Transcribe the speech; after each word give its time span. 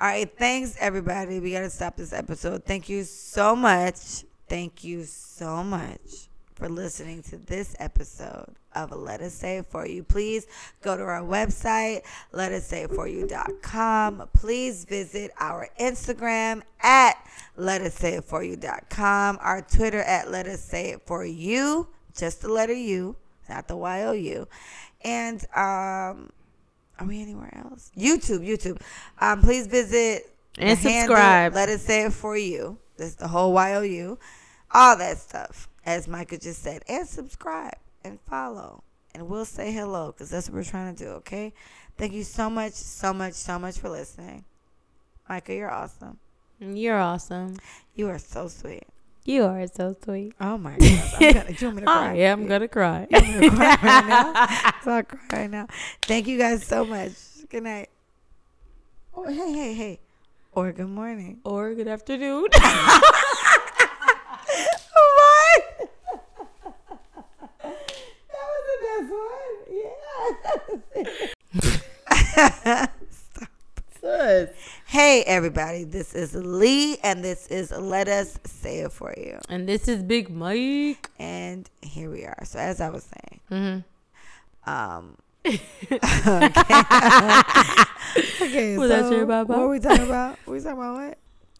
All 0.00 0.06
right, 0.06 0.30
thanks 0.38 0.76
everybody. 0.78 1.40
We 1.40 1.50
gotta 1.50 1.70
stop 1.70 1.96
this 1.96 2.12
episode. 2.12 2.64
Thank 2.64 2.88
you 2.88 3.02
so 3.02 3.56
much. 3.56 4.22
Thank 4.48 4.84
you 4.84 5.02
so 5.02 5.64
much 5.64 6.28
for 6.54 6.68
listening 6.68 7.20
to 7.24 7.36
this 7.36 7.74
episode 7.80 8.54
of 8.76 8.92
Let 8.92 9.20
Us 9.22 9.34
Say 9.34 9.58
It 9.58 9.66
For 9.66 9.88
You. 9.88 10.04
Please 10.04 10.46
go 10.82 10.96
to 10.96 11.02
our 11.02 11.22
website, 11.22 12.02
let 12.30 12.52
us 12.52 12.64
say 12.68 12.82
it 12.82 12.92
for 12.92 13.08
you.com. 13.08 14.28
Please 14.34 14.84
visit 14.84 15.32
our 15.40 15.68
Instagram 15.80 16.62
at 16.80 17.16
let 17.56 17.80
us 17.80 17.94
say 17.94 18.14
it 18.14 18.24
for 18.24 18.44
you.com, 18.44 19.38
our 19.40 19.62
Twitter 19.62 20.02
at 20.02 20.30
let 20.30 20.46
us 20.46 20.62
say 20.62 20.90
it 20.90 21.02
for 21.06 21.24
you, 21.24 21.88
just 22.16 22.42
the 22.42 22.48
letter 22.48 22.72
U, 22.72 23.16
not 23.48 23.66
the 23.66 23.76
Y 23.76 24.04
O 24.04 24.12
U. 24.12 24.46
And 25.02 25.44
um 25.56 26.30
are 26.98 27.06
we 27.06 27.22
anywhere 27.22 27.52
else? 27.64 27.90
YouTube, 27.96 28.46
YouTube. 28.46 28.80
Um, 29.20 29.40
please 29.40 29.66
visit 29.66 30.30
And 30.58 30.70
the 30.70 30.74
handle, 30.88 31.16
subscribe. 31.16 31.54
Let 31.54 31.68
us 31.68 31.82
say 31.82 32.04
it 32.04 32.12
for 32.12 32.36
you. 32.36 32.78
That's 32.96 33.14
the 33.14 33.28
whole 33.28 33.52
Y 33.52 33.74
O 33.74 33.82
U. 33.82 34.18
All 34.72 34.96
that 34.98 35.18
stuff, 35.18 35.68
as 35.86 36.08
Micah 36.08 36.38
just 36.38 36.62
said, 36.62 36.82
and 36.88 37.08
subscribe 37.08 37.76
and 38.04 38.20
follow, 38.22 38.82
and 39.14 39.28
we'll 39.28 39.44
say 39.44 39.72
hello 39.72 40.12
because 40.12 40.30
that's 40.30 40.48
what 40.48 40.56
we're 40.56 40.64
trying 40.64 40.94
to 40.94 41.04
do. 41.04 41.10
Okay. 41.10 41.52
Thank 41.96 42.12
you 42.12 42.22
so 42.22 42.48
much, 42.48 42.72
so 42.74 43.12
much, 43.12 43.34
so 43.34 43.58
much 43.58 43.78
for 43.78 43.88
listening. 43.88 44.44
Micah, 45.28 45.54
you're 45.54 45.70
awesome. 45.70 46.18
You're 46.60 46.98
awesome. 46.98 47.56
You 47.94 48.08
are 48.08 48.18
so 48.18 48.48
sweet. 48.48 48.84
You 49.28 49.44
are 49.44 49.66
so 49.66 49.94
sweet. 50.02 50.32
Oh 50.40 50.56
my 50.56 50.78
gosh. 50.78 51.12
I'm 51.20 51.32
gonna, 51.34 51.50
you 51.50 51.66
want 51.66 51.76
me 51.76 51.82
to 51.82 51.86
cry? 51.92 52.12
I 52.12 52.14
am 52.32 52.46
gonna 52.46 52.66
cry. 52.66 53.06
You 53.10 53.20
want 53.20 53.40
me 53.40 53.50
to 53.50 53.56
cry 53.56 53.76
right 53.82 54.06
now? 54.08 54.72
So 54.84 54.90
I'll 54.90 55.02
cry 55.02 55.18
right 55.32 55.50
now. 55.50 55.66
Thank 56.00 56.26
you 56.28 56.38
guys 56.38 56.64
so 56.64 56.86
much. 56.86 57.12
Good 57.50 57.64
night. 57.64 57.90
Oh, 59.14 59.28
hey, 59.28 59.52
hey, 59.52 59.74
hey. 59.74 60.00
Or 60.52 60.72
good 60.72 60.88
morning. 60.88 61.40
or 61.44 61.74
good 61.74 61.88
afternoon. 61.88 62.46
What? 65.18 65.90
that 67.62 68.46
was 68.48 68.64
the 68.70 68.78
best 68.88 69.10
one. 69.12 69.56
Yeah. 72.64 72.86
Sus. 74.00 74.48
Hey, 74.98 75.22
everybody. 75.28 75.84
This 75.84 76.12
is 76.12 76.34
Lee, 76.34 76.96
and 77.04 77.22
this 77.22 77.46
is 77.46 77.70
Let 77.70 78.08
Us 78.08 78.36
Say 78.44 78.80
It 78.80 78.90
For 78.90 79.14
You. 79.16 79.38
And 79.48 79.68
this 79.68 79.86
is 79.86 80.02
Big 80.02 80.28
Mike. 80.28 81.08
And 81.20 81.70
here 81.82 82.10
we 82.10 82.24
are. 82.24 82.44
So, 82.44 82.58
as 82.58 82.80
I 82.80 82.90
was 82.90 83.04
saying, 83.04 83.40
Mm-hmm. 83.48 84.68
um, 84.68 85.16
okay. 85.46 85.54
okay, 88.42 88.76
Was 88.76 88.88
that 88.88 89.04
so 89.04 89.14
your 89.14 89.26
baba? 89.26 89.52
what 89.52 89.60
were 89.60 89.68
we 89.68 89.78
talking 89.78 90.04
about? 90.04 90.36
we 90.46 90.58
talking 90.58 90.72
about 90.72 90.94
what? 90.94 91.18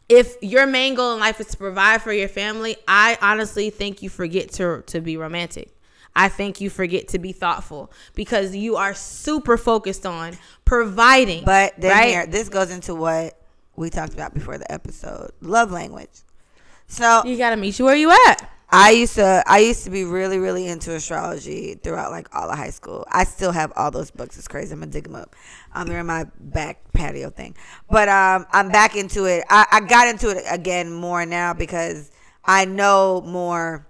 If 0.09 0.34
your 0.42 0.66
main 0.66 0.97
goal 0.97 1.14
in 1.14 1.20
life 1.20 1.39
is 1.39 1.47
to 1.47 1.56
provide 1.56 2.03
for 2.03 2.12
your 2.12 2.27
family, 2.28 2.77
I 2.89 3.19
honestly 3.22 3.70
think 3.70 4.03
you 4.03 4.11
forget 4.11 4.50
to 4.55 4.83
to 4.89 5.00
be 5.00 5.16
romantic. 5.16 5.78
I 6.14 6.28
think 6.28 6.61
you 6.61 6.70
forget 6.70 7.09
to 7.09 7.19
be 7.19 7.33
thoughtful 7.33 7.92
because 8.14 8.55
you 8.55 8.77
are 8.77 8.95
super 8.95 9.56
focused 9.56 10.05
on 10.05 10.37
providing. 10.65 11.45
But 11.45 11.75
then 11.78 11.92
right? 11.92 12.09
here, 12.09 12.27
this 12.27 12.48
goes 12.48 12.70
into 12.70 12.95
what 12.95 13.41
we 13.77 13.91
talked 13.91 14.15
about 14.15 14.34
before 14.34 14.59
the 14.59 14.70
episode: 14.70 15.31
love 15.41 15.70
language. 15.70 16.23
So 16.89 17.23
you 17.25 17.37
gotta 17.37 17.56
meet 17.56 17.78
you 17.78 17.84
where 17.84 17.97
you 17.97 18.11
at. 18.11 18.50
I 18.70 18.91
used 18.91 19.15
to 19.15 19.42
I 19.47 19.61
used 19.61 19.84
to 19.84 19.91
be 19.91 20.05
really 20.05 20.39
really 20.39 20.67
into 20.67 20.95
astrology 20.95 21.75
throughout 21.83 22.11
like 22.11 22.34
all 22.34 22.50
of 22.50 22.59
high 22.59 22.70
school. 22.70 23.06
I 23.11 23.25
still 23.25 23.53
have 23.53 23.72
all 23.77 23.91
those 23.91 24.11
books. 24.11 24.37
It's 24.37 24.48
crazy. 24.48 24.72
I'm 24.72 24.81
gonna 24.81 24.93
dig 24.93 25.05
them 25.05 25.15
up. 25.15 25.34
Um, 25.75 25.89
they're 25.89 26.00
in 26.00 26.06
my 26.06 26.27
back 26.39 26.93
patio 26.93 27.31
thing. 27.31 27.55
But 27.91 28.09
um, 28.09 28.47
I'm 28.53 28.69
back 28.69 28.95
into 28.95 29.25
it. 29.25 29.45
I, 29.48 29.67
I 29.72 29.81
got 29.81 30.09
into 30.09 30.31
it 30.31 30.45
again 30.50 30.93
more 30.93 31.25
now 31.25 31.55
because 31.55 32.11
I 32.45 32.67
know 32.67 33.22
more 33.22 33.87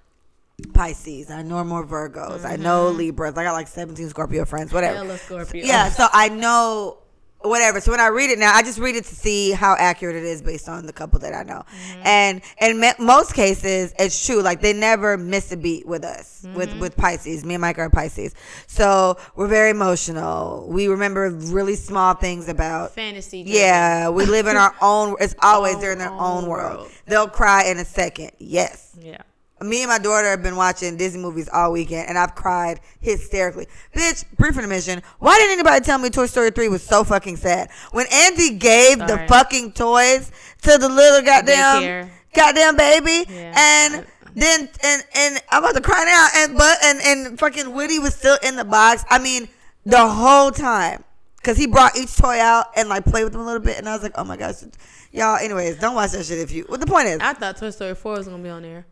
Pisces. 0.75 1.31
I 1.31 1.43
know 1.43 1.63
more 1.65 1.87
Virgos. 1.87 2.45
I 2.45 2.57
know 2.57 2.89
mm-hmm. 2.89 2.99
Libras. 2.99 3.37
I 3.37 3.45
got 3.45 3.53
like 3.53 3.69
17 3.69 4.09
Scorpio 4.09 4.45
friends. 4.45 4.73
Whatever. 4.73 5.17
Scorpio. 5.19 5.65
Yeah, 5.65 5.89
so 5.89 6.07
I 6.13 6.29
know 6.29 6.99
whatever. 7.41 7.81
So 7.81 7.93
when 7.93 8.01
I 8.01 8.09
read 8.09 8.31
it 8.31 8.41
now, 8.41 8.53
I 8.53 8.63
just 8.63 8.79
read 8.79 8.97
it 8.97 9.05
to 9.05 9.15
see 9.15 9.53
how 9.53 9.77
accurate 9.79 10.17
it 10.17 10.25
is 10.25 10.43
based 10.43 10.69
on 10.69 10.87
the 10.87 10.93
couple 10.93 11.21
that 11.21 11.33
I 11.33 11.45
know. 11.45 11.63
Mm-hmm. 11.63 12.03
And 12.05 12.43
in 12.61 12.81
me- 12.81 12.93
most 12.99 13.35
cases, 13.35 13.95
it's 13.99 14.27
true. 14.27 14.43
Like 14.43 14.61
they 14.61 14.73
never 14.73 15.17
miss 15.17 15.53
a 15.53 15.57
beat 15.57 15.87
with 15.87 16.05
us, 16.05 16.45
with 16.55 16.71
mm-hmm. 16.71 16.81
with 16.81 16.97
Pisces. 16.97 17.45
Me 17.45 17.55
and 17.55 17.61
Mike 17.61 17.79
are 17.79 17.89
Pisces, 17.89 18.35
so 18.67 19.17
we're 19.37 19.49
very 19.49 19.71
emotional. 19.71 20.67
We 20.69 20.89
remember 20.89 21.31
really 21.31 21.77
small 21.77 22.15
things 22.15 22.49
about. 22.49 22.93
Fantasy. 22.93 23.45
driven. 23.45 23.61
Yeah, 23.61 24.09
we 24.09 24.27
live 24.27 24.49
in 24.49 24.57
our 24.57 24.75
own. 24.83 25.15
It's 25.21 25.37
always 25.41 25.79
they're 25.79 25.93
in 25.93 25.99
their 25.99 26.11
own 26.11 26.43
own 26.43 26.49
world. 26.49 26.79
world. 26.79 26.91
They'll 27.07 27.29
cry 27.29 27.65
in 27.65 27.79
a 27.79 27.85
second. 27.85 28.33
Yes 28.39 28.97
Yeah. 29.01 29.23
Me 29.63 29.83
and 29.83 29.89
my 29.89 29.99
daughter 29.99 30.29
have 30.29 30.43
been 30.43 30.57
watching 30.57 30.97
Disney 30.97 31.21
movies 31.21 31.49
all 31.53 31.73
weekend, 31.73 32.09
and 32.09 32.19
I've 32.19 32.35
cried 32.35 32.81
hysterically. 33.01 33.67
Bitch, 33.95 34.25
brief 34.37 34.57
intermission. 34.57 35.03
Why 35.19 35.37
didn't 35.39 35.53
anybody 35.53 35.85
tell 35.85 35.99
me 35.99 36.11
Toy 36.11 36.27
Story 36.27 36.51
3 36.51 36.69
was 36.69 36.83
so 36.83 37.05
fucking 37.05 37.37
sad? 37.37 37.71
When 37.93 38.07
Andy 38.13 38.55
gave 38.57 38.99
the 38.99 39.25
fucking 39.29 39.73
toys 39.73 40.31
to 40.63 40.79
the 40.79 40.89
little 40.89 41.23
goddamn 41.23 41.83
Daycare. 41.83 42.11
goddamn 42.35 42.77
baby, 42.77 43.25
Yeah. 43.29 43.53
and 43.57 44.07
then 44.35 44.69
and 44.85 45.03
and 45.15 45.43
I'm 45.51 45.65
about 45.65 45.75
to 45.75 45.81
cry 45.81 46.05
now, 46.05 46.29
and 46.43 46.57
but 46.57 46.79
and 46.85 47.01
and 47.03 47.39
fucking 47.39 47.73
Woody 47.73 47.99
was 47.99 48.15
still 48.15 48.39
in 48.43 48.57
the 48.57 48.65
box. 48.65 49.05
I 49.11 49.19
mean, 49.19 49.49
the 49.85 50.07
whole 50.07 50.51
time. 50.51 51.05
Cause 51.45 51.57
he 51.57 51.67
brought 51.69 51.97
each 51.97 52.15
toy 52.17 52.39
out 52.41 52.67
and 52.77 52.89
like 52.89 53.05
played 53.05 53.23
with 53.25 53.33
them 53.33 53.41
a 53.43 53.45
little 53.47 53.61
bit, 53.61 53.79
and 53.79 53.89
I 53.89 53.95
was 53.95 54.03
like, 54.03 54.13
"Oh 54.17 54.25
my 54.25 54.37
gosh, 54.37 54.57
y'all." 55.13 55.37
Anyways, 55.37 55.79
don't 55.79 55.95
watch 55.95 56.11
that 56.11 56.27
shit 56.27 56.41
if 56.41 56.51
you. 56.51 56.65
What 56.69 56.81
the 56.81 56.87
point 56.87 57.07
is, 57.07 57.21
I 57.21 57.33
thought 57.33 57.57
Toy 57.57 57.71
Story 57.71 57.95
4 57.95 58.13
was 58.13 58.29
gonna 58.29 58.43
be 58.43 58.51
on 58.51 58.63
there. 58.63 58.85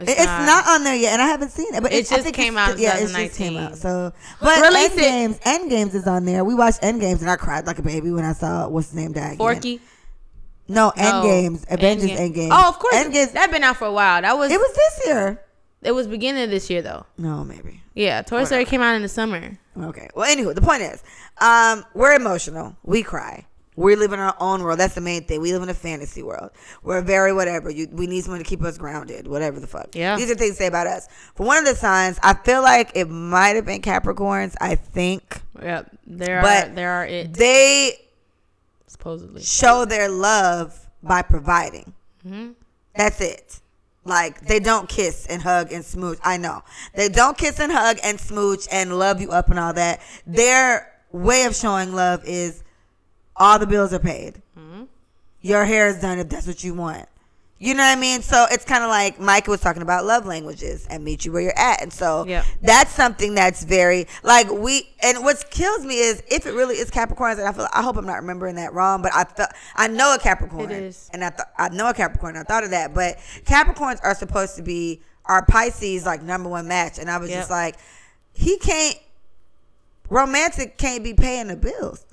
It's 0.00 0.24
not. 0.24 0.66
on 0.68 0.84
there 0.84 0.96
yet, 0.96 1.12
and 1.12 1.22
I 1.22 1.26
haven't 1.26 1.50
seen 1.50 1.72
it. 1.74 1.82
But 1.82 1.92
It 1.92 2.10
I 2.10 2.16
just 2.16 2.34
came 2.34 2.56
out 2.56 2.78
Yeah, 2.78 2.96
it 2.98 3.08
just 3.08 3.36
came 3.38 3.56
out. 3.56 3.76
So, 3.76 4.12
but 4.40 4.60
Release 4.60 4.94
Games, 4.96 5.38
Endgames, 5.40 5.70
Endgames 5.70 5.94
is 5.94 6.06
on 6.06 6.24
there. 6.24 6.44
We 6.44 6.54
watched 6.54 6.80
End 6.82 7.00
Games, 7.00 7.20
and 7.22 7.30
I 7.30 7.36
cried 7.36 7.66
like 7.66 7.78
a 7.78 7.82
baby 7.82 8.10
when 8.10 8.24
I 8.24 8.32
saw 8.32 8.68
what's 8.68 8.88
his 8.88 8.96
name 8.96 9.12
die. 9.12 9.20
again. 9.26 9.36
Forky. 9.36 9.80
No, 10.66 10.92
No. 10.96 11.02
Endgames, 11.02 11.64
Avengers 11.70 12.10
Endgame. 12.10 12.34
Endgame. 12.34 12.48
Oh, 12.50 12.68
of 12.70 12.78
course. 12.78 12.94
Endgames. 12.94 13.32
That 13.32 13.50
been 13.50 13.62
out 13.62 13.76
for 13.76 13.86
a 13.86 13.92
while. 13.92 14.22
That 14.22 14.36
was 14.36 14.50
It 14.50 14.58
was 14.58 14.74
this 14.74 15.06
year. 15.06 15.40
it 15.82 15.92
was 15.92 16.06
beginning 16.06 16.42
of 16.44 16.50
this 16.50 16.70
year 16.70 16.82
though. 16.82 17.04
No, 17.18 17.44
maybe. 17.44 17.82
Yeah, 17.94 18.22
Toy 18.22 18.44
Story 18.44 18.64
came 18.64 18.80
out 18.80 18.96
in 18.96 19.02
the 19.02 19.08
summer. 19.08 19.58
Okay. 19.80 20.08
Well, 20.16 20.28
anywho, 20.34 20.54
the 20.54 20.62
point 20.62 20.82
is, 20.82 21.02
um, 21.38 21.84
we're 21.94 22.14
emotional. 22.14 22.76
We 22.82 23.02
cry. 23.02 23.46
We 23.76 23.96
live 23.96 24.12
in 24.12 24.20
our 24.20 24.36
own 24.38 24.62
world. 24.62 24.78
That's 24.78 24.94
the 24.94 25.00
main 25.00 25.24
thing. 25.24 25.40
We 25.40 25.52
live 25.52 25.62
in 25.62 25.68
a 25.68 25.74
fantasy 25.74 26.22
world. 26.22 26.50
We're 26.82 27.02
very 27.02 27.32
whatever. 27.32 27.70
You, 27.70 27.88
we 27.90 28.06
need 28.06 28.22
someone 28.22 28.38
to 28.38 28.44
keep 28.48 28.62
us 28.62 28.78
grounded. 28.78 29.26
Whatever 29.26 29.58
the 29.58 29.66
fuck. 29.66 29.94
Yeah. 29.94 30.16
These 30.16 30.30
are 30.30 30.34
things 30.36 30.52
to 30.52 30.56
say 30.56 30.66
about 30.66 30.86
us. 30.86 31.08
For 31.34 31.44
one 31.44 31.58
of 31.58 31.64
the 31.64 31.74
signs, 31.74 32.18
I 32.22 32.34
feel 32.34 32.62
like 32.62 32.92
it 32.94 33.08
might 33.08 33.56
have 33.56 33.64
been 33.66 33.82
Capricorns. 33.82 34.54
I 34.60 34.76
think 34.76 35.40
Yep, 35.60 35.90
there 36.06 36.42
But 36.42 36.68
are 36.68 36.74
there 36.74 36.90
are 36.92 37.06
it 37.06 37.34
they 37.34 38.00
supposedly. 38.86 39.42
show 39.42 39.84
their 39.84 40.08
love 40.08 40.88
by 41.02 41.22
providing. 41.22 41.92
hmm 42.22 42.50
That's 42.96 43.20
it. 43.20 43.60
Like 44.04 44.40
they 44.42 44.60
don't 44.60 44.88
kiss 44.88 45.26
and 45.26 45.40
hug 45.42 45.72
and 45.72 45.84
smooch. 45.84 46.18
I 46.22 46.36
know 46.36 46.62
they 46.94 47.08
don't 47.08 47.38
kiss 47.38 47.58
and 47.58 47.72
hug 47.72 47.98
and 48.04 48.20
smooch 48.20 48.66
and 48.70 48.98
love 48.98 49.20
you 49.20 49.30
up 49.30 49.48
and 49.48 49.58
all 49.58 49.72
that. 49.72 50.00
Their 50.26 50.92
way 51.10 51.44
of 51.44 51.54
showing 51.56 51.94
love 51.94 52.22
is 52.26 52.62
all 53.36 53.58
the 53.58 53.66
bills 53.66 53.92
are 53.92 53.98
paid. 53.98 54.42
Mhm. 54.58 54.86
Your 55.40 55.64
hair 55.64 55.88
is 55.88 56.00
done 56.00 56.18
if 56.18 56.28
that's 56.28 56.46
what 56.46 56.62
you 56.64 56.74
want. 56.74 57.08
You 57.58 57.72
know 57.72 57.84
what 57.84 57.96
I 57.96 58.00
mean? 58.00 58.20
So 58.20 58.46
it's 58.50 58.64
kind 58.64 58.82
of 58.82 58.90
like 58.90 59.18
Micah 59.20 59.50
was 59.50 59.60
talking 59.60 59.80
about 59.80 60.04
love 60.04 60.26
languages 60.26 60.86
and 60.90 61.02
meet 61.04 61.24
you 61.24 61.32
where 61.32 61.40
you're 61.40 61.58
at. 61.58 61.80
And 61.82 61.92
so 61.92 62.26
Yep. 62.26 62.44
that's 62.62 62.92
something 62.92 63.34
that's 63.34 63.64
very 63.64 64.06
like 64.22 64.50
we 64.50 64.88
and 65.00 65.24
what 65.24 65.50
kills 65.50 65.84
me 65.86 65.98
is 65.98 66.22
if 66.28 66.46
it 66.46 66.52
really 66.52 66.74
is 66.74 66.90
Capricorns 66.90 67.38
and 67.38 67.42
I 67.46 67.52
feel 67.52 67.66
I 67.72 67.82
hope 67.82 67.96
I'm 67.96 68.04
not 68.06 68.16
remembering 68.16 68.56
that 68.56 68.74
wrong, 68.74 69.02
but 69.02 69.14
I 69.14 69.24
felt 69.24 69.50
I 69.76 69.86
know 69.88 70.14
a 70.14 70.18
Capricorn. 70.18 70.70
It 70.70 70.82
is. 70.82 71.08
And 71.12 71.24
I 71.24 71.30
thought 71.30 71.48
I 71.56 71.68
know 71.70 71.88
a 71.88 71.94
Capricorn. 71.94 72.36
I 72.36 72.42
thought 72.42 72.64
of 72.64 72.70
that. 72.70 72.92
But 72.92 73.18
Capricorns 73.44 74.00
are 74.02 74.14
supposed 74.14 74.56
to 74.56 74.62
be 74.62 75.00
our 75.26 75.44
Pisces 75.46 76.04
like 76.04 76.22
number 76.22 76.50
one 76.50 76.68
match. 76.68 76.98
And 76.98 77.10
I 77.10 77.16
was 77.18 77.30
Yep. 77.30 77.38
just 77.38 77.50
like, 77.50 77.76
he 78.32 78.58
can't 78.58 78.96
romantic 80.10 80.76
can't 80.76 81.02
be 81.02 81.14
paying 81.14 81.48
the 81.48 81.56
bills. 81.56 82.04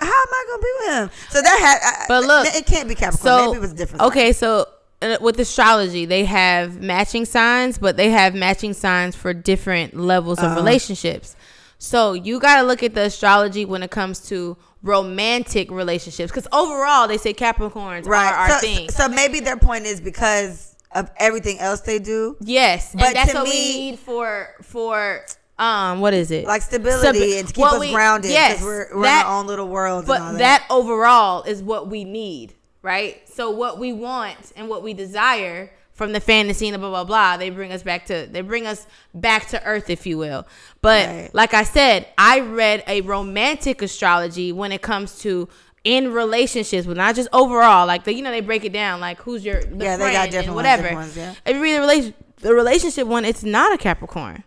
How 0.00 0.06
am 0.06 0.12
I 0.12 0.44
gonna 0.48 0.62
be 0.62 0.72
with 0.78 0.94
him? 0.94 1.10
So 1.30 1.42
that 1.42 1.58
had, 1.82 2.06
But 2.08 2.24
look, 2.24 2.46
it 2.54 2.66
can't 2.66 2.88
be 2.88 2.94
Capricorn. 2.94 3.22
So 3.22 3.46
Maybe 3.46 3.56
it 3.58 3.60
was 3.60 3.72
different. 3.72 4.02
Okay, 4.02 4.32
so 4.32 4.68
uh, 5.02 5.16
with 5.20 5.38
astrology, 5.38 6.04
they 6.04 6.24
have 6.24 6.80
matching 6.80 7.24
signs, 7.24 7.78
but 7.78 7.96
they 7.96 8.10
have 8.10 8.34
matching 8.34 8.72
signs 8.72 9.14
for 9.16 9.32
different 9.34 9.96
levels 9.96 10.38
of 10.38 10.46
Uh-huh. 10.46 10.56
relationships. 10.56 11.36
So 11.78 12.12
you 12.14 12.40
got 12.40 12.56
to 12.60 12.62
look 12.66 12.82
at 12.82 12.94
the 12.94 13.02
astrology 13.02 13.64
when 13.64 13.82
it 13.82 13.90
comes 13.90 14.20
to 14.28 14.56
romantic 14.82 15.70
relationships, 15.70 16.30
because 16.30 16.46
overall 16.52 17.08
they 17.08 17.18
say 17.18 17.32
Capricorns 17.34 18.06
right. 18.06 18.32
are 18.32 18.34
our 18.34 18.50
so, 18.50 18.58
thing. 18.58 18.88
so 18.90 19.08
maybe 19.08 19.40
their 19.40 19.56
point 19.56 19.86
is 19.86 20.00
because 20.00 20.74
of 20.92 21.10
everything 21.18 21.58
else 21.58 21.80
they 21.80 21.98
do. 21.98 22.36
yes, 22.40 22.92
But 22.94 23.08
and 23.08 23.16
that's 23.16 23.34
what 23.34 23.44
me- 23.44 23.50
we 23.50 23.78
need 23.90 23.98
for 23.98 24.48
for 24.62 25.24
um 25.58 26.00
what 26.00 26.14
is 26.14 26.30
it? 26.30 26.46
Like 26.46 26.62
stability 26.62 27.18
Stabi- 27.18 27.38
and 27.38 27.48
to 27.48 27.54
keep 27.54 27.60
what 27.62 27.74
us 27.74 27.80
we- 27.80 27.92
grounded 27.92 28.30
yes, 28.30 28.54
because 28.54 28.64
we're, 28.64 28.96
we're 28.96 29.02
that- 29.02 29.24
in 29.26 29.32
our 29.32 29.38
own 29.40 29.46
little 29.46 29.68
world 29.68 30.06
but 30.06 30.16
and 30.20 30.24
all 30.30 30.34
that. 30.38 30.66
overall 30.70 31.42
is 31.44 31.62
what 31.62 31.88
we 31.88 32.04
need 32.04 32.54
right? 32.82 33.26
So 33.28 33.50
what 33.50 33.78
we 33.78 33.92
want 33.92 34.52
and 34.56 34.68
what 34.68 34.82
we 34.82 34.92
desire 34.94 35.70
from 35.92 36.12
the 36.12 36.20
fantasy 36.20 36.66
and 36.66 36.74
the 36.74 36.78
blah 36.78 36.90
blah 36.90 37.04
blah 37.04 37.36
they 37.36 37.50
bring 37.50 37.70
us 37.72 37.82
back 37.84 38.06
to 38.06 38.28
they 38.30 38.40
bring 38.40 38.66
us 38.66 38.86
back 39.14 39.46
to 39.48 39.64
earth 39.64 39.88
if 39.90 40.06
you 40.06 40.18
will. 40.18 40.44
But 40.82 41.06
Right. 41.08 41.30
like 41.34 41.54
i 41.54 41.62
said 41.62 42.08
i 42.18 42.40
read 42.40 42.82
a 42.88 43.00
romantic 43.02 43.80
astrology 43.80 44.50
when 44.50 44.72
it 44.72 44.82
comes 44.82 45.20
to 45.20 45.48
in 45.84 46.12
relationships 46.12 46.84
but 46.86 46.96
not 46.96 47.14
just 47.14 47.28
overall 47.32 47.86
like 47.86 48.02
the, 48.04 48.12
you 48.14 48.22
know 48.22 48.30
they 48.32 48.40
break 48.40 48.64
it 48.64 48.72
down 48.72 48.98
like 49.00 49.20
who's 49.22 49.44
your 49.44 49.60
Yeah, 49.60 49.96
they 49.96 50.12
got 50.12 50.30
different 50.30 50.46
and 50.48 50.48
ones, 50.48 50.56
whatever. 50.56 50.82
different 50.82 50.96
ones, 50.98 51.16
yeah. 51.16 51.34
if 51.46 51.54
you 51.56 51.62
read 51.62 51.74
the 51.76 51.80
relation 51.80 52.14
the 52.38 52.54
relationship 52.54 53.06
one 53.06 53.24
it's 53.24 53.44
not 53.44 53.72
a 53.72 53.78
capricorn 53.78 54.42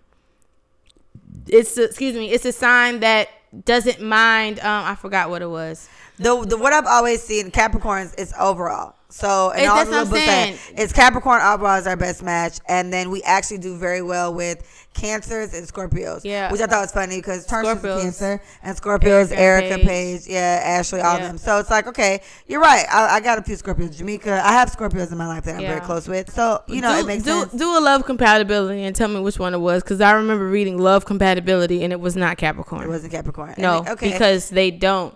it's 1.50 1.78
a, 1.78 1.86
excuse 1.86 2.16
me 2.16 2.30
it's 2.32 2.46
a 2.46 2.52
sign 2.52 3.00
that 3.00 3.30
doesn't 3.66 4.02
mind 4.02 4.60
um 4.60 4.84
i 4.86 4.96
forgot 4.96 5.30
what 5.30 5.42
it 5.42 5.50
was 5.50 5.90
The, 6.18 6.44
the 6.46 6.58
what 6.58 6.74
I've 6.74 6.88
always 6.88 7.22
seen 7.22 7.52
Capricorns 7.52 8.18
is 8.20 8.34
overall. 8.40 8.96
So 9.10 9.52
and 9.52 9.68
all 9.70 9.86
the 9.86 9.92
little 9.92 10.18
saying. 10.18 10.58
it's 10.76 10.92
Capricorn 10.92 11.42
overall 11.42 11.78
is 11.78 11.86
our 11.88 11.96
best 11.96 12.24
match, 12.24 12.60
and 12.68 12.92
then 12.92 13.10
we 13.12 13.22
actually 13.24 13.60
do 13.60 13.78
very 13.78 14.02
well 14.02 14.34
with 14.34 14.87
Cancers 14.98 15.54
and 15.54 15.68
Scorpios. 15.68 16.22
Yeah. 16.24 16.52
which 16.52 16.60
I 16.62 16.66
thought 16.66 16.82
was 16.82 16.92
funny 16.92 17.18
because 17.18 17.46
Tarsha's 17.46 17.80
Scorpios. 17.82 18.02
Cancer 18.02 18.42
and 18.64 18.76
Scorpios, 18.76 19.32
Erica 19.32 19.38
Erica, 19.68 19.76
Page. 19.78 19.88
Page. 19.88 20.22
yeah, 20.28 20.62
Ashley, 20.64 21.02
all 21.02 21.18
Yeah. 21.18 21.28
them. 21.28 21.38
So 21.38 21.60
it's 21.60 21.70
like 21.70 21.88
okay, 21.88 22.22
you're 22.48 22.60
right. 22.62 22.86
I, 22.92 23.18
I 23.18 23.20
got 23.20 23.38
a 23.38 23.42
few 23.44 23.56
Scorpios, 23.56 23.98
Jamaica. 23.98 24.42
I 24.44 24.52
have 24.54 24.70
Scorpios 24.72 25.12
in 25.12 25.18
my 25.18 25.28
life 25.28 25.44
that 25.46 25.56
I'm 25.56 25.62
Yeah. 25.62 25.70
very 25.76 25.82
close 25.82 26.08
with. 26.08 26.34
So 26.34 26.62
you 26.68 26.82
know 26.82 26.94
do, 26.94 27.00
it 27.00 27.06
makes 27.08 27.24
do, 27.24 27.42
sense. 27.42 27.54
do 27.54 27.78
a 27.78 27.80
love 27.80 28.06
compatibility 28.06 28.84
and 28.84 28.96
tell 28.96 29.08
me 29.08 29.20
which 29.22 29.40
one 29.40 29.54
it 29.54 29.60
was 29.60 29.84
because 29.84 30.02
I 30.02 30.12
remember 30.12 30.48
reading 30.48 30.78
love 30.80 31.06
compatibility 31.06 31.84
and 31.84 31.94
it 31.94 32.00
was 32.00 32.16
not 32.16 32.38
Capricorn. 32.38 32.84
it 32.84 32.90
wasn't 32.90 33.14
Capricorn. 33.14 33.56
No, 33.58 33.86
okay. 33.88 34.12
because 34.12 34.50
they 34.50 34.72
don't. 34.72 35.16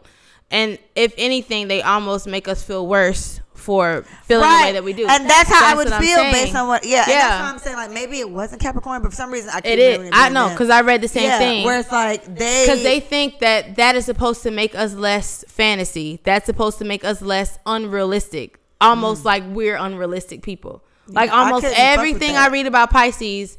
And 0.51 0.77
if 0.95 1.13
anything, 1.17 1.69
they 1.69 1.81
almost 1.81 2.27
make 2.27 2.47
us 2.47 2.61
feel 2.61 2.85
worse 2.85 3.39
for 3.61 4.03
feeling 4.23 4.49
the 4.49 4.65
way 4.65 4.71
that 4.73 4.83
we 4.83 4.93
do. 4.93 5.07
And 5.07 5.29
that's 5.29 5.49
how 5.49 5.65
I 5.65 5.75
That's 5.75 5.77
would 5.77 5.93
I'm 5.93 6.01
feel 6.01 6.17
based 6.31 6.55
on 6.55 6.67
what, 6.67 6.83
yeah, 6.83 6.89
yeah. 6.91 7.05
Yeah. 7.07 7.13
And 7.13 7.21
that's 7.21 7.41
what 7.41 7.53
I'm 7.53 7.59
saying. 7.59 7.77
Like 7.77 7.91
maybe 7.91 8.19
it 8.19 8.29
wasn't 8.29 8.61
Capricorn, 8.61 9.01
but 9.01 9.11
for 9.11 9.15
some 9.15 9.31
reason 9.31 9.49
I 9.53 9.61
keep 9.61 9.71
It 9.73 9.79
is. 9.79 10.09
I 10.13 10.29
know 10.29 10.49
because 10.49 10.69
I 10.69 10.81
read 10.81 11.01
the 11.01 11.07
same 11.07 11.23
yeah, 11.23 11.39
thing. 11.39 11.65
Where 11.65 11.79
it's 11.79 11.91
like 11.91 12.25
they, 12.25 12.65
because 12.65 12.83
they 12.83 12.99
think 12.99 13.39
that 13.39 13.75
that 13.75 13.95
is 13.95 14.05
supposed 14.05 14.43
to 14.43 14.51
make 14.51 14.75
us 14.75 14.93
less 14.93 15.45
fantasy. 15.47 16.19
That's 16.23 16.45
supposed 16.45 16.77
to 16.79 16.85
make 16.85 17.03
us 17.03 17.21
less 17.21 17.59
unrealistic. 17.65 18.59
Almost 18.81 19.25
like 19.25 19.43
we're 19.47 19.75
unrealistic 19.75 20.41
people. 20.41 20.83
Like 21.07 21.29
Mm. 21.29 21.33
I 21.33 21.43
almost 21.43 21.63
with 21.63 21.73
everything. 21.77 22.35
I 22.35 22.47
read 22.47 22.67
about 22.67 22.89
Pisces 22.89 23.57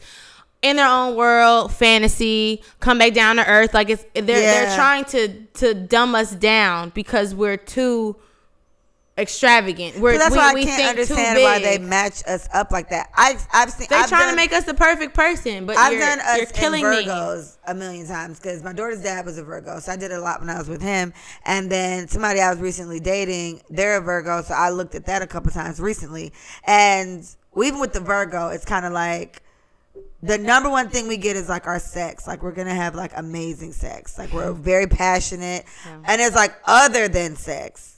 in 0.62 0.76
their 0.76 0.88
own 0.88 1.16
world, 1.16 1.72
fantasy, 1.72 2.62
come 2.80 2.98
back 2.98 3.12
down 3.12 3.36
to 3.36 3.46
earth. 3.46 3.74
Like 3.74 3.90
it's 3.90 4.04
they're 4.14 4.24
they're 4.24 4.74
trying 4.76 5.04
to 5.06 5.28
to 5.54 5.74
dumb 5.74 6.14
us 6.14 6.34
down 6.34 6.90
because 6.90 7.34
we're 7.34 7.56
too 7.56 8.16
extravagant. 9.18 9.98
We're 9.98 10.14
So 10.14 10.18
that's 10.18 10.32
we, 10.32 10.38
why 10.38 10.54
we 10.54 10.62
I 10.62 10.64
can't 10.64 10.76
think 10.76 10.88
understand 10.90 11.42
why 11.42 11.58
they 11.58 11.78
match 11.78 12.22
us 12.26 12.48
up 12.52 12.70
like 12.70 12.88
that. 12.90 13.10
I 13.14 13.36
I've 13.52 13.70
seen. 13.70 13.86
They're 13.90 13.98
I've 13.98 14.08
trying 14.08 14.22
done, 14.22 14.30
to 14.30 14.36
make 14.36 14.52
us 14.52 14.64
the 14.64 14.74
perfect 14.74 15.14
person, 15.14 15.66
but 15.66 15.76
I've 15.76 15.92
you're, 15.92 16.00
done 16.00 16.20
us 16.20 16.38
you're 16.38 16.46
killing 16.46 16.84
in 16.84 16.90
me. 16.90 17.04
Virgos 17.04 17.58
a 17.66 17.74
million 17.74 18.06
times 18.06 18.38
because 18.40 18.62
my 18.62 18.72
daughter's 18.72 19.02
dad 19.02 19.24
was 19.24 19.38
a 19.38 19.44
Virgo, 19.44 19.78
so 19.80 19.92
I 19.92 19.96
did 19.96 20.12
a 20.12 20.20
lot 20.20 20.40
when 20.40 20.50
I 20.50 20.58
was 20.58 20.68
with 20.68 20.82
him. 20.82 21.12
And 21.44 21.70
then 21.70 22.08
somebody 22.08 22.40
I 22.40 22.50
was 22.50 22.60
recently 22.60 23.00
dating, 23.00 23.62
they're 23.70 23.98
a 23.98 24.00
Virgo, 24.00 24.42
so 24.42 24.54
I 24.54 24.70
looked 24.70 24.94
at 24.94 25.06
that 25.06 25.22
a 25.22 25.26
couple 25.26 25.50
times 25.50 25.80
recently. 25.80 26.32
And 26.64 27.24
even 27.62 27.80
with 27.80 27.92
the 27.92 28.00
Virgo, 28.00 28.48
it's 28.48 28.64
kind 28.64 28.86
of 28.86 28.92
like 28.92 29.42
the 30.22 30.38
number 30.38 30.70
one 30.70 30.88
thing 30.88 31.08
we 31.08 31.16
get 31.16 31.36
is 31.36 31.48
like 31.48 31.66
our 31.66 31.78
sex. 31.78 32.26
Like 32.26 32.42
we're 32.42 32.52
gonna 32.52 32.74
have 32.74 32.94
like 32.94 33.12
amazing 33.16 33.72
sex. 33.72 34.16
Like 34.18 34.32
we're 34.32 34.52
very 34.52 34.86
passionate, 34.86 35.66
and 36.04 36.20
it's 36.20 36.34
like 36.36 36.54
other 36.64 37.08
than 37.08 37.36
sex, 37.36 37.91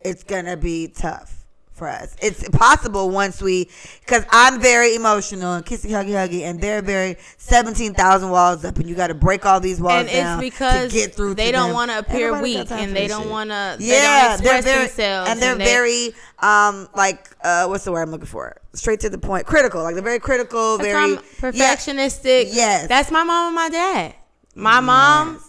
it's 0.00 0.22
gonna 0.24 0.56
be 0.56 0.88
tough 0.88 1.36
for 1.72 1.88
us. 1.88 2.14
It's 2.20 2.46
possible 2.50 3.08
once 3.08 3.40
we, 3.40 3.70
because 4.00 4.26
I'm 4.30 4.60
very 4.60 4.94
emotional 4.96 5.54
and 5.54 5.64
kissy 5.64 5.88
huggy 5.88 6.10
huggy, 6.10 6.42
and 6.42 6.60
they're 6.60 6.82
very 6.82 7.16
seventeen 7.38 7.94
thousand 7.94 8.28
walls 8.28 8.66
up, 8.66 8.76
and 8.78 8.86
you 8.86 8.94
got 8.94 9.06
to 9.06 9.14
break 9.14 9.46
all 9.46 9.60
these 9.60 9.80
walls 9.80 10.00
and 10.02 10.10
down 10.10 10.42
it's 10.44 10.54
because 10.54 10.90
to 10.92 10.94
get 10.98 11.14
through. 11.14 11.34
they 11.36 11.50
don't 11.50 11.72
want 11.72 11.90
to 11.90 11.98
appear 11.98 12.38
weak 12.42 12.70
and 12.70 12.94
they 12.94 13.06
don't 13.08 13.30
want 13.30 13.48
to 13.48 13.76
Yeah, 13.80 14.36
they 14.36 14.42
express 14.42 14.64
very 14.64 14.78
themselves 14.86 15.30
and 15.30 15.40
they're 15.40 15.54
they- 15.54 15.64
very 15.64 16.14
um 16.40 16.86
like 16.94 17.34
uh 17.42 17.66
what's 17.66 17.84
the 17.84 17.92
word 17.92 18.02
I'm 18.02 18.10
looking 18.10 18.26
for? 18.26 18.60
Straight 18.74 19.00
to 19.00 19.08
the 19.08 19.18
point, 19.18 19.46
critical. 19.46 19.82
Like 19.82 19.94
they're 19.94 20.04
very 20.04 20.20
critical, 20.20 20.76
very 20.76 21.16
perfectionistic 21.16 22.48
Yes. 22.52 22.88
that's 22.88 23.10
my 23.10 23.22
mom 23.24 23.46
and 23.48 23.54
my 23.54 23.68
dad 23.70 24.14
my 24.54 24.80
mom 24.80 25.42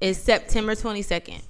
is 0.00 0.16
september 0.16 0.74
22nd 0.74 1.02
Yes, 1.04 1.26
it 1.28 1.32
is. 1.34 1.47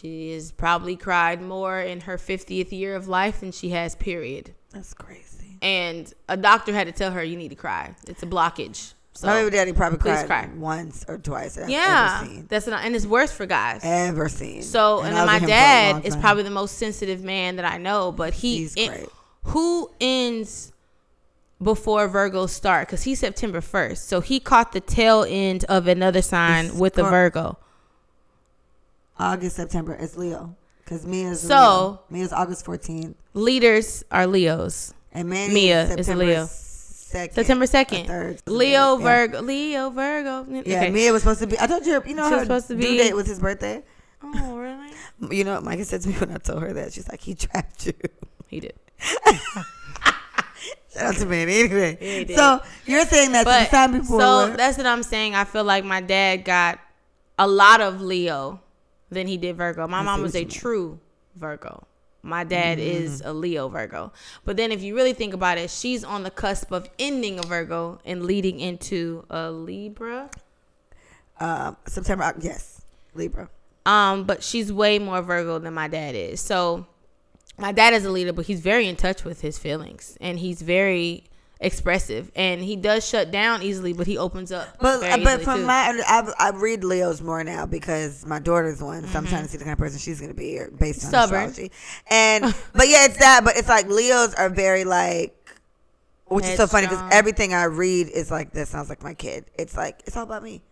She 0.00 0.32
has 0.32 0.52
probably 0.52 0.96
cried 0.96 1.40
more 1.42 1.80
in 1.80 2.00
her 2.02 2.16
50th 2.16 2.72
year 2.72 2.94
of 2.94 3.08
life 3.08 3.40
than 3.40 3.52
she 3.52 3.70
has 3.70 3.94
period 3.94 4.54
That's 4.72 4.94
crazy. 4.94 5.58
and 5.62 6.12
a 6.28 6.36
doctor 6.36 6.72
had 6.72 6.86
to 6.86 6.92
tell 6.92 7.10
her 7.12 7.22
you 7.22 7.36
need 7.36 7.48
to 7.48 7.54
cry 7.56 7.94
it's 8.06 8.22
a 8.22 8.26
blockage 8.26 8.94
so 9.14 9.26
My 9.26 9.40
baby 9.42 9.50
daddy 9.56 9.72
probably 9.72 9.98
cried 9.98 10.26
cry. 10.26 10.48
once 10.56 11.04
or 11.08 11.18
twice. 11.18 11.58
I've 11.58 11.68
yeah 11.68 12.20
ever 12.22 12.30
seen. 12.32 12.46
that's 12.48 12.66
not 12.68 12.84
and 12.84 12.94
it's 12.94 13.06
worse 13.06 13.32
for 13.32 13.46
guys 13.46 13.80
Ever 13.82 14.28
seen. 14.28 14.62
So, 14.62 14.98
And 15.00 15.08
and, 15.08 15.16
then 15.16 15.26
my 15.26 15.34
with 15.34 15.42
him 15.42 15.48
for 15.48 15.54
a 15.54 15.56
dad 15.56 16.04
is 16.06 16.14
probably 16.16 16.44
the 16.44 16.50
most 16.50 16.78
sensitive 16.78 17.24
man 17.24 17.56
that 17.56 17.64
I 17.64 17.78
know, 17.78 18.12
but 18.12 18.32
he, 18.34 18.58
He's 18.58 18.74
it- 18.76 19.10
who 19.42 19.90
ends 20.00 20.72
before 21.60 22.08
Virgos 22.08 22.50
start? 22.50 22.86
Because 22.86 23.02
he's 23.02 23.18
September 23.18 23.60
1st. 23.60 23.98
So 23.98 24.20
he 24.20 24.38
caught 24.38 24.72
the 24.72 24.80
tail 24.80 25.24
end 25.28 25.64
of 25.64 25.88
another 25.88 26.22
sign 26.22 26.78
with 26.78 26.94
the 26.94 27.02
Virgo. 27.02 27.58
August, 29.18 29.56
September. 29.56 29.94
It's 29.94 30.16
Leo. 30.16 30.56
Because 30.84 31.04
Mia's 31.06 31.40
So- 31.40 31.54
Leo. 31.54 32.00
Mia's 32.20 32.32
August 32.32 32.64
14th. 32.64 33.14
Leaders 33.34 34.04
are 34.10 34.26
Leos. 34.26 34.94
And 35.12 35.28
Manny 35.28 35.52
Mia 35.54 35.82
is 35.84 35.90
a 35.90 35.94
September 35.96 36.24
Leo. 36.24 36.44
2nd. 36.44 37.34
September 37.34 37.66
2nd. 37.66 38.06
3rd. 38.06 38.40
Leo, 38.46 38.96
Yeah. 38.96 39.02
Virgo. 39.02 39.40
Leo, 39.42 39.90
Virgo. 39.90 40.46
Yeah, 40.50 40.60
Okay. 40.60 40.90
Mia 40.90 41.12
was 41.12 41.22
supposed 41.22 41.40
to 41.40 41.46
be. 41.46 41.58
I 41.58 41.66
told 41.66 41.86
you, 41.86 42.02
you 42.06 42.14
know, 42.14 42.28
She 42.28 42.34
was 42.34 42.42
supposed 42.42 42.68
to 42.68 42.74
due 42.74 42.80
be- 42.82 42.98
date 42.98 43.14
was 43.16 43.26
his 43.26 43.38
birthday. 43.40 43.82
Oh, 44.22 44.56
really? 44.56 44.92
You 45.36 45.42
know 45.42 45.54
what 45.54 45.64
Micah 45.64 45.84
said 45.84 46.00
to 46.02 46.08
me 46.08 46.14
when 46.14 46.30
I 46.30 46.36
told 46.38 46.62
her 46.62 46.72
that? 46.74 46.92
She's 46.92 47.08
like, 47.08 47.20
he 47.20 47.34
trapped 47.34 47.86
you. 47.86 47.92
He 48.46 48.60
did. 48.60 48.74
Shout 50.94 51.04
out 51.06 51.14
to 51.16 51.26
Manny. 51.26 51.60
Anyway. 51.60 52.24
Yeah, 52.28 52.36
so 52.36 52.60
you're 52.86 53.04
saying 53.04 53.32
that 53.32 53.44
But 53.44 53.64
the 53.64 53.70
time 53.70 53.92
before. 53.98 54.20
so 54.20 54.48
that's 54.56 54.76
what 54.78 54.86
I'm 54.86 55.02
saying. 55.02 55.34
I 55.34 55.44
feel 55.44 55.64
like 55.64 55.84
my 55.84 56.00
dad 56.00 56.44
got 56.44 56.78
a 57.38 57.46
lot 57.48 57.80
of 57.80 58.00
Leo 58.00 58.60
than 59.10 59.26
he 59.26 59.36
did 59.36 59.56
Virgo. 59.56 59.86
My 59.88 60.02
mom 60.02 60.22
was 60.22 60.34
a 60.34 60.44
true 60.44 60.98
Virgo. 61.36 61.86
My 62.22 62.44
dad 62.44 62.78
Mm-hmm. 62.78 63.04
is 63.04 63.22
a 63.24 63.32
Leo 63.32 63.68
Virgo. 63.68 64.12
But 64.44 64.56
then 64.56 64.72
if 64.72 64.82
you 64.82 64.94
really 64.96 65.12
think 65.12 65.32
about 65.34 65.56
it, 65.56 65.70
she's 65.70 66.02
on 66.04 66.24
the 66.24 66.30
cusp 66.30 66.72
of 66.72 66.88
ending 66.98 67.38
a 67.38 67.42
Virgo 67.42 68.00
and 68.04 68.24
leading 68.24 68.58
into 68.60 69.24
a 69.30 69.50
Libra. 69.50 70.28
um, 71.40 71.76
September, 71.86 72.24
uh, 72.24 72.32
yes, 72.40 72.82
Libra. 73.14 73.48
Um, 73.86 74.24
but 74.24 74.42
she's 74.42 74.72
way 74.72 74.98
more 74.98 75.22
Virgo 75.22 75.58
than 75.58 75.72
my 75.74 75.88
dad 75.88 76.14
is. 76.14 76.40
So 76.40 76.86
my 77.56 77.72
dad 77.72 77.94
is 77.94 78.04
a 78.04 78.10
leader, 78.10 78.32
but 78.32 78.46
he's 78.46 78.60
very 78.60 78.88
in 78.88 78.96
touch 78.96 79.24
with 79.24 79.40
his 79.40 79.56
feelings 79.56 80.18
and 80.20 80.38
he's 80.40 80.60
very 80.60 81.24
expressive 81.60 82.30
and 82.36 82.62
he 82.62 82.76
does 82.76 83.06
shut 83.06 83.30
down 83.30 83.62
easily, 83.62 83.92
but 83.92 84.06
he 84.06 84.16
opens 84.16 84.52
up. 84.52 84.76
But 84.80 85.00
but 85.24 85.42
from 85.42 85.60
too. 85.60 85.66
my 85.66 86.02
I, 86.06 86.32
I 86.38 86.50
read 86.50 86.84
Leos 86.84 87.20
more 87.20 87.42
now 87.42 87.66
because 87.66 88.24
my 88.26 88.38
daughter's 88.38 88.80
one, 88.82 89.06
so 89.08 89.18
I'm 89.18 89.26
trying 89.26 89.42
to 89.42 89.48
see 89.48 89.58
the 89.58 89.64
kind 89.64 89.72
of 89.72 89.78
person 89.78 89.98
she's 89.98 90.20
gonna 90.20 90.34
be 90.34 90.58
or 90.58 90.70
based 90.70 91.04
on 91.04 91.10
Mm-hmm. 91.12 91.26
Stubborn. 91.26 91.48
astrology. 91.50 91.72
And 92.08 92.44
but 92.74 92.88
yeah, 92.88 93.06
it's 93.06 93.18
that. 93.18 93.42
But 93.44 93.56
it's 93.56 93.68
like 93.68 93.86
Leos 93.88 94.34
are 94.34 94.48
very 94.48 94.84
like, 94.84 95.34
which 96.26 96.44
is 96.44 96.56
so 96.56 96.66
funny 96.66 96.86
because 96.86 97.02
everything 97.12 97.54
I 97.54 97.64
read 97.64 98.08
is 98.08 98.30
like 98.30 98.52
this 98.52 98.68
sounds 98.68 98.88
like 98.88 99.02
my 99.02 99.14
kid. 99.14 99.46
It's 99.58 99.76
like 99.76 100.02
it's 100.06 100.16
all 100.16 100.24
about 100.24 100.42
me. 100.42 100.62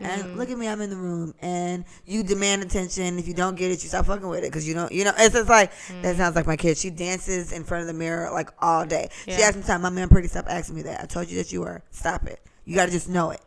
And 0.00 0.22
Mm-hmm. 0.24 0.38
look 0.38 0.50
at 0.50 0.58
me, 0.58 0.66
I'm 0.66 0.80
in 0.80 0.90
the 0.90 0.96
room, 0.96 1.32
and 1.40 1.84
you 2.06 2.24
demand 2.24 2.62
attention. 2.62 3.18
If 3.18 3.28
you 3.28 3.34
don't 3.34 3.54
get 3.56 3.70
it, 3.70 3.82
you 3.84 3.88
stop 3.88 4.06
fucking 4.06 4.26
with 4.28 4.40
it 4.40 4.50
because 4.50 4.66
you 4.66 4.74
don't, 4.74 4.90
you 4.90 5.04
know. 5.04 5.12
It's 5.16 5.34
just 5.34 5.48
like 5.48 5.70
that 6.02 6.16
sounds 6.16 6.34
like 6.34 6.46
my 6.46 6.56
kid. 6.56 6.76
She 6.76 6.90
dances 6.90 7.52
in 7.52 7.62
front 7.62 7.82
of 7.82 7.86
the 7.86 7.92
mirror 7.94 8.28
like 8.32 8.50
all 8.58 8.84
day. 8.84 9.08
She. 9.26 9.30
Yeah. 9.32 9.46
asked 9.46 9.56
me, 9.58 9.62
"Time, 9.62 9.82
my 9.82 9.90
man, 9.90 10.08
pretty, 10.08 10.26
stop 10.28 10.46
asking 10.48 10.74
me 10.76 10.82
that. 10.82 11.02
I 11.02 11.06
told 11.06 11.30
you 11.30 11.36
that 11.38 11.52
you 11.52 11.60
were. 11.60 11.82
Stop 11.90 12.26
it. 12.26 12.40
You 12.64 12.74
got 12.74 12.86
to 12.86 12.90
just 12.90 13.08
know 13.08 13.30
it. 13.30 13.40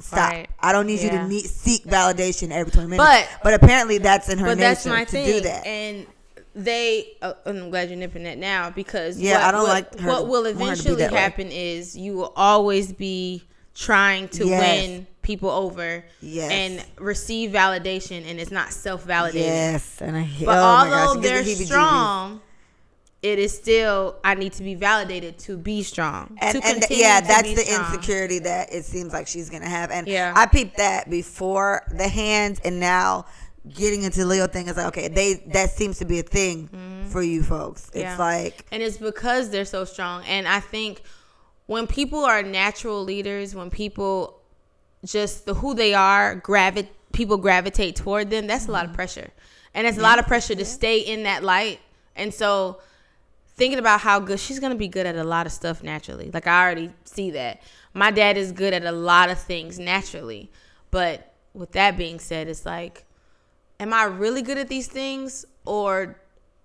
Stop. 0.00 0.30
Right. 0.30 0.48
I 0.60 0.70
don't 0.72 0.86
need 0.86 1.00
you 1.00 1.10
to 1.10 1.26
need, 1.26 1.46
seek 1.46 1.82
validation 1.84 2.52
every 2.52 2.70
20 2.70 2.88
minutes. 2.90 3.04
But- 3.08 3.28
but 3.42 3.54
apparently 3.54 3.98
that's 3.98 4.28
in 4.28 4.38
her 4.38 4.46
but 4.46 4.58
nature 4.58 4.68
that's 4.68 4.86
my 4.86 5.02
to 5.04 5.10
thing. 5.10 5.26
do 5.26 5.40
that. 5.40 5.66
And 5.66 6.06
they, 6.54 7.16
uh, 7.22 7.32
I'm 7.44 7.70
glad 7.70 7.88
you're 7.88 7.98
nipping 7.98 8.22
that 8.22 8.38
now 8.38 8.70
because 8.70 9.18
Yeah, 9.18 9.38
what, 9.38 9.42
I 9.42 9.50
don't 9.50 9.62
what, 9.62 9.68
like 9.70 9.98
her 10.00 10.08
what 10.08 10.28
will 10.28 10.42
want 10.44 10.46
her 10.46 10.52
to 10.52 10.56
be 10.58 10.64
eventually 10.64 10.94
that 10.96 11.12
way. 11.12 11.18
happen 11.18 11.50
is 11.50 11.96
you 11.96 12.14
will 12.14 12.32
always 12.36 12.92
be 12.92 13.42
trying 13.78 14.28
to 14.28 14.44
Yes. 14.46 14.60
win 14.60 15.06
people 15.22 15.50
over 15.50 16.04
Yes. 16.20 16.50
and 16.50 16.84
receive 16.98 17.50
validation, 17.52 18.28
and 18.28 18.40
it's 18.40 18.50
not 18.50 18.72
self 18.72 19.06
validating. 19.06 19.34
yes, 19.46 19.96
and 20.00 20.16
I 20.16 20.28
But 20.40 20.58
oh 20.58 20.62
gosh, 20.90 21.08
although 21.08 21.20
they're 21.20 21.42
heebie-jeebies. 21.42 21.66
strong, 21.66 22.40
it 23.22 23.38
is 23.38 23.56
still 23.56 24.16
I 24.24 24.34
need 24.34 24.52
to 24.54 24.62
be 24.64 24.74
validated 24.74 25.38
to 25.40 25.56
be 25.56 25.82
strong. 25.82 26.36
and, 26.40 26.60
to 26.60 26.66
and 26.68 26.84
yeah, 26.90 27.20
that's 27.20 27.54
the 27.54 27.62
strong. 27.62 27.92
insecurity 27.94 28.40
that 28.40 28.72
it 28.72 28.84
seems 28.84 29.12
like 29.12 29.26
she's 29.28 29.48
gonna 29.50 29.68
have. 29.68 29.90
And 29.90 30.08
Yeah. 30.08 30.32
I 30.34 30.46
peeped 30.46 30.76
that 30.78 31.08
before 31.08 31.82
the 31.94 32.08
hands, 32.08 32.60
and 32.64 32.80
now 32.80 33.26
getting 33.74 34.02
into 34.02 34.20
the 34.20 34.26
Leo 34.26 34.46
thing 34.46 34.66
is 34.68 34.76
like 34.76 34.86
okay, 34.86 35.08
they 35.08 35.34
that 35.52 35.70
seems 35.70 35.98
to 35.98 36.04
be 36.04 36.18
a 36.18 36.22
thing 36.22 36.68
for 37.10 37.22
you 37.22 37.42
folks. 37.42 37.82
It's 37.92 37.96
Mm-hmm. 37.96 38.00
Yeah. 38.00 38.16
like 38.18 38.66
and 38.72 38.82
it's 38.82 38.96
because 38.96 39.50
they're 39.50 39.64
so 39.64 39.84
strong. 39.84 40.24
And 40.26 40.48
I 40.48 40.58
think 40.60 41.02
when 41.68 41.86
people 41.86 42.24
are 42.24 42.42
natural 42.42 43.04
leaders, 43.04 43.54
when 43.54 43.68
people 43.68 44.40
just 45.04 45.44
the 45.44 45.52
who 45.52 45.74
they 45.74 45.92
are, 45.92 46.34
gravi- 46.34 46.88
people 47.12 47.36
gravitate 47.36 47.94
toward 47.94 48.30
them. 48.30 48.46
That's 48.46 48.66
a 48.66 48.72
lot 48.72 48.84
of 48.84 48.88
mm-hmm. 48.88 48.96
pressure, 48.96 49.30
and 49.74 49.86
it's 49.86 49.98
a 49.98 50.00
lot 50.00 50.18
of 50.18 50.26
pressure 50.26 50.54
to 50.54 50.64
stay 50.64 50.98
in 50.98 51.24
that 51.24 51.44
light. 51.44 51.80
And 52.16 52.32
so, 52.32 52.80
thinking 53.48 53.78
about 53.78 54.00
how 54.00 54.18
good 54.18 54.40
she's 54.40 54.58
gonna 54.58 54.76
be 54.76 54.88
good 54.88 55.06
at 55.06 55.14
a 55.16 55.24
lot 55.24 55.44
of 55.44 55.52
stuff 55.52 55.82
naturally. 55.82 56.30
Like 56.32 56.46
I 56.46 56.64
already 56.64 56.90
see 57.04 57.30
that. 57.32 57.60
My 57.92 58.10
dad 58.10 58.38
is 58.38 58.50
good 58.50 58.72
at 58.72 58.84
a 58.84 58.92
lot 58.92 59.28
of 59.28 59.38
things 59.38 59.78
naturally, 59.78 60.50
but 60.90 61.34
with 61.52 61.72
that 61.72 61.98
being 61.98 62.18
said, 62.18 62.48
it's 62.48 62.64
like 62.64 63.04
am 63.78 63.92
I 63.92 64.04
really 64.04 64.40
good 64.40 64.56
at 64.56 64.68
these 64.68 64.88
things 64.88 65.44
or 65.66 66.18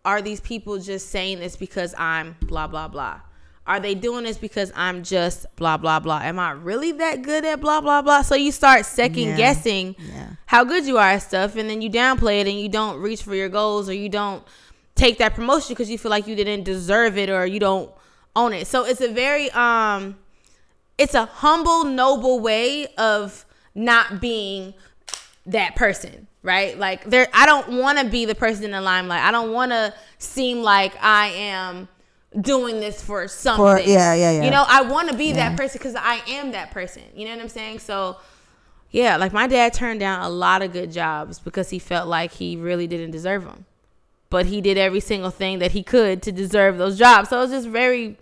are 0.06 0.22
these 0.22 0.40
people 0.40 0.80
just 0.80 1.10
saying 1.10 1.40
this 1.40 1.58
because 1.58 1.94
I'm 1.98 2.38
blah 2.42 2.68
blah 2.68 2.88
blah? 2.88 3.20
Are 3.65 3.79
they 3.79 3.96
doing 3.96 4.25
this 4.25 4.38
because 4.38 4.72
I'm 4.75 5.03
just 5.03 5.46
blah 5.55 5.77
blah 5.77 6.00
blah? 6.00 6.20
Am 6.22 6.38
I 6.38 6.51
really 6.51 6.91
that 6.93 7.22
good 7.22 7.46
at 7.46 7.62
blah 7.62 7.79
blah 7.82 8.01
blah? 8.01 8.22
So 8.22 8.36
you 8.36 8.51
start 8.51 8.86
second 8.86 9.24
Yeah. 9.29 9.38
guessing 9.38 9.96
Yeah. 10.00 10.27
how 10.48 10.63
good 10.65 10.86
you 10.86 10.98
are 10.98 11.10
at 11.12 11.20
stuff 11.24 11.55
and 11.55 11.70
then 11.70 11.82
you 11.82 11.89
downplay 11.89 12.41
it 12.41 12.48
and 12.48 12.60
you 12.60 12.67
don't 12.67 13.00
reach 13.00 13.24
for 13.24 13.36
your 13.36 13.50
goals 13.50 13.88
or 13.88 13.93
you 13.93 14.10
don't 14.10 14.43
take 14.96 15.17
that 15.20 15.34
promotion 15.34 15.70
because 15.70 15.89
you 15.89 15.98
feel 15.98 16.12
like 16.12 16.27
you 16.27 16.36
didn't 16.36 16.63
deserve 16.63 17.17
it 17.17 17.29
or 17.29 17.46
you 17.46 17.60
don't 17.60 17.89
own 18.36 18.51
it. 18.53 18.67
So 18.67 18.84
it's 18.86 19.00
a 19.01 19.08
very 19.12 19.50
um 19.51 20.17
it's 20.98 21.13
a 21.13 21.25
humble 21.25 21.86
noble 21.86 22.39
way 22.41 22.88
of 22.98 23.46
not 23.74 24.20
being 24.22 24.74
that 25.46 25.75
person, 25.75 26.27
right? 26.43 26.77
Like 26.77 27.05
there 27.05 27.27
I 27.34 27.46
don't 27.46 27.77
want 27.79 27.98
to 28.00 28.05
be 28.05 28.25
the 28.25 28.36
person 28.36 28.65
in 28.65 28.72
the 28.72 28.82
limelight. 28.82 29.22
I 29.24 29.32
don't 29.32 29.53
want 29.53 29.72
to 29.72 29.93
seem 30.17 30.62
like 30.62 30.93
I 31.01 31.27
am 31.29 31.88
doing 32.42 32.80
this 32.80 33.02
for 33.02 33.28
something. 33.28 33.88
yeah, 33.90 34.13
yeah, 34.13 34.32
yeah. 34.32 34.44
You 34.44 34.52
know, 34.52 34.66
I 34.68 34.82
want 34.82 35.10
to 35.10 35.16
be 35.18 35.28
Yeah. 35.28 35.50
that 35.50 35.58
person 35.58 35.80
cuz 35.80 35.96
I 35.96 36.22
am 36.28 36.52
that 36.52 36.72
person. 36.72 37.04
You 37.16 37.25
know 37.25 37.32
what 37.36 37.42
I'm 37.42 37.50
saying? 37.50 37.80
So 37.80 38.18
yeah, 38.92 39.18
like 39.18 39.34
my 39.34 39.48
dad 39.48 39.74
turned 39.74 40.00
down 40.00 40.22
a 40.24 40.30
lot 40.30 40.62
of 40.62 40.72
good 40.74 40.92
jobs 40.92 41.40
because 41.40 41.70
he 41.72 41.80
felt 41.80 42.08
like 42.08 42.32
he 42.34 42.56
really 42.56 42.88
didn't 42.88 43.12
deserve 43.12 43.44
them. 43.44 43.66
But 44.30 44.48
he 44.48 44.62
did 44.62 44.78
every 44.78 45.00
single 45.00 45.30
thing 45.30 45.60
that 45.60 45.72
he 45.74 45.84
could 45.84 46.22
to 46.24 46.32
deserve 46.32 46.78
those 46.78 46.98
jobs. 46.98 47.30
So 47.30 47.38
it 47.38 47.42
was 47.42 47.52
just 47.52 47.68
very 47.68 48.18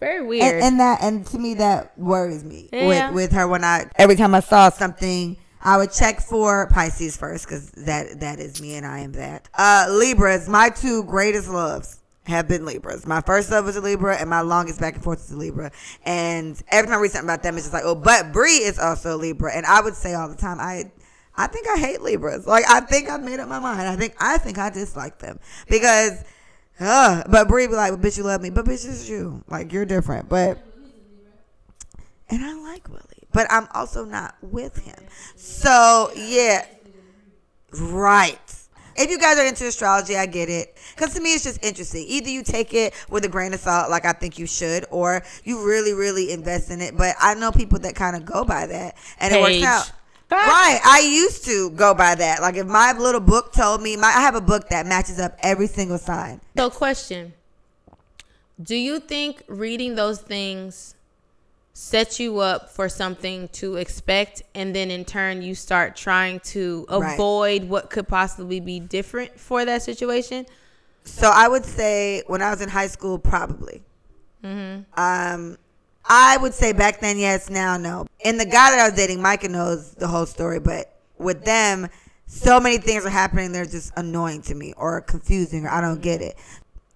very 0.00 0.24
weird. 0.24 0.54
and, 0.54 0.62
and 0.64 0.80
that 0.80 1.02
and 1.02 1.24
to 1.28 1.38
me 1.38 1.54
that 1.54 1.96
worries 1.98 2.44
me 2.44 2.68
Yeah. 2.72 3.08
with 3.10 3.14
with 3.14 3.32
her 3.32 3.46
when 3.48 3.64
I 3.64 3.86
every 3.96 4.16
time 4.16 4.34
I 4.34 4.40
saw 4.40 4.68
something 4.68 5.36
I 5.66 5.78
would 5.78 5.92
check 5.92 6.20
for 6.20 6.68
Pisces 6.72 7.16
first 7.16 7.46
because 7.46 7.70
that 7.70 8.20
that 8.20 8.38
is 8.38 8.60
me 8.60 8.74
and 8.74 8.84
I 8.84 8.98
am 8.98 9.12
that. 9.12 9.48
Uh, 9.54 9.86
Libras, 9.88 10.46
my 10.48 10.68
two 10.68 11.04
greatest 11.04 11.48
loves 11.48 12.00
have 12.26 12.48
been 12.48 12.64
Libras. 12.64 13.06
My 13.06 13.20
first 13.20 13.50
love 13.50 13.66
was 13.66 13.76
a 13.76 13.80
Libra, 13.80 14.16
and 14.16 14.30
my 14.30 14.40
longest 14.40 14.80
back 14.80 14.94
and 14.94 15.04
forth 15.04 15.20
is 15.24 15.30
a 15.30 15.36
Libra. 15.36 15.70
And 16.04 16.60
every 16.68 16.88
time 16.88 16.98
I 16.98 17.00
read 17.02 17.10
something 17.10 17.28
about 17.28 17.42
them, 17.42 17.56
it's 17.56 17.64
just 17.64 17.74
like, 17.74 17.84
oh, 17.84 17.94
but 17.94 18.32
Brie 18.32 18.62
is 18.62 18.78
also 18.78 19.16
a 19.16 19.18
Libra, 19.18 19.52
and 19.54 19.66
I 19.66 19.80
would 19.80 19.94
say 19.94 20.14
all 20.14 20.28
the 20.28 20.36
time, 20.36 20.60
I. 20.60 20.90
I 21.36 21.48
think 21.48 21.66
I 21.66 21.80
hate 21.80 22.00
Libras. 22.00 22.46
Like 22.46 22.62
I 22.68 22.78
think 22.78 23.10
I've 23.10 23.24
made 23.24 23.40
up 23.40 23.48
my 23.48 23.58
mind. 23.58 23.80
I 23.80 23.96
think 23.96 24.14
I 24.20 24.38
think 24.38 24.56
I 24.56 24.70
dislike 24.70 25.18
them 25.18 25.40
because, 25.68 26.22
uh, 26.78 27.24
but 27.28 27.48
Brie 27.48 27.66
be 27.66 27.74
like, 27.74 27.90
well, 27.90 28.00
"Bitch, 28.00 28.16
you 28.16 28.22
love 28.22 28.40
me," 28.40 28.50
but 28.50 28.64
bitch, 28.64 28.88
it's 28.88 29.08
you. 29.08 29.42
Like 29.48 29.72
you're 29.72 29.84
different. 29.84 30.28
But 30.28 30.64
and 32.30 32.44
I 32.44 32.54
like 32.54 32.88
Willie, 32.88 33.26
but 33.32 33.48
I'm 33.50 33.66
also 33.74 34.04
not 34.04 34.36
with 34.42 34.78
him. 34.78 34.94
So 35.34 36.12
yeah, 36.14 36.66
right. 37.80 38.63
If 38.96 39.10
you 39.10 39.18
guys 39.18 39.38
are 39.38 39.46
into 39.46 39.66
astrology, 39.66 40.16
I 40.16 40.26
get 40.26 40.48
it. 40.48 40.76
Because 40.94 41.14
to 41.14 41.20
me, 41.20 41.34
it's 41.34 41.44
just 41.44 41.64
interesting. 41.64 42.04
Either 42.08 42.30
you 42.30 42.42
take 42.42 42.74
it 42.74 42.94
with 43.08 43.24
a 43.24 43.28
grain 43.28 43.54
of 43.54 43.60
salt, 43.60 43.90
like 43.90 44.04
I 44.04 44.12
think 44.12 44.38
you 44.38 44.46
should, 44.46 44.86
or 44.90 45.22
you 45.44 45.66
really, 45.66 45.92
really 45.92 46.32
invest 46.32 46.70
in 46.70 46.80
it. 46.80 46.96
But 46.96 47.16
I 47.20 47.34
know 47.34 47.52
people 47.52 47.78
that 47.80 47.94
kind 47.94 48.16
of 48.16 48.24
go 48.24 48.44
by 48.44 48.66
that, 48.66 48.96
and 49.18 49.34
it 49.34 49.40
works 49.40 49.62
out. 49.62 49.92
Right. 50.30 50.80
I 50.84 51.00
used 51.00 51.44
to 51.44 51.70
go 51.70 51.94
by 51.94 52.14
that. 52.14 52.40
Like 52.40 52.56
if 52.56 52.66
my 52.66 52.92
little 52.92 53.20
book 53.20 53.52
told 53.52 53.82
me, 53.82 53.96
my, 53.96 54.08
I 54.08 54.20
have 54.20 54.34
a 54.34 54.40
book 54.40 54.68
that 54.70 54.86
matches 54.86 55.20
up 55.20 55.36
every 55.40 55.66
single 55.66 55.98
sign. 55.98 56.40
So, 56.56 56.70
question 56.70 57.34
Do 58.60 58.74
you 58.74 59.00
think 59.00 59.42
reading 59.46 59.94
those 59.94 60.20
things 60.20 60.93
sets 61.76 62.20
you 62.20 62.38
up 62.38 62.70
for 62.70 62.88
something 62.88 63.48
to 63.48 63.76
expect, 63.76 64.42
and 64.54 64.74
then 64.74 64.90
in 64.92 65.04
turn, 65.04 65.42
you 65.42 65.54
start 65.56 65.96
trying 65.96 66.38
to 66.40 66.86
Right. 66.88 67.14
avoid 67.14 67.64
what 67.64 67.90
could 67.90 68.06
possibly 68.06 68.60
be 68.60 68.78
different 68.78 69.38
for 69.38 69.64
that 69.64 69.82
situation? 69.82 70.46
So 71.04 71.30
I 71.34 71.48
would 71.48 71.64
say 71.66 72.22
when 72.28 72.40
I 72.42 72.50
was 72.50 72.60
in 72.60 72.68
high 72.68 72.86
school, 72.86 73.18
probably. 73.18 73.82
Um, 74.44 75.56
I 76.06 76.36
would 76.36 76.54
say 76.54 76.72
back 76.72 77.00
then, 77.00 77.18
yes. 77.18 77.48
Now, 77.50 77.76
no. 77.76 78.06
And 78.24 78.38
the 78.38 78.44
guy 78.44 78.70
that 78.70 78.78
I 78.78 78.88
was 78.88 78.94
dating, 78.96 79.20
Micah 79.22 79.48
knows 79.48 79.92
the 79.94 80.06
whole 80.06 80.26
story, 80.26 80.60
but 80.60 80.94
with 81.18 81.44
them, 81.44 81.88
so 82.26 82.60
many 82.60 82.78
things 82.78 83.04
are 83.06 83.10
happening. 83.10 83.52
They're 83.52 83.64
just 83.64 83.92
annoying 83.96 84.42
to 84.42 84.54
me 84.54 84.74
or 84.76 85.00
confusing, 85.00 85.64
or 85.64 85.70
I 85.70 85.80
don't 85.80 86.02
get 86.02 86.20
it. 86.20 86.36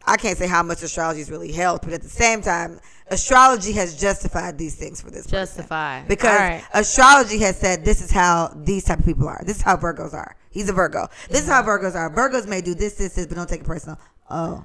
I 0.06 0.16
can't 0.16 0.38
say 0.38 0.46
how 0.46 0.62
much 0.62 0.82
astrology 0.82 1.20
has 1.20 1.30
really 1.30 1.52
helped, 1.52 1.84
but 1.84 1.94
at 1.94 2.02
the 2.02 2.08
same 2.08 2.42
time, 2.42 2.80
astrology 3.10 3.72
has 3.72 3.98
justified 3.98 4.58
these 4.58 4.74
things 4.74 5.00
for 5.00 5.10
this 5.10 5.24
person. 5.24 5.38
Justify. 5.38 6.02
Because 6.06 6.30
All 6.30 6.48
right. 6.48 6.64
astrology 6.74 7.38
has 7.40 7.58
said 7.58 7.84
this 7.84 8.02
is 8.02 8.10
how 8.10 8.52
these 8.56 8.84
type 8.84 9.00
of 9.00 9.04
people 9.04 9.28
are. 9.28 9.42
This 9.44 9.56
is 9.56 9.62
how 9.62 9.76
Virgos 9.76 10.12
are. 10.12 10.36
He's 10.50 10.68
a 10.68 10.72
Virgo. 10.72 11.08
This 11.28 11.42
is 11.42 11.48
how 11.48 11.62
Virgos 11.62 11.94
are. 11.94 12.10
Virgos 12.10 12.46
may 12.46 12.60
do 12.60 12.74
this, 12.74 12.94
this, 12.94 13.14
this, 13.14 13.26
but 13.26 13.36
don't 13.36 13.48
take 13.48 13.60
it 13.60 13.66
personal. 13.66 13.98
Oh. 14.30 14.64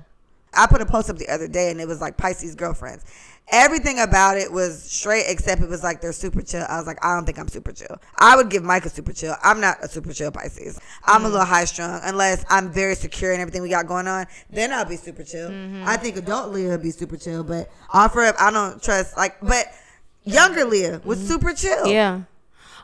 I 0.53 0.67
put 0.67 0.81
a 0.81 0.85
post 0.85 1.09
up 1.09 1.17
the 1.17 1.29
other 1.29 1.47
day 1.47 1.71
and 1.71 1.81
it 1.81 1.88
was 1.88 2.00
like 2.00 2.17
Pisces 2.17 2.55
girlfriends. 2.55 3.03
Everything 3.51 4.00
about 4.00 4.38
it 4.38 4.51
was 4.51 4.81
straight 4.81 5.25
except 5.27 5.62
it 5.62 5.69
was 5.69 5.83
like 5.83 6.01
they're 6.01 6.13
super 6.13 6.41
chill. 6.41 6.65
I 6.67 6.77
was 6.77 6.88
like, 6.88 7.03
I 7.03 7.13
don't 7.13 7.25
think 7.25 7.38
I'm 7.38 7.50
super 7.50 7.71
chill. 7.71 7.97
I 8.17 8.35
would 8.35 8.50
give 8.50 8.63
Mike 8.63 8.85
a 8.85 8.89
super 8.89 9.13
chill. 9.13 9.35
I'm 9.43 9.59
not 9.59 9.77
a 9.83 9.88
super 9.88 10.13
chill 10.13 10.31
Pisces. 10.31 10.79
I'm 11.03 11.21
a 11.21 11.25
mm-hmm. 11.25 11.33
little 11.33 11.45
high 11.45 11.65
strung 11.65 12.00
unless 12.03 12.45
I'm 12.50 12.71
very 12.71 12.95
secure 12.95 13.33
in 13.33 13.41
everything 13.41 13.62
we 13.62 13.69
got 13.69 13.85
going 13.85 14.07
on. 14.07 14.27
Then 14.50 14.71
I'll 14.71 14.85
be 14.85 14.95
super 14.95 15.23
chill. 15.23 15.50
Mm-hmm. 15.50 15.83
I 15.85 15.97
think 15.97 16.15
adult 16.17 16.53
Leah 16.53 16.69
would 16.69 16.81
be 16.81 16.91
super 16.91 17.17
chill, 17.17 17.43
but 17.43 17.69
offer 17.91 18.21
up, 18.21 18.35
I 18.39 18.50
don't 18.50 18.81
trust 18.81 19.17
like 19.17 19.39
but 19.41 19.67
younger 20.23 20.63
Leah 20.65 21.01
was 21.03 21.19
mm-hmm. 21.19 21.27
super 21.27 21.53
chill. 21.53 21.88
Yeah. 21.88 22.21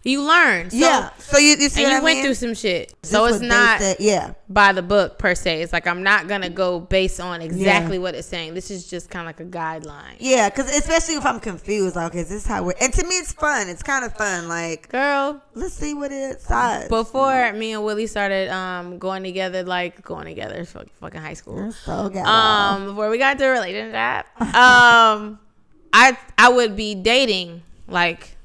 You 0.03 0.22
learn. 0.24 0.70
So, 0.70 0.77
yeah. 0.77 1.10
So 1.18 1.38
you, 1.38 1.58
you 1.58 1.68
see 1.70 1.84
And 1.84 1.91
you 1.91 1.98
I 1.98 2.01
went 2.01 2.18
mean? 2.20 2.25
through 2.25 2.34
some 2.36 2.53
shit. 2.53 2.94
So 3.03 3.22
what 3.24 3.34
it's 3.34 3.41
not 3.41 3.79
said. 3.82 3.98
yeah. 4.00 4.34
by 4.48 4.72
the 4.72 4.82
book 4.82 5.20
per 5.20 5.36
se. 5.36 5.62
It's 5.62 5.74
like 5.74 5.88
I'm 5.88 6.03
not 6.03 6.27
going 6.29 6.41
to 6.41 6.50
go 6.50 6.79
based 6.79 7.20
on 7.20 7.41
exactly 7.41 7.98
Yeah. 7.98 8.01
what 8.03 8.15
it's 8.15 8.27
saying. 8.27 8.53
This 8.53 8.72
is 8.72 8.89
just 8.89 9.10
kind 9.10 9.27
of 9.27 9.38
like 9.38 9.41
a 9.41 9.50
guideline. 9.50 10.15
Yeah, 10.20 10.50
because 10.50 10.70
especially 10.74 11.15
if 11.15 11.25
I'm 11.25 11.41
confused, 11.41 11.98
like, 11.98 12.08
okay, 12.12 12.20
is 12.20 12.29
this 12.29 12.46
how 12.48 12.63
we're. 12.63 12.74
And 12.79 12.94
to 12.94 13.03
me, 13.03 13.15
it's 13.15 13.34
fun. 13.34 13.68
It's 13.68 13.84
kind 13.84 14.06
of 14.06 14.15
fun. 14.15 14.48
Like, 14.48 14.88
Girl, 14.88 15.41
let's 15.53 15.74
see 15.74 15.94
what 15.94 16.13
it 16.13 16.41
says. 16.41 16.88
before 16.88 17.51
me 17.53 17.74
and 17.74 17.84
Willie 17.84 18.08
started 18.08 18.48
um 18.50 19.00
going 19.00 19.24
together, 19.24 19.63
like 19.63 20.01
going 20.03 20.25
together, 20.25 20.63
fucking 20.65 21.20
high 21.22 21.34
school. 21.34 21.58
You're 21.58 21.72
so 21.74 22.08
ghetto. 22.10 22.27
Um, 22.29 22.86
before 22.86 23.10
we 23.10 23.18
got 23.18 23.38
to 23.38 23.46
a 23.46 23.51
relationship, 23.51 24.25
um, 24.56 25.39
I 25.91 26.18
I 26.38 26.50
would 26.50 26.75
be 26.77 26.96
dating 26.96 27.63
like 27.88 28.38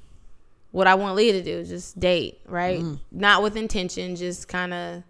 what 0.75 0.89
I 0.89 0.97
want 0.97 1.15
Leah 1.15 1.35
to 1.35 1.43
do, 1.43 1.63
just 1.63 2.01
date, 2.01 2.41
right? 2.47 2.81
Mm-hmm. 2.81 2.95
Not 3.13 3.45
with 3.45 3.57
intention, 3.57 4.17
just 4.17 4.49
kind 4.49 4.75
of 4.75 5.05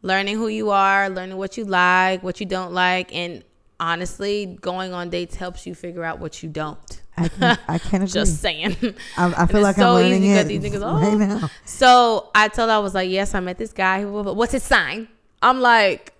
learning 0.00 0.36
who 0.38 0.48
you 0.48 0.70
are, 0.70 1.10
learning 1.10 1.36
what 1.36 1.58
you 1.58 1.66
like, 1.66 2.22
what 2.22 2.40
you 2.40 2.46
don't 2.46 2.72
like, 2.72 3.14
and 3.14 3.44
honestly, 3.78 4.56
going 4.62 4.94
on 4.94 5.10
dates 5.10 5.36
helps 5.36 5.66
you 5.66 5.74
figure 5.74 6.02
out 6.02 6.18
what 6.18 6.42
you 6.42 6.48
don't. 6.48 7.02
I 7.18 7.28
can, 7.28 7.58
I 7.68 7.76
can 7.76 7.94
agree. 8.02 8.06
Just 8.10 8.40
saying. 8.40 8.74
I, 9.18 9.34
I 9.42 9.46
feel 9.46 9.60
like 9.60 9.76
so 9.76 9.96
I'm 9.96 10.02
learning 10.02 10.22
easy 10.24 10.32
it 10.32 10.44
these 10.44 10.62
niggas, 10.62 10.80
oh. 10.82 10.98
right 10.98 11.18
now. 11.18 11.50
So 11.66 12.30
I 12.34 12.48
told 12.48 12.70
her 12.70 12.76
I 12.76 12.78
was 12.78 12.94
like, 12.94 13.10
yes, 13.10 13.34
I 13.34 13.40
met 13.40 13.58
this 13.58 13.74
guy. 13.74 14.06
What's 14.06 14.52
his 14.52 14.62
sign? 14.62 15.08
I'm 15.42 15.60
like, 15.60 16.14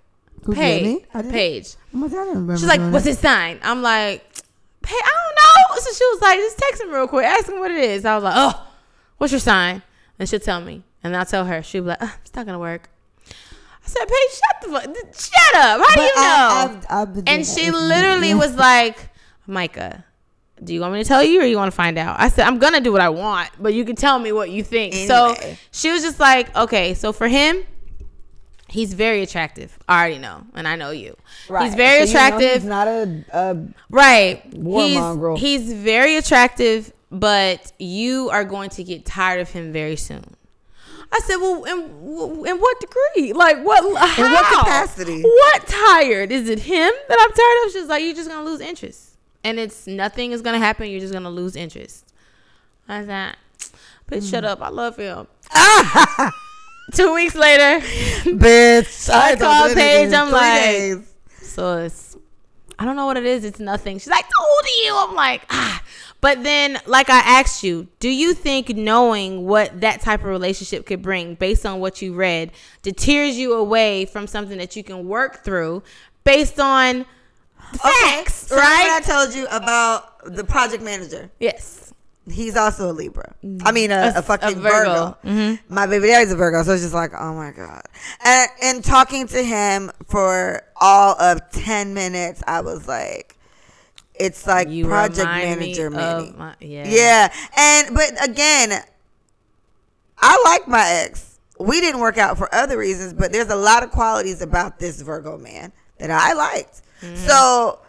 Who 0.44 0.52
did 0.52 0.60
Paige. 0.60 0.82
me? 0.82 1.04
I 1.14 1.22
didn't- 1.22 1.32
Paige. 1.32 1.76
Oh 1.94 2.00
God, 2.00 2.12
I 2.12 2.16
don't 2.16 2.28
remember 2.28 2.58
She's 2.58 2.68
like, 2.68 2.80
what's 2.92 3.04
that. 3.06 3.10
his 3.12 3.18
sign? 3.20 3.58
I'm 3.62 3.80
like, 3.80 4.22
hey, 4.86 4.96
I 5.02 5.12
don't 5.16 5.34
know. 5.34 5.49
So 5.78 5.92
she 5.92 6.04
was 6.12 6.20
like, 6.20 6.38
just 6.38 6.58
text 6.58 6.82
him 6.82 6.90
real 6.90 7.08
quick. 7.08 7.24
Ask 7.26 7.48
him 7.48 7.58
what 7.60 7.70
it 7.70 7.78
is. 7.78 8.04
I 8.04 8.14
was 8.14 8.24
like, 8.24 8.34
oh, 8.36 8.66
what's 9.18 9.32
your 9.32 9.40
sign? 9.40 9.82
And 10.18 10.28
she'll 10.28 10.40
tell 10.40 10.60
me. 10.60 10.82
And 11.02 11.16
I'll 11.16 11.24
tell 11.24 11.44
her. 11.46 11.62
She'll 11.62 11.82
be 11.82 11.88
like, 11.88 12.02
"Uh, 12.02 12.08
it's 12.22 12.34
not 12.34 12.44
going 12.46 12.54
to 12.54 12.58
work. 12.58 12.90
I 13.28 13.88
said, 13.88 14.04
Paige, 14.06 14.30
shut 14.30 14.60
the 14.62 14.68
fuck. 14.68 15.14
Shut 15.16 15.54
up. 15.54 15.80
How 15.86 15.94
do 15.94 16.02
you 16.02 16.14
know? 16.16 16.80
I, 16.90 17.04
been 17.06 17.14
doing 17.24 17.28
and 17.28 17.46
she 17.46 17.70
literally 17.70 18.34
was 18.34 18.54
like, 18.54 19.08
Micah, 19.46 20.04
do 20.62 20.74
you 20.74 20.80
want 20.82 20.92
me 20.92 21.02
to 21.02 21.08
tell 21.08 21.22
you 21.24 21.40
or 21.40 21.44
you 21.44 21.56
want 21.56 21.70
to 21.72 21.76
find 21.76 21.96
out? 21.98 22.20
I 22.20 22.28
said, 22.28 22.46
I'm 22.46 22.58
going 22.58 22.74
to 22.74 22.80
do 22.80 22.92
what 22.92 23.00
I 23.00 23.08
want, 23.08 23.50
but 23.58 23.72
you 23.72 23.84
can 23.84 23.96
tell 23.96 24.18
me 24.18 24.32
what 24.32 24.50
you 24.50 24.62
think. 24.62 24.94
So 24.94 25.34
she 25.70 25.90
was 25.90 26.02
just 26.02 26.20
like, 26.20 26.54
okay, 26.54 26.92
so 26.94 27.12
for 27.12 27.28
him, 27.28 27.64
He's 28.70 28.94
very 28.94 29.22
attractive. 29.22 29.76
I 29.88 30.00
already 30.00 30.18
know, 30.18 30.44
and 30.54 30.66
I 30.68 30.76
know 30.76 30.90
you. 30.90 31.16
Right. 31.48 31.64
He's 31.66 31.74
very 31.74 32.06
So 32.06 32.12
you 32.12 32.14
know 32.14 32.26
attractive. 32.26 32.52
he's 32.62 32.64
not 32.64 32.88
a, 32.88 33.24
a 33.32 33.66
Right. 33.90 34.54
War 34.54 35.34
he's, 35.36 35.40
he's 35.66 35.72
very 35.72 36.16
attractive, 36.16 36.92
but 37.10 37.72
you 37.78 38.30
are 38.30 38.44
going 38.44 38.70
to 38.70 38.84
get 38.84 39.04
tired 39.04 39.40
of 39.40 39.50
him 39.50 39.72
very 39.72 39.96
soon. 39.96 40.36
I 41.12 41.18
said, 41.24 41.36
well, 41.38 41.64
in, 41.64 41.80
in 42.46 42.60
what 42.60 42.80
degree? 42.80 43.32
Like, 43.32 43.64
what? 43.64 43.82
How? 44.08 44.24
In 44.24 44.30
what 44.32 44.46
capacity? 44.60 45.22
What 45.22 45.66
tired? 45.66 46.30
Is 46.30 46.48
it 46.48 46.60
him 46.60 46.92
that 47.08 47.18
I'm 47.20 47.32
tired 47.32 47.66
of? 47.66 47.72
She's 47.72 47.88
like, 47.88 48.04
you're 48.04 48.14
just 48.14 48.28
going 48.30 48.44
to 48.44 48.48
lose 48.48 48.60
interest. 48.60 49.16
And 49.42 49.58
it's 49.58 49.88
nothing 49.88 50.30
is 50.30 50.40
going 50.42 50.54
to 50.54 50.64
happen. 50.64 50.88
You're 50.88 51.00
just 51.00 51.12
going 51.12 51.24
to 51.24 51.30
lose 51.30 51.56
interest. 51.56 52.12
I 52.88 53.04
said, 53.04 53.36
bitch, 54.08 54.30
shut 54.30 54.44
Mm. 54.44 54.48
up. 54.48 54.62
I 54.62 54.68
love 54.68 54.96
him. 54.96 55.26
Two 56.92 57.14
weeks 57.14 57.34
later, 57.34 57.84
bitch. 58.24 59.10
I 59.10 59.36
called 59.36 59.74
Paige, 59.74 60.12
I'm 60.12 60.30
like- 60.30 60.60
days. 60.62 61.06
So 61.42 61.78
it's 61.78 62.16
I 62.78 62.84
don't 62.86 62.96
know 62.96 63.04
what 63.06 63.16
it 63.18 63.26
is. 63.26 63.44
It's 63.44 63.60
nothing. 63.60 63.98
She's 63.98 64.08
like, 64.08 64.24
told 64.24 64.64
you. 64.84 64.96
I'm 64.96 65.14
like, 65.14 65.42
ah. 65.50 65.82
But 66.22 66.42
then, 66.42 66.78
like 66.86 67.10
I 67.10 67.18
asked 67.18 67.62
you, 67.62 67.88
do 67.98 68.08
you 68.08 68.32
think 68.34 68.70
knowing 68.70 69.46
what 69.46 69.80
that 69.82 70.00
type 70.00 70.20
of 70.20 70.26
relationship 70.26 70.86
could 70.86 71.02
bring 71.02 71.34
based 71.34 71.66
on 71.66 71.80
what 71.80 72.00
you 72.02 72.14
read 72.14 72.52
deters 72.82 73.36
you 73.36 73.54
away 73.54 74.06
from 74.06 74.26
something 74.26 74.56
that 74.58 74.76
you 74.76 74.82
can 74.84 75.06
work 75.08 75.44
through 75.44 75.82
based 76.24 76.58
on 76.60 77.04
facts, 77.74 78.48
So 78.48 78.56
remember 78.56 78.70
right? 78.70 79.02
I 79.02 79.06
told 79.06 79.34
you 79.34 79.46
about 79.50 80.34
the 80.34 80.44
project 80.44 80.82
manager. 80.82 81.30
yes. 81.38 81.89
He's 82.32 82.56
also 82.56 82.90
a 82.90 82.94
Libra. 82.94 83.34
I 83.64 83.72
mean, 83.72 83.90
a, 83.90 84.12
a, 84.16 84.22
fucking 84.22 84.58
a 84.58 84.60
Virgo. 84.60 85.16
Virgo. 85.22 85.58
My 85.68 85.86
baby 85.86 86.08
daddy's 86.08 86.32
a 86.32 86.36
Virgo, 86.36 86.62
so 86.62 86.72
it's 86.72 86.82
just 86.82 86.94
like, 86.94 87.12
oh 87.18 87.34
my 87.34 87.50
god. 87.50 87.82
And 88.24 88.50
and 88.62 88.84
talking 88.84 89.26
to 89.28 89.42
him 89.42 89.90
for 90.06 90.62
all 90.76 91.20
of 91.20 91.50
ten 91.50 91.94
minutes, 91.94 92.42
I 92.46 92.60
was 92.60 92.86
like, 92.88 93.36
it's 94.14 94.46
like 94.46 94.68
You 94.68 94.86
project 94.86 95.18
me 95.18 95.24
manager, 95.24 95.86
of 95.86 95.92
my- 96.38 96.54
yeah. 96.60 96.84
Yeah, 96.88 97.32
and 97.56 97.94
but 97.94 98.28
again, 98.28 98.82
I 100.18 100.42
like 100.44 100.68
my 100.68 100.86
ex. 101.04 101.38
We 101.58 101.80
didn't 101.80 102.00
work 102.00 102.16
out 102.18 102.38
for 102.38 102.52
other 102.54 102.78
reasons, 102.78 103.12
but 103.12 103.32
there's 103.32 103.48
a 103.50 103.56
lot 103.56 103.82
of 103.82 103.90
qualities 103.90 104.40
about 104.40 104.78
this 104.78 105.00
Virgo 105.02 105.36
man 105.38 105.72
that 105.98 106.10
I 106.10 106.32
liked. 106.32 106.82
Mm-hmm. 107.02 107.16
So 107.16 107.80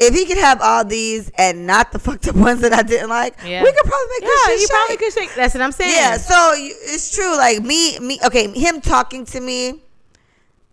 if 0.00 0.14
he 0.14 0.24
could 0.24 0.38
have 0.38 0.60
all 0.62 0.84
these 0.84 1.30
and 1.36 1.66
not 1.66 1.92
the 1.92 1.98
fucked 2.06 2.26
up 2.28 2.34
ones 2.36 2.62
that 2.62 2.72
I 2.72 2.82
didn't 2.82 3.10
like, 3.10 3.36
Yeah. 3.44 3.62
we 3.62 3.70
could 3.72 3.84
probably 3.84 4.06
make 4.18 4.22
Yeah, 4.22 4.28
this 4.28 4.44
shit 4.46 4.56
Yeah, 4.56 4.60
you 4.62 4.68
probably 4.68 4.96
could 4.96 5.12
shake. 5.12 5.34
That's 5.36 5.54
what 5.54 5.62
I'm 5.62 5.72
saying. 5.72 5.92
Yeah, 5.94 6.16
so 6.16 6.52
it's 6.54 7.14
true. 7.14 7.36
Like 7.36 7.62
me, 7.62 7.98
me. 8.00 8.18
Okay, 8.24 8.48
him 8.50 8.80
talking 8.80 9.24
to 9.26 9.40
me, 9.40 9.82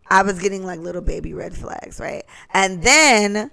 I 0.10 0.24
was 0.24 0.40
getting 0.40 0.66
like 0.66 0.80
little 0.80 1.02
baby 1.02 1.34
red 1.34 1.54
flags, 1.56 2.00
right? 2.00 2.24
And 2.54 2.82
then 2.82 3.52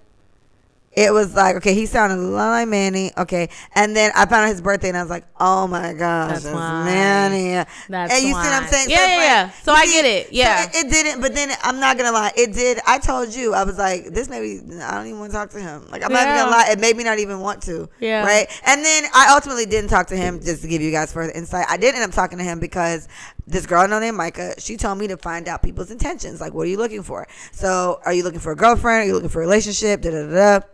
it 0.97 1.13
was 1.13 1.35
like, 1.35 1.57
okay, 1.57 1.75
he 1.75 1.87
sounded 1.87 2.19
a 2.19 2.23
lot 2.23 2.51
like 2.51 2.69
Manny. 2.69 3.11
Okay, 3.17 3.49
and 3.75 3.97
then 3.97 4.13
I 4.15 4.27
found 4.27 4.45
out 4.45 4.49
his 4.49 4.61
birthday, 4.61 4.89
and 4.89 4.97
I 4.97 5.03
was 5.03 5.11
like, 5.11 5.25
oh 5.41 5.67
my 5.67 5.93
gosh, 5.93 6.31
That's 6.31 6.45
that's, 6.45 6.55
why. 6.55 6.85
Manny. 6.85 7.65
That's 7.89 8.13
and 8.13 8.23
you 8.23 8.29
see 8.29 8.33
what 8.33 8.63
I'm 8.63 8.69
saying? 8.69 8.91
Yeah, 8.91 8.97
it's 8.97 9.09
yeah, 9.11 9.17
like- 9.17 9.25
yeah. 9.25 9.51
So 9.63 9.73
I 9.73 9.87
get 9.87 10.05
it. 10.05 10.33
Yeah. 10.33 10.65
it, 10.65 10.87
it 10.87 10.91
didn't, 10.91 11.21
but 11.21 11.35
then 11.35 11.51
I'm 11.63 11.81
not 11.81 11.97
gonna 11.99 12.13
lie, 12.13 12.33
it 12.37 12.53
did. 12.53 12.79
I 12.87 12.99
told 12.99 13.35
you, 13.35 13.55
I 13.55 13.65
was 13.65 13.79
like, 13.79 14.07
this 14.07 14.29
maybe 14.29 14.61
I 14.83 14.95
don't 14.97 15.07
even 15.07 15.19
want 15.19 15.33
to 15.33 15.37
talk 15.39 15.51
to 15.51 15.61
him. 15.61 15.87
Like 15.91 16.05
I'm 16.05 16.13
not 16.13 16.23
even 16.23 16.37
gonna 16.37 16.51
lie, 16.51 16.69
it 16.71 16.79
made 16.79 16.97
me 16.97 17.05
not 17.05 17.19
even 17.19 17.41
want 17.41 17.63
to. 17.65 17.89
Yeah. 18.01 18.25
Right. 18.25 18.47
And 18.67 18.85
then 18.85 19.05
I 19.15 19.33
ultimately 19.35 19.67
didn't 19.67 19.91
talk 19.91 20.07
to 20.09 20.17
him 20.17 20.41
just 20.41 20.63
to 20.63 20.69
give 20.69 20.81
you 20.83 20.91
guys 20.91 21.13
further 21.13 21.33
insight. 21.33 21.67
I 21.69 21.77
did 21.77 21.95
end 21.95 22.05
up 22.05 22.13
talking 22.13 22.39
to 22.39 22.45
him 22.45 22.61
because 22.61 23.09
this 23.47 23.67
girl 23.67 23.87
named 23.89 24.17
Micah, 24.17 24.55
she 24.59 24.77
told 24.77 24.99
me 24.99 25.07
to 25.09 25.17
find 25.17 25.49
out 25.49 25.63
people's 25.63 25.91
intentions. 25.91 26.41
Like, 26.41 26.55
what 26.55 26.63
are 26.63 26.71
you 26.71 26.79
looking 26.79 27.03
for? 27.03 27.27
So, 27.53 28.01
are 28.05 28.13
you 28.13 28.23
looking 28.23 28.41
for 28.41 28.53
a 28.53 28.57
girlfriend? 28.57 29.03
Are 29.03 29.07
you 29.07 29.15
looking 29.15 29.29
for 29.29 29.41
a 29.41 29.45
relationship? 29.45 30.01
Da 30.03 30.11
da 30.11 30.61
da. 30.61 30.67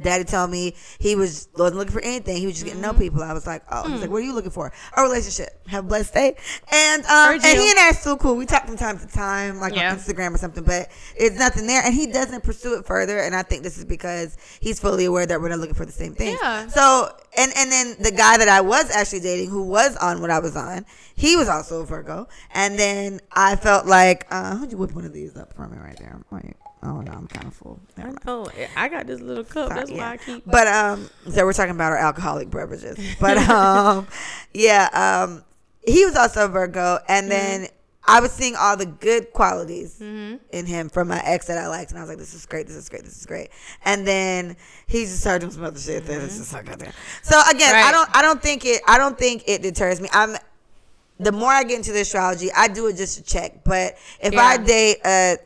Da. 0.00 0.12
Daddy 0.12 0.24
told 0.24 0.50
me 0.50 0.74
he 0.98 1.16
was 1.16 1.48
wasn't 1.56 1.78
looking 1.78 1.92
for 1.92 2.00
anything. 2.02 2.36
He 2.36 2.46
was 2.46 2.54
just 2.56 2.66
getting 2.66 2.82
to 2.82 2.86
know 2.86 2.92
people. 2.92 3.22
I 3.22 3.32
was 3.32 3.46
like, 3.46 3.62
oh, 3.70 3.88
he's 3.88 4.02
like, 4.02 4.10
what 4.10 4.18
are 4.18 4.24
you 4.26 4.34
looking 4.34 4.50
for? 4.50 4.70
A 4.96 5.02
relationship. 5.02 5.48
Have 5.68 5.84
a 5.84 5.88
blessed 5.88 6.12
day. 6.12 6.36
And 6.70 7.02
um, 7.06 7.32
and 7.34 7.42
he 7.42 7.70
and 7.70 7.78
I 7.78 7.88
are 7.90 7.94
still 7.94 8.16
cool. 8.18 8.36
We 8.36 8.44
talk 8.46 8.66
from 8.66 8.76
time 8.76 8.98
to 8.98 9.06
time, 9.06 9.58
like 9.58 9.74
Yeah. 9.74 9.90
on 9.92 9.98
Instagram 9.98 10.34
or 10.34 10.38
something, 10.38 10.64
but 10.64 10.88
it's 11.16 11.38
nothing 11.38 11.66
there. 11.66 11.82
And 11.82 11.94
he 11.94 12.06
doesn't 12.06 12.42
pursue 12.44 12.78
it 12.78 12.84
further. 12.86 13.18
And 13.18 13.34
I 13.34 13.42
think 13.42 13.62
this 13.62 13.78
is 13.78 13.84
because 13.84 14.36
he's 14.60 14.78
fully 14.78 15.04
aware 15.06 15.24
that 15.26 15.40
we're 15.40 15.48
not 15.48 15.58
looking 15.60 15.74
for 15.74 15.86
the 15.86 15.92
same 15.92 16.14
thing. 16.14 16.36
Yeah. 16.42 16.68
So 16.68 17.08
and 17.38 17.50
and 17.56 17.72
then 17.72 17.96
the 18.00 18.10
guy 18.12 18.36
that 18.36 18.48
I 18.48 18.60
was 18.60 18.90
actually 18.90 19.20
dating, 19.20 19.48
who 19.50 19.62
was 19.62 19.96
on 19.96 20.20
what 20.20 20.30
I 20.30 20.38
was 20.40 20.56
on, 20.56 20.84
he 21.14 21.36
was 21.36 21.48
also 21.48 21.80
a 21.80 21.86
Virgo. 21.86 22.28
And 22.52 22.78
then 22.78 23.20
I 23.32 23.56
felt 23.56 23.86
like, 23.86 24.26
uh, 24.30 24.56
who'd 24.56 24.72
you 24.72 24.78
whip 24.78 24.92
one 24.92 25.04
of 25.06 25.12
these 25.12 25.36
up 25.36 25.54
for 25.54 25.66
me 25.68 25.78
right 25.78 25.96
there? 25.98 26.20
Wait. 26.30 26.56
Oh 26.84 27.00
no, 27.00 27.12
I'm 27.12 27.28
kind 27.28 27.46
of 27.46 27.54
full. 27.54 27.78
Never. 27.96 28.16
Oh, 28.26 28.48
I 28.76 28.88
got 28.88 29.06
this 29.06 29.20
little 29.20 29.44
cup. 29.44 29.68
That's 29.68 29.90
Yeah. 29.90 29.98
why 29.98 30.12
I 30.12 30.16
keep. 30.16 30.42
But 30.44 30.66
um, 30.66 31.08
so 31.30 31.44
we're 31.44 31.52
talking 31.52 31.74
about 31.74 31.92
our 31.92 31.98
alcoholic 31.98 32.50
beverages. 32.50 32.98
But 33.20 33.38
um, 33.38 34.08
yeah, 34.52 34.88
um, 34.92 35.44
he 35.86 36.04
was 36.04 36.16
also 36.16 36.46
a 36.46 36.48
Virgo, 36.48 36.98
and 37.08 37.30
then 37.30 37.68
I 38.04 38.20
was 38.20 38.32
seeing 38.32 38.56
all 38.56 38.76
the 38.76 38.86
good 38.86 39.32
qualities 39.32 40.00
in 40.00 40.40
him 40.50 40.88
from 40.88 41.06
my 41.06 41.20
ex 41.24 41.46
that 41.46 41.56
I 41.58 41.68
liked, 41.68 41.90
and 41.92 41.98
I 41.98 42.02
was 42.02 42.08
like, 42.08 42.18
"This 42.18 42.34
is 42.34 42.46
great. 42.46 42.66
This 42.66 42.74
is 42.76 42.88
great. 42.88 43.04
This 43.04 43.16
is 43.16 43.26
great." 43.26 43.50
And 43.84 44.04
then 44.04 44.56
he's 44.88 45.10
just 45.10 45.20
started 45.20 45.40
doing 45.42 45.52
some 45.52 45.62
other 45.64 45.78
shit 45.78 46.04
that 46.06 46.20
is 46.20 46.36
just 46.36 46.52
like, 46.52 46.66
goddamn. 46.66 46.92
So 47.22 47.40
again, 47.48 47.76
I 47.76 47.92
don't, 47.92 48.08
I 48.16 48.22
don't 48.22 48.42
think 48.42 48.64
it, 48.64 48.82
I 48.88 48.98
don't 48.98 49.16
think 49.16 49.44
it 49.46 49.62
deters 49.62 50.00
me. 50.00 50.08
I'm. 50.12 50.36
The 51.20 51.30
more 51.30 51.52
I 51.52 51.62
get 51.62 51.76
into 51.76 51.92
the 51.92 52.00
astrology, 52.00 52.50
I 52.56 52.66
do 52.66 52.88
it 52.88 52.96
just 52.96 53.18
to 53.18 53.22
check. 53.22 53.62
But 53.62 53.96
if 54.20 54.36
I 54.36 54.56
date 54.56 54.96
a 55.04 55.36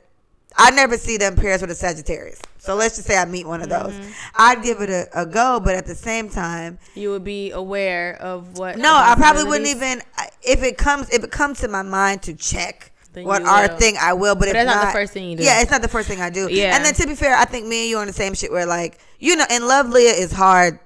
I 0.59 0.71
never 0.71 0.97
see 0.97 1.17
them 1.17 1.37
pairs 1.37 1.61
with 1.61 1.71
a 1.71 1.75
Sagittarius. 1.75 2.41
So 2.59 2.75
let's 2.75 2.97
just 2.97 3.07
say 3.07 3.17
I 3.17 3.25
meet 3.27 3.47
one 3.47 3.63
of 3.63 3.69
those. 3.69 3.93
Mm-hmm. 3.93 4.11
I'd 4.37 4.63
give 4.63 4.81
it 4.81 4.91
a, 4.91 5.07
a 5.15 5.27
go, 5.27 5.61
but 5.63 5.75
at 5.77 5.87
the 5.87 5.95
same 5.95 6.29
time, 6.29 6.79
You 6.95 7.11
would 7.11 7.23
be 7.25 7.51
aware 7.53 8.17
of 8.21 8.59
what. 8.59 8.77
no, 8.79 8.93
I 8.93 9.15
probably 9.17 9.45
wouldn't 9.45 9.69
even 9.69 10.03
if 10.43 10.63
it 10.63 10.77
comes 10.79 11.09
if 11.11 11.23
it 11.23 11.31
comes 11.31 11.61
to 11.61 11.69
my 11.69 11.83
mind 11.83 12.23
to 12.23 12.35
check 12.35 12.93
what 13.15 13.43
our 13.43 13.69
will. 13.69 13.77
thing, 13.79 13.97
I 14.01 14.13
will. 14.15 14.35
But, 14.35 14.49
if 14.49 14.55
that's 14.55 14.67
not 14.67 14.77
not 14.77 14.87
the 14.87 14.93
first 14.99 15.13
thing 15.13 15.31
you 15.31 15.37
do. 15.37 15.43
Yeah, 15.45 15.61
it's 15.63 15.71
not 15.71 15.81
the 15.83 15.89
first 15.89 16.09
thing 16.09 16.21
I 16.21 16.29
do. 16.31 16.49
Yeah. 16.51 16.75
and 16.77 16.85
then 16.85 16.95
to 16.95 17.07
be 17.07 17.15
fair, 17.15 17.37
I 17.37 17.45
think 17.45 17.67
me 17.67 17.83
and 17.83 17.91
you 17.91 17.97
are 17.99 18.01
on 18.01 18.07
the 18.09 18.13
same 18.13 18.35
shit 18.35 18.51
where 18.51 18.67
like 18.67 18.99
you 19.21 19.37
know, 19.37 19.45
and 19.49 19.67
love, 19.67 19.89
Leah 19.91 20.13
is 20.15 20.33
hard. 20.33 20.79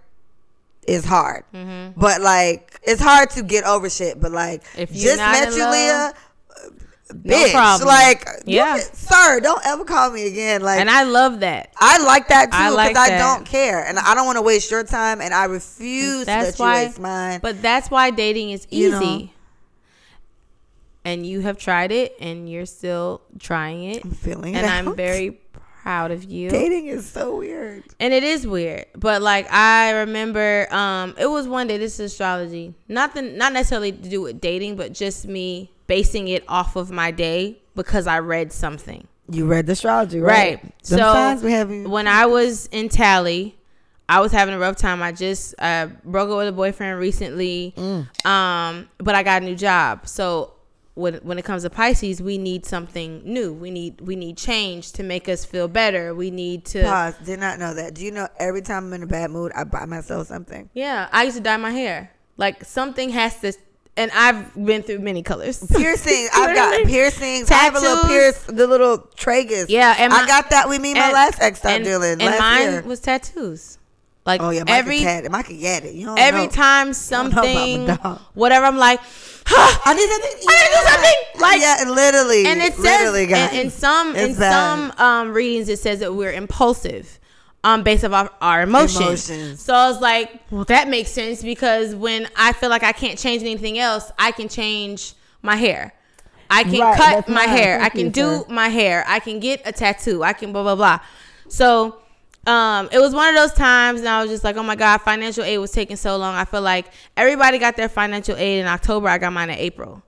Is 0.86 1.04
hard, 1.04 1.44
Mm-hmm. 1.54 2.00
but 2.00 2.20
like 2.20 2.80
it's 2.82 3.00
hard 3.02 3.30
to 3.30 3.42
get 3.42 3.64
over 3.64 3.88
shit. 3.90 4.20
But 4.20 4.32
like, 4.32 4.62
just 4.92 5.18
met 5.18 5.52
you, 5.54 5.60
love, 5.60 5.72
Leah. 5.72 6.14
No 7.12 7.34
Bitch, 7.36 7.52
problem. 7.52 7.88
like, 7.88 8.26
Yeah. 8.46 8.76
sir, 8.78 9.40
don't 9.40 9.64
ever 9.66 9.84
call 9.84 10.10
me 10.10 10.26
again. 10.26 10.62
Like, 10.62 10.80
And 10.80 10.88
I 10.90 11.02
love 11.04 11.40
that. 11.40 11.72
I 11.78 12.02
like 12.04 12.28
that 12.28 12.46
too 12.52 12.56
I 12.56 12.70
because 12.70 12.94
like 12.96 13.12
I, 13.12 13.18
don't 13.18 13.44
care 13.46 13.84
and 13.84 13.98
I 13.98 14.14
don't 14.14 14.26
want 14.26 14.36
to 14.36 14.42
waste 14.42 14.70
your 14.70 14.84
time 14.84 15.20
and 15.20 15.32
I 15.34 15.44
refuse 15.44 16.26
That's 16.26 16.56
to 16.56 16.62
let 16.62 16.66
why. 16.68 16.80
you 16.82 16.86
waste 16.88 17.00
mine. 17.00 17.40
But 17.42 17.60
that's 17.62 17.90
why 17.90 18.10
dating 18.10 18.50
is 18.50 18.66
easy. 18.70 18.84
You 18.84 18.90
know. 19.00 19.28
And 21.04 21.26
you 21.26 21.40
have 21.40 21.56
tried 21.56 21.92
it, 21.92 22.14
and 22.20 22.46
you're 22.48 22.66
still 22.66 23.22
trying 23.38 23.84
it. 23.84 24.04
I'm 24.04 24.10
feeling 24.10 24.54
it. 24.54 24.58
and 24.58 24.66
I'm 24.66 24.88
out. 24.88 24.96
very 24.98 25.40
proud 25.82 26.10
of 26.10 26.24
you. 26.24 26.50
dating 26.50 26.88
is 26.88 27.06
so 27.08 27.36
weird. 27.38 27.84
And 27.98 28.12
it 28.12 28.22
is 28.22 28.46
weird, 28.46 28.84
but 28.94 29.22
like 29.22 29.50
I 29.50 29.92
remember, 30.00 30.68
um, 30.72 31.14
it 31.18 31.24
was 31.26 31.48
one 31.48 31.68
day. 31.68 31.78
This 31.78 31.94
is 31.98 32.12
astrology, 32.12 32.74
nothing, 32.86 33.38
not 33.38 33.54
necessarily 33.54 33.92
to 33.92 34.08
do 34.10 34.20
with 34.20 34.42
dating, 34.42 34.76
but 34.76 34.92
just 34.92 35.26
me 35.26 35.72
basing 35.90 36.28
it 36.28 36.44
off 36.48 36.76
of 36.76 36.90
my 36.92 37.10
day 37.10 37.58
because 37.74 38.06
I 38.06 38.20
read 38.20 38.52
something. 38.52 39.06
You 39.28 39.46
read 39.46 39.66
the 39.66 39.72
astrology, 39.72 40.20
Right. 40.20 40.62
right? 40.62 40.72
So 40.82 41.36
when 41.88 42.06
I 42.06 42.26
was 42.26 42.66
in 42.72 42.88
Tally, 42.88 43.56
I 44.08 44.20
was 44.20 44.30
having 44.32 44.54
a 44.54 44.58
rough 44.58 44.76
time. 44.76 45.02
I 45.02 45.10
just 45.12 45.54
uh, 45.58 45.86
broke 46.04 46.30
up 46.30 46.36
with 46.38 46.48
a 46.48 46.52
boyfriend 46.52 46.98
recently, 47.00 47.74
Mm. 47.76 48.26
um, 48.26 48.88
but 48.98 49.14
I 49.14 49.22
got 49.24 49.42
a 49.42 49.44
new 49.44 49.56
job. 49.56 50.06
So 50.08 50.54
when 50.94 51.14
when 51.28 51.38
it 51.38 51.44
comes 51.44 51.62
to 51.62 51.70
Pisces, 51.70 52.20
we 52.20 52.36
need 52.38 52.66
something 52.66 53.22
new. 53.24 53.52
We 53.52 53.70
need 53.70 54.00
we 54.00 54.14
need 54.16 54.36
change 54.36 54.92
to 54.92 55.02
make 55.02 55.28
us 55.28 55.44
feel 55.44 55.68
better. 55.68 56.14
We 56.14 56.30
need 56.30 56.64
to. 56.66 56.82
Pause. 56.82 57.14
Did 57.24 57.40
not 57.40 57.58
know 57.58 57.72
that. 57.74 57.94
Do 57.94 58.04
you 58.04 58.10
know 58.10 58.26
every 58.38 58.62
time 58.62 58.86
I'm 58.86 58.92
in 58.94 59.02
a 59.04 59.06
bad 59.06 59.30
mood, 59.30 59.50
I 59.56 59.62
buy 59.64 59.86
myself 59.86 60.26
something. 60.28 60.70
Yeah, 60.74 61.08
I 61.12 61.22
used 61.24 61.36
to 61.36 61.42
dye 61.42 61.56
my 61.56 61.70
hair. 61.70 62.10
Like 62.36 62.64
something 62.64 63.10
has 63.10 63.40
to, 63.42 63.52
and 64.00 64.10
I've 64.14 64.54
been 64.54 64.82
through 64.82 65.00
many 65.00 65.22
colors. 65.22 65.62
Piercings. 65.76 66.30
I've 66.34 66.56
got 66.56 66.86
piercings. 66.86 67.50
I 67.50 67.54
have 67.54 67.76
a 67.76 67.80
little 67.80 68.08
pierce, 68.08 68.42
the 68.44 68.66
little 68.66 68.98
tragus. 68.98 69.66
Yeah, 69.68 69.94
and 69.98 70.12
I 70.12 70.26
got 70.26 70.50
that 70.50 70.68
with 70.68 70.80
me. 70.80 70.94
My 70.94 71.04
and- 71.04 71.12
last 71.12 71.42
ex 71.42 71.64
and, 71.64 71.84
dealing. 71.84 72.12
and 72.12 72.22
last 72.22 72.38
mine 72.38 72.62
year. 72.72 72.82
was 72.82 73.00
tattoos. 73.00 73.76
Like 74.24 74.42
oh 74.42 74.50
yeah, 74.50 74.64
every. 74.66 75.02
Micah 75.28 75.54
get 75.54 75.84
it. 75.84 75.94
You 75.94 76.06
don't 76.06 76.18
every 76.18 76.44
know. 76.44 76.50
time 76.50 76.92
something, 76.92 77.88
whatever, 78.34 78.66
I'm 78.66 78.76
like, 78.76 79.00
I 79.46 79.94
need 79.94 80.08
something. 80.08 80.48
I 80.48 80.54
need 80.56 80.66
to 80.66 80.80
do 80.80 80.88
something. 80.90 81.40
Like- 81.40 81.60
yeah, 81.60 81.90
literally. 81.90 82.46
and 82.46 82.60
it 82.60 82.74
says 82.74 82.82
literally, 82.84 83.24
in, 83.24 83.30
guys. 83.30 83.52
in 83.54 83.70
some 83.70 84.14
in 84.16 84.34
bad. 84.36 84.52
some 84.52 84.92
um, 84.98 85.32
readings 85.32 85.68
it 85.68 85.78
says 85.78 86.00
that 86.00 86.14
we're 86.14 86.32
impulsive 86.32 87.18
um 87.64 87.82
based 87.82 88.04
off 88.04 88.12
our, 88.12 88.30
our 88.40 88.62
emotions. 88.62 89.28
Emotions. 89.30 89.62
so 89.62 89.74
i 89.74 89.88
was 89.88 90.00
like 90.00 90.40
well 90.50 90.64
that 90.64 90.88
makes 90.88 91.10
sense 91.10 91.42
because 91.42 91.94
when 91.94 92.28
i 92.36 92.52
feel 92.52 92.70
like 92.70 92.82
i 92.82 92.92
can't 92.92 93.18
change 93.18 93.42
anything 93.42 93.78
else 93.78 94.10
i 94.18 94.30
can 94.32 94.48
change 94.48 95.14
my 95.42 95.56
hair 95.56 95.92
I 96.50 96.64
can 96.64 96.80
Right, 96.80 96.96
cut 96.96 97.28
my 97.28 97.44
hair. 97.44 97.76
I 97.76 97.82
Thank 97.88 97.92
can 97.92 98.10
do 98.10 98.44
my 98.48 98.68
hair. 98.68 99.04
I 99.06 99.20
can 99.20 99.38
get 99.38 99.62
a 99.64 99.70
tattoo. 99.70 100.24
I 100.24 100.32
can 100.32 100.52
blah 100.52 100.64
blah 100.64 100.74
blah. 100.74 100.98
So 101.48 102.00
um, 102.46 102.88
it 102.90 102.98
was 102.98 103.14
one 103.14 103.28
of 103.28 103.34
those 103.36 103.52
times, 103.52 104.00
and 104.00 104.08
I 104.08 104.20
was 104.20 104.30
just 104.30 104.42
like, 104.42 104.56
oh 104.56 104.62
my 104.64 104.74
god, 104.74 104.98
financial 104.98 105.44
aid 105.44 105.58
was 105.58 105.70
taking 105.70 105.96
so 105.96 106.16
long. 106.16 106.34
I 106.34 106.44
feel 106.44 106.62
like 106.62 106.86
everybody 107.16 107.58
got 107.58 107.76
their 107.76 107.88
financial 107.88 108.36
aid 108.36 108.60
in 108.60 108.66
October. 108.66 109.08
I 109.08 109.18
got 109.18 109.32
mine 109.32 109.50
in 109.50 109.58
April. 109.58 110.02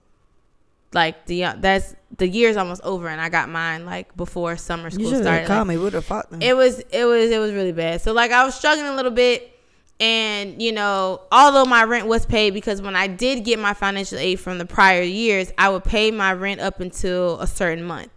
Like 0.94 1.26
the 1.26 1.44
uh, 1.44 1.54
that's 1.58 1.94
the 2.18 2.28
year's 2.28 2.56
almost 2.56 2.82
over, 2.82 3.08
and 3.08 3.20
I 3.20 3.28
got 3.28 3.48
mine 3.48 3.86
like 3.86 4.14
before 4.16 4.56
summer 4.56 4.84
You 4.84 4.90
school 4.90 5.10
should 5.10 5.22
started. 5.22 5.48
have 5.48 5.66
Like, 5.66 5.66
me. 5.66 5.76
Would 5.78 5.94
have 5.94 6.04
fought 6.04 6.30
them. 6.30 6.42
it 6.42 6.54
was 6.56 6.80
it 6.90 7.04
was 7.04 7.30
it 7.30 7.38
was 7.38 7.52
really 7.52 7.72
bad. 7.72 8.02
So 8.02 8.12
like 8.12 8.30
I 8.30 8.44
was 8.44 8.54
struggling 8.54 8.86
a 8.88 8.94
little 8.94 9.10
bit 9.12 9.48
and 10.00 10.60
you 10.60 10.72
know, 10.72 11.20
although 11.30 11.64
my 11.64 11.84
rent 11.84 12.06
was 12.06 12.26
paid 12.26 12.52
because 12.54 12.82
when 12.82 12.96
I 12.96 13.06
did 13.06 13.44
get 13.44 13.58
my 13.58 13.72
financial 13.72 14.18
aid 14.18 14.40
from 14.40 14.58
the 14.58 14.66
prior 14.66 15.02
years, 15.02 15.50
I 15.56 15.68
would 15.70 15.84
pay 15.84 16.10
my 16.10 16.32
rent 16.32 16.60
up 16.60 16.80
until 16.80 17.40
a 17.40 17.46
certain 17.46 17.84
month. 17.84 18.10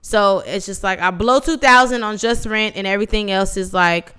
So 0.00 0.38
it's 0.46 0.66
just 0.66 0.82
like 0.84 1.00
I 1.00 1.10
blow 1.10 1.40
2000 1.40 2.02
on 2.02 2.16
just 2.16 2.46
rent 2.46 2.76
and 2.76 2.86
everything 2.86 3.30
else 3.30 3.56
is 3.56 3.74
like 3.74 4.14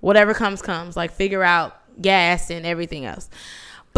whatever 0.00 0.34
comes 0.34 0.60
comes, 0.62 0.96
like 0.96 1.12
figure 1.12 1.42
out 1.42 1.74
gas 2.00 2.50
and 2.50 2.64
everything 2.66 3.06
else. 3.06 3.28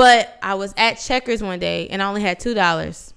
But 0.00 0.38
I 0.42 0.54
was 0.54 0.72
at 0.78 0.94
Checkers 0.94 1.42
one 1.42 1.58
day 1.58 1.86
and 1.88 2.02
I 2.02 2.08
only 2.08 2.22
had 2.22 2.40
$2. 2.40 3.12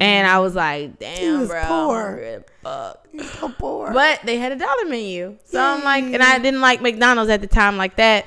And 0.00 0.26
I 0.28 0.38
was 0.38 0.54
like, 0.54 1.00
damn, 1.00 1.40
was 1.40 1.48
bro. 1.48 1.64
poor. 1.64 2.44
Fuck. 2.62 3.08
so 3.20 3.48
poor. 3.48 3.92
But 3.92 4.20
they 4.22 4.38
had 4.38 4.52
a 4.52 4.56
dollar 4.56 4.84
menu. 4.84 5.36
So 5.44 5.60
I'm 5.60 5.82
like, 5.82 6.04
and 6.04 6.22
I 6.22 6.38
didn't 6.38 6.60
like 6.60 6.80
McDonald's 6.80 7.32
at 7.32 7.40
the 7.40 7.48
time 7.48 7.76
like 7.76 7.96
that. 7.96 8.26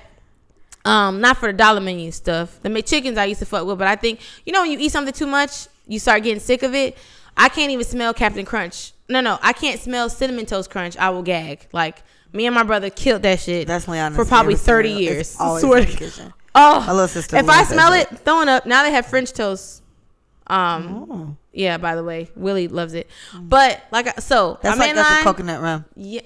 Um, 0.84 1.22
not 1.22 1.38
for 1.38 1.48
the 1.48 1.58
dollar 1.58 1.80
menu 1.80 2.12
stuff. 2.12 2.62
The 2.62 2.68
McChickens 2.68 3.18
I 3.18 3.24
used 3.24 3.40
to 3.40 3.46
fuck 3.46 3.66
with, 3.66 3.78
but 3.78 3.88
I 3.88 3.96
think 3.96 4.20
you 4.46 4.52
know 4.52 4.64
when 4.64 4.72
you 4.72 4.80
eat 4.80 4.92
something 4.92 5.14
too 5.14 5.26
much, 5.26 5.68
you 5.88 5.98
start 5.98 6.24
getting 6.24 6.42
sick 6.42 6.64
of 6.64 6.76
it. 6.76 6.98
I 7.38 7.48
can't 7.48 7.72
even 7.72 7.86
smell 7.86 8.14
Captain 8.14 8.44
Crunch. 8.44 8.92
No, 9.08 9.22
no, 9.22 9.40
I 9.42 9.54
can't 9.54 9.80
smell 9.80 10.10
cinnamon 10.10 10.46
toast 10.46 10.70
crunch. 10.70 10.98
I 10.98 11.10
will 11.10 11.24
gag. 11.24 11.68
Like 11.72 12.04
me 12.34 12.46
and 12.48 12.54
my 12.54 12.64
brother 12.64 12.90
killed 12.90 13.24
that 13.24 13.40
shit 13.40 13.66
That's 13.68 13.86
for 13.86 14.26
probably 14.26 14.56
thirty 14.56 14.92
years. 14.92 15.32
It's 15.32 15.40
always 15.40 15.64
Swear 15.64 15.80
in 15.80 15.86
the 15.86 15.96
kitchen. 15.96 16.34
Oh, 16.60 16.80
My 16.86 16.92
little 16.92 17.08
sister 17.08 17.38
If 17.38 17.48
I 17.50 17.64
smell 17.64 17.94
it, 17.94 18.08
throwing 18.26 18.50
up. 18.50 18.66
Now 18.66 18.84
they 18.84 18.92
have 18.92 19.06
French 19.06 19.32
toast. 19.32 19.84
Um, 20.48 21.08
Oh. 21.12 21.36
yeah. 21.54 21.78
By 21.78 21.96
the 21.96 22.04
way, 22.04 22.30
Willie 22.36 22.68
loves 22.68 22.94
it. 22.94 23.08
But 23.40 23.82
like, 23.92 24.08
I- 24.08 24.20
so 24.22 24.58
That's 24.62 24.74
I'm 24.74 24.80
like 24.80 24.96
that's 24.96 25.10
line. 25.10 25.22
a 25.22 25.24
coconut 25.24 25.62
rum. 25.62 25.86
Yeah. 25.96 26.22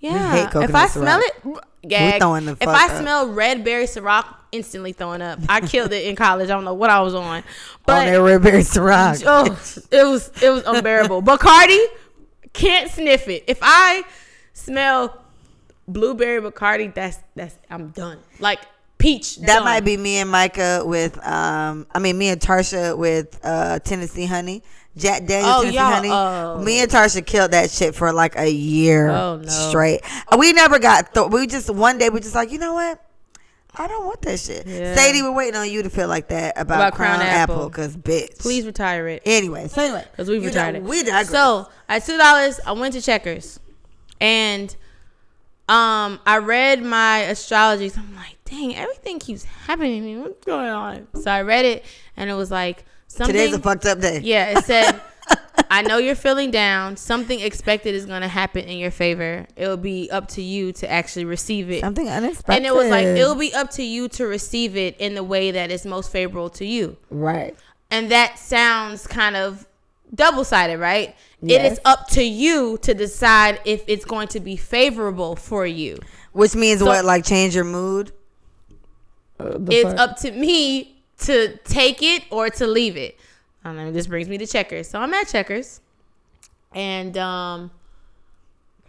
Yeah. 0.00 0.48
hate 0.48 0.62
if 0.62 0.74
I 0.74 0.86
smell 0.86 1.20
it, 1.20 1.58
gag. 1.88 2.20
throwing 2.20 2.44
the 2.44 2.52
if 2.60 2.68
I 2.68 2.86
up. 2.86 3.00
smell 3.02 3.28
red 3.32 3.64
berry 3.64 3.84
Ciroc, 3.86 4.24
instantly 4.52 4.92
throwing 4.92 5.20
up. 5.22 5.40
I 5.48 5.60
killed 5.60 5.92
it 5.92 6.06
in 6.06 6.14
college. 6.14 6.48
I 6.48 6.52
don't 6.52 6.64
know 6.64 6.74
what 6.74 6.88
I 6.88 7.00
was 7.00 7.14
on, 7.14 7.24
on 7.24 7.42
but 7.84 8.04
that 8.04 8.14
red 8.16 8.40
berry 8.40 8.62
Ciroc. 8.62 9.24
oh, 9.26 9.46
it 9.90 10.04
was 10.04 10.30
it 10.40 10.50
was 10.50 10.62
unbearable. 10.66 11.22
Bacardi 11.22 11.84
can't 12.52 12.88
sniff 12.90 13.26
it. 13.26 13.42
If 13.48 13.58
I 13.60 14.04
smell 14.52 15.20
blueberry 15.88 16.40
Bacardi, 16.48 16.94
that's 16.94 17.18
that's 17.34 17.56
I'm 17.68 17.88
done. 17.88 18.18
Like 18.38 18.60
peach. 18.98 19.36
That 19.38 19.46
done. 19.46 19.64
might 19.64 19.84
be 19.84 19.96
me 19.96 20.16
and 20.18 20.30
Micah 20.30 20.82
with 20.84 21.16
um 21.26 21.86
I 21.92 21.98
mean 22.00 22.18
me 22.18 22.28
and 22.28 22.40
Tarsha 22.40 22.96
with 22.98 23.38
uh 23.42 23.78
Tennessee 23.80 24.26
Honey. 24.26 24.62
Jack 24.96 25.26
Daniels 25.26 25.54
Oh, 25.54 25.60
Tennessee 25.62 25.78
Honey. 25.78 26.08
oh. 26.10 26.58
Me 26.62 26.80
and 26.80 26.90
Tarsha 26.90 27.24
killed 27.24 27.52
that 27.52 27.70
shit 27.70 27.94
for 27.94 28.12
like 28.12 28.36
a 28.36 28.50
year 28.50 29.08
Oh, 29.10 29.36
no. 29.36 29.48
straight. 29.48 30.00
We 30.36 30.52
never 30.52 30.78
got 30.80 31.14
th- 31.14 31.28
we 31.30 31.46
just 31.46 31.70
one 31.70 31.98
day 31.98 32.10
we 32.10 32.18
just 32.20 32.34
like, 32.34 32.50
you 32.50 32.58
know 32.58 32.74
what? 32.74 33.04
I 33.80 33.86
don't 33.86 34.06
want 34.06 34.22
that 34.22 34.40
shit. 34.40 34.66
Yeah. 34.66 34.96
Sadie, 34.96 35.22
we're 35.22 35.30
waiting 35.30 35.54
on 35.54 35.70
you 35.70 35.84
to 35.84 35.90
feel 35.90 36.08
like 36.08 36.28
that 36.30 36.54
about, 36.58 36.78
About 36.80 36.94
Crown, 36.94 37.18
Crown 37.18 37.28
Apple, 37.28 37.54
Apple. 37.56 37.70
cause 37.70 37.96
bitch. 37.96 38.36
Please 38.40 38.66
retire 38.66 39.06
it. 39.06 39.22
Anyway, 39.24 39.68
so 39.68 39.80
anyway, 39.82 40.04
Because 40.10 40.28
we've 40.28 40.44
retired 40.44 40.72
know, 40.72 40.80
it. 40.80 40.84
We 40.84 41.02
digress. 41.04 41.28
So 41.30 41.68
at 41.88 42.04
two 42.04 42.18
dollars, 42.18 42.58
I 42.66 42.72
went 42.72 42.94
to 42.94 43.00
Checkers, 43.02 43.60
and 44.20 44.74
um, 45.68 46.18
I 46.26 46.38
read 46.42 46.82
my 46.82 47.18
astrology. 47.20 47.88
So 47.90 48.00
I'm 48.00 48.16
like, 48.16 48.37
dang, 48.48 48.76
everything 48.76 49.18
keeps 49.18 49.44
happening 49.44 50.00
to 50.02 50.06
me. 50.06 50.16
What's 50.18 50.44
going 50.44 50.68
on? 50.68 51.06
So 51.20 51.30
I 51.30 51.42
read 51.42 51.64
it, 51.64 51.84
and 52.16 52.28
it 52.30 52.34
was 52.34 52.50
like 52.50 52.84
something. 53.06 53.34
today's 53.34 53.54
a 53.54 53.58
fucked 53.58 53.86
up 53.86 54.00
day. 54.00 54.20
yeah, 54.22 54.58
it 54.58 54.64
said. 54.64 55.00
I 55.70 55.82
know 55.82 55.98
you're 55.98 56.14
feeling 56.14 56.50
down. 56.50 56.96
Something 56.96 57.40
expected 57.40 57.94
is 57.94 58.06
going 58.06 58.22
to 58.22 58.28
happen 58.28 58.64
in 58.64 58.78
your 58.78 58.90
favor. 58.90 59.46
It'll 59.56 59.76
be 59.76 60.10
up 60.10 60.28
to 60.28 60.42
you 60.42 60.72
to 60.74 60.90
actually 60.90 61.26
receive 61.26 61.70
it. 61.70 61.80
Something 61.82 62.08
unexpected. 62.08 62.54
And 62.56 62.64
it 62.64 62.74
was 62.74 62.88
like, 62.88 63.04
it'll 63.04 63.34
be 63.34 63.52
up 63.52 63.70
to 63.72 63.82
you 63.82 64.08
to 64.10 64.26
receive 64.26 64.76
it 64.76 64.96
in 64.98 65.14
the 65.14 65.22
way 65.24 65.50
that 65.50 65.70
is 65.70 65.84
most 65.84 66.10
favorable 66.10 66.48
to 66.50 66.64
you. 66.64 66.96
Right. 67.10 67.54
And 67.90 68.10
that 68.10 68.38
sounds 68.38 69.06
kind 69.06 69.36
of 69.36 69.66
double 70.14 70.44
sided, 70.44 70.78
right? 70.78 71.10
It 71.42 71.50
Yes. 71.50 71.72
is 71.72 71.80
up 71.84 72.08
to 72.10 72.22
you 72.22 72.78
to 72.80 72.94
decide 72.94 73.60
if 73.66 73.84
it's 73.88 74.06
going 74.06 74.28
to 74.28 74.40
be 74.40 74.56
favorable 74.56 75.36
for 75.36 75.66
you. 75.66 75.98
which 76.32 76.54
means 76.54 76.82
what? 76.82 77.04
Like 77.04 77.24
change 77.26 77.54
your 77.54 77.64
mood. 77.64 78.12
Uh, 79.40 79.58
It's 79.68 80.00
up 80.00 80.16
to 80.18 80.32
me 80.32 80.96
to 81.20 81.56
take 81.64 82.02
it 82.02 82.24
or 82.30 82.48
to 82.50 82.66
leave 82.66 82.96
it. 82.96 83.18
I 83.64 83.72
don't. 83.74 83.92
This 83.92 84.06
brings 84.06 84.28
me 84.28 84.38
to 84.38 84.46
checkers. 84.46 84.88
So 84.88 85.00
I'm 85.00 85.12
at 85.14 85.28
checkers. 85.28 85.80
And 86.74 87.16
um 87.16 87.70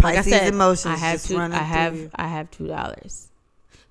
like 0.01 0.15
Pisces 0.15 0.33
I 0.33 0.38
said, 0.38 0.53
emotions 0.53 0.93
I 0.93 0.97
have 0.97 1.23
two 1.23 1.38
I 1.38 1.49
have. 1.57 2.09
I 2.15 2.27
have 2.27 2.51
two 2.51 2.67
dollars. 2.67 3.27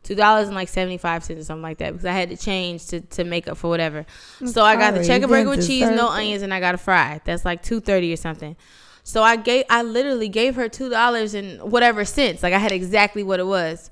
Two 0.02 0.14
dollars 0.14 0.46
and 0.46 0.54
like 0.54 0.68
seventy 0.68 0.96
five 0.98 1.24
cents 1.24 1.40
or 1.40 1.44
something 1.44 1.62
like 1.62 1.78
that 1.78 1.92
because 1.92 2.06
I 2.06 2.12
had 2.12 2.30
to 2.30 2.36
change 2.36 2.86
to, 2.88 3.00
to 3.00 3.24
make 3.24 3.48
up 3.48 3.58
for 3.58 3.68
whatever. 3.68 4.06
so 4.46 4.62
I 4.62 4.76
got 4.76 4.94
the 4.94 5.04
sorry, 5.04 5.18
checker 5.20 5.28
burger 5.28 5.50
with 5.50 5.66
cheese, 5.66 5.88
no 5.90 6.08
onions, 6.08 6.42
and 6.42 6.54
I 6.54 6.60
got 6.60 6.74
a 6.74 6.78
fry. 6.78 7.20
That's 7.24 7.44
like 7.44 7.62
two 7.62 7.80
thirty 7.80 8.12
or 8.12 8.16
something. 8.16 8.56
So 9.04 9.22
I 9.22 9.36
gave 9.36 9.64
I 9.68 9.82
literally 9.82 10.28
gave 10.28 10.54
her 10.56 10.68
two 10.68 10.88
dollars 10.88 11.34
and 11.34 11.60
whatever 11.62 12.04
cents. 12.04 12.42
Like 12.42 12.54
I 12.54 12.58
had 12.58 12.72
exactly 12.72 13.22
what 13.22 13.40
it 13.40 13.46
was. 13.46 13.90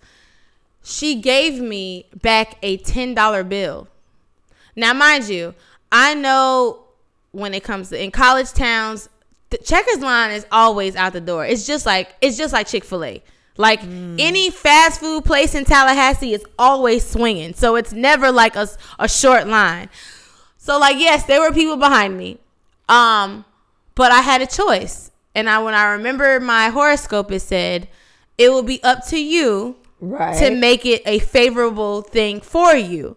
She 0.88 1.16
gave 1.16 1.60
me 1.60 2.06
back 2.22 2.58
a 2.62 2.76
ten 2.76 3.12
dollar 3.12 3.42
bill. 3.42 3.88
Now, 4.76 4.92
mind 4.92 5.28
you, 5.28 5.52
I 5.90 6.14
know 6.14 6.84
when 7.32 7.54
it 7.54 7.64
comes 7.64 7.88
to 7.88 8.00
in 8.00 8.12
college 8.12 8.52
towns, 8.52 9.08
the 9.50 9.58
checkers 9.58 9.98
line 9.98 10.30
is 10.30 10.46
always 10.52 10.94
out 10.94 11.12
the 11.12 11.20
door. 11.20 11.44
It's 11.44 11.66
just 11.66 11.86
like 11.86 12.14
it's 12.20 12.36
just 12.36 12.52
like 12.52 12.68
Chick 12.68 12.84
Fil 12.84 13.02
A. 13.02 13.22
Like 13.56 13.82
any 13.82 14.50
fast 14.50 15.00
food 15.00 15.24
place 15.24 15.56
in 15.56 15.64
Tallahassee 15.64 16.32
is 16.32 16.44
always 16.56 17.04
swinging, 17.04 17.54
so 17.54 17.74
it's 17.74 17.92
never 17.92 18.30
like 18.30 18.54
a, 18.54 18.68
a 19.00 19.08
short 19.08 19.48
line. 19.48 19.88
So 20.56 20.78
like 20.78 21.00
yes, 21.00 21.24
there 21.24 21.40
were 21.40 21.50
people 21.52 21.76
behind 21.76 22.16
me, 22.16 22.38
um, 22.88 23.44
but 23.96 24.12
I 24.12 24.20
had 24.20 24.40
a 24.40 24.46
choice. 24.46 25.10
And 25.34 25.50
I 25.50 25.58
when 25.58 25.74
I 25.74 25.86
remember 25.94 26.38
my 26.38 26.68
horoscope, 26.68 27.32
it 27.32 27.40
said 27.40 27.88
it 28.38 28.50
will 28.50 28.62
be 28.62 28.80
up 28.84 29.04
to 29.08 29.20
you 29.20 29.76
right. 30.06 30.38
to 30.38 30.54
make 30.54 30.86
it 30.86 31.02
a 31.06 31.18
favorable 31.18 32.02
thing 32.02 32.40
for 32.40 32.74
you. 32.74 33.16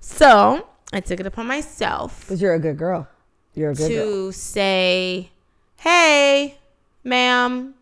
So 0.00 0.66
I 0.92 1.00
took 1.00 1.20
it 1.20 1.26
upon 1.26 1.46
myself 1.46 2.26
But 2.28 2.38
you're 2.38 2.54
a 2.54 2.58
good 2.58 2.78
girl. 2.78 3.08
You're 3.54 3.70
a 3.70 3.74
good 3.74 3.88
girl. 3.88 4.04
to 4.04 4.32
say, 4.32 5.30
"Hey, 5.78 6.58
ma'am, 7.02 7.74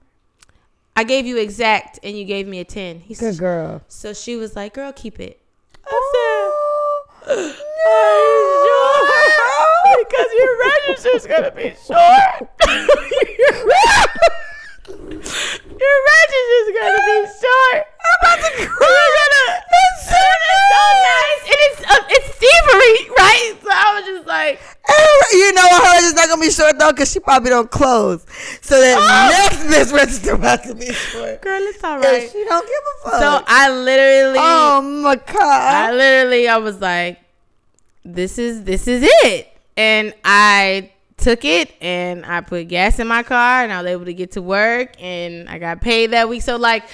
I 0.96 1.04
gave 1.04 1.26
you 1.26 1.36
exact, 1.36 1.98
and 2.02 2.16
you 2.16 2.24
gave 2.24 2.46
me 2.46 2.60
a 2.60 2.64
10. 2.64 3.00
He 3.00 3.14
Good 3.14 3.38
girl. 3.38 3.82
So 3.88 4.12
she 4.12 4.36
was 4.36 4.54
like, 4.54 4.74
"Girl, 4.74 4.92
keep 4.92 5.18
it." 5.18 5.40
I 5.84 5.90
oh, 5.90 7.06
said, 7.26 7.34
"No, 7.36 7.54
because 10.04 10.26
your 10.38 10.58
register's 10.58 11.26
gonna 11.26 11.50
be 11.50 11.74
short. 11.86 12.48
your 14.88 15.96
register's 16.12 16.68
gonna 16.76 17.02
be 17.04 17.18
short. 17.40 17.86
I'm 18.04 18.16
about 18.20 18.38
to 18.44 18.66
cry. 18.66 19.04
That's 19.70 20.04
so, 20.04 20.20
nice, 21.04 21.42
and 21.44 21.60
it's 21.66 21.80
uh, 21.90 22.04
it's 22.08 22.28
thievery, 22.36 23.10
right? 23.16 23.52
So 23.62 23.68
I 23.72 23.94
was 23.96 24.04
just 24.04 24.26
like, 24.26 24.60
You 25.32 25.52
know 25.54 25.68
hers 25.68 26.04
is 26.04 26.14
not 26.14 26.28
gonna 26.28 26.40
be 26.40 26.50
short 26.50 26.78
though, 26.78 26.92
cause 26.92 27.10
she 27.10 27.20
probably 27.20 27.50
don't 27.50 27.70
close. 27.70 28.24
So 28.60 28.80
that 28.80 29.50
next 29.50 29.64
Miss 29.68 29.92
Register 29.92 30.34
about 30.34 30.62
to 30.64 30.74
be 30.74 30.92
short. 30.92 31.40
"Girl, 31.42 31.62
it's 31.62 31.82
all 31.82 31.98
right. 31.98 32.22
And 32.22 32.30
she 32.30 32.44
don't 32.44 32.66
give 32.66 32.84
a 33.06 33.10
fuck. 33.10 33.20
So 33.20 33.44
I 33.46 33.70
literally, 33.70 34.38
oh 34.40 34.82
my 34.82 35.16
god. 35.16 35.90
I 35.90 35.92
literally, 35.92 36.48
I 36.48 36.58
was 36.58 36.80
like, 36.80 37.20
"This 38.04 38.38
is 38.38 38.64
this 38.64 38.86
is 38.86 39.02
it," 39.24 39.48
and 39.76 40.14
I 40.24 40.90
took 41.16 41.44
it 41.44 41.72
and 41.80 42.24
I 42.26 42.40
put 42.40 42.68
gas 42.68 42.98
in 42.98 43.06
my 43.06 43.22
car 43.22 43.62
and 43.62 43.72
I 43.72 43.82
was 43.82 43.90
able 43.90 44.04
to 44.06 44.14
get 44.14 44.32
to 44.32 44.42
work 44.42 44.94
and 45.00 45.48
I 45.48 45.58
got 45.58 45.80
paid 45.80 46.10
that 46.10 46.28
week. 46.28 46.42
So 46.42 46.56
like, 46.56 46.84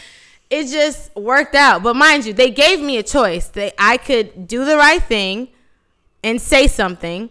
it 0.50 0.66
just 0.66 1.14
worked 1.14 1.54
out. 1.54 1.82
But 1.82 1.94
mind 1.94 2.26
you, 2.26 2.32
they 2.32 2.50
gave 2.50 2.80
me 2.80 2.98
a 2.98 3.02
choice 3.02 3.48
that 3.48 3.74
I 3.78 3.96
could 3.96 4.48
do 4.48 4.64
the 4.64 4.76
right 4.76 5.02
thing 5.02 5.48
and 6.22 6.40
say 6.40 6.66
something. 6.66 7.30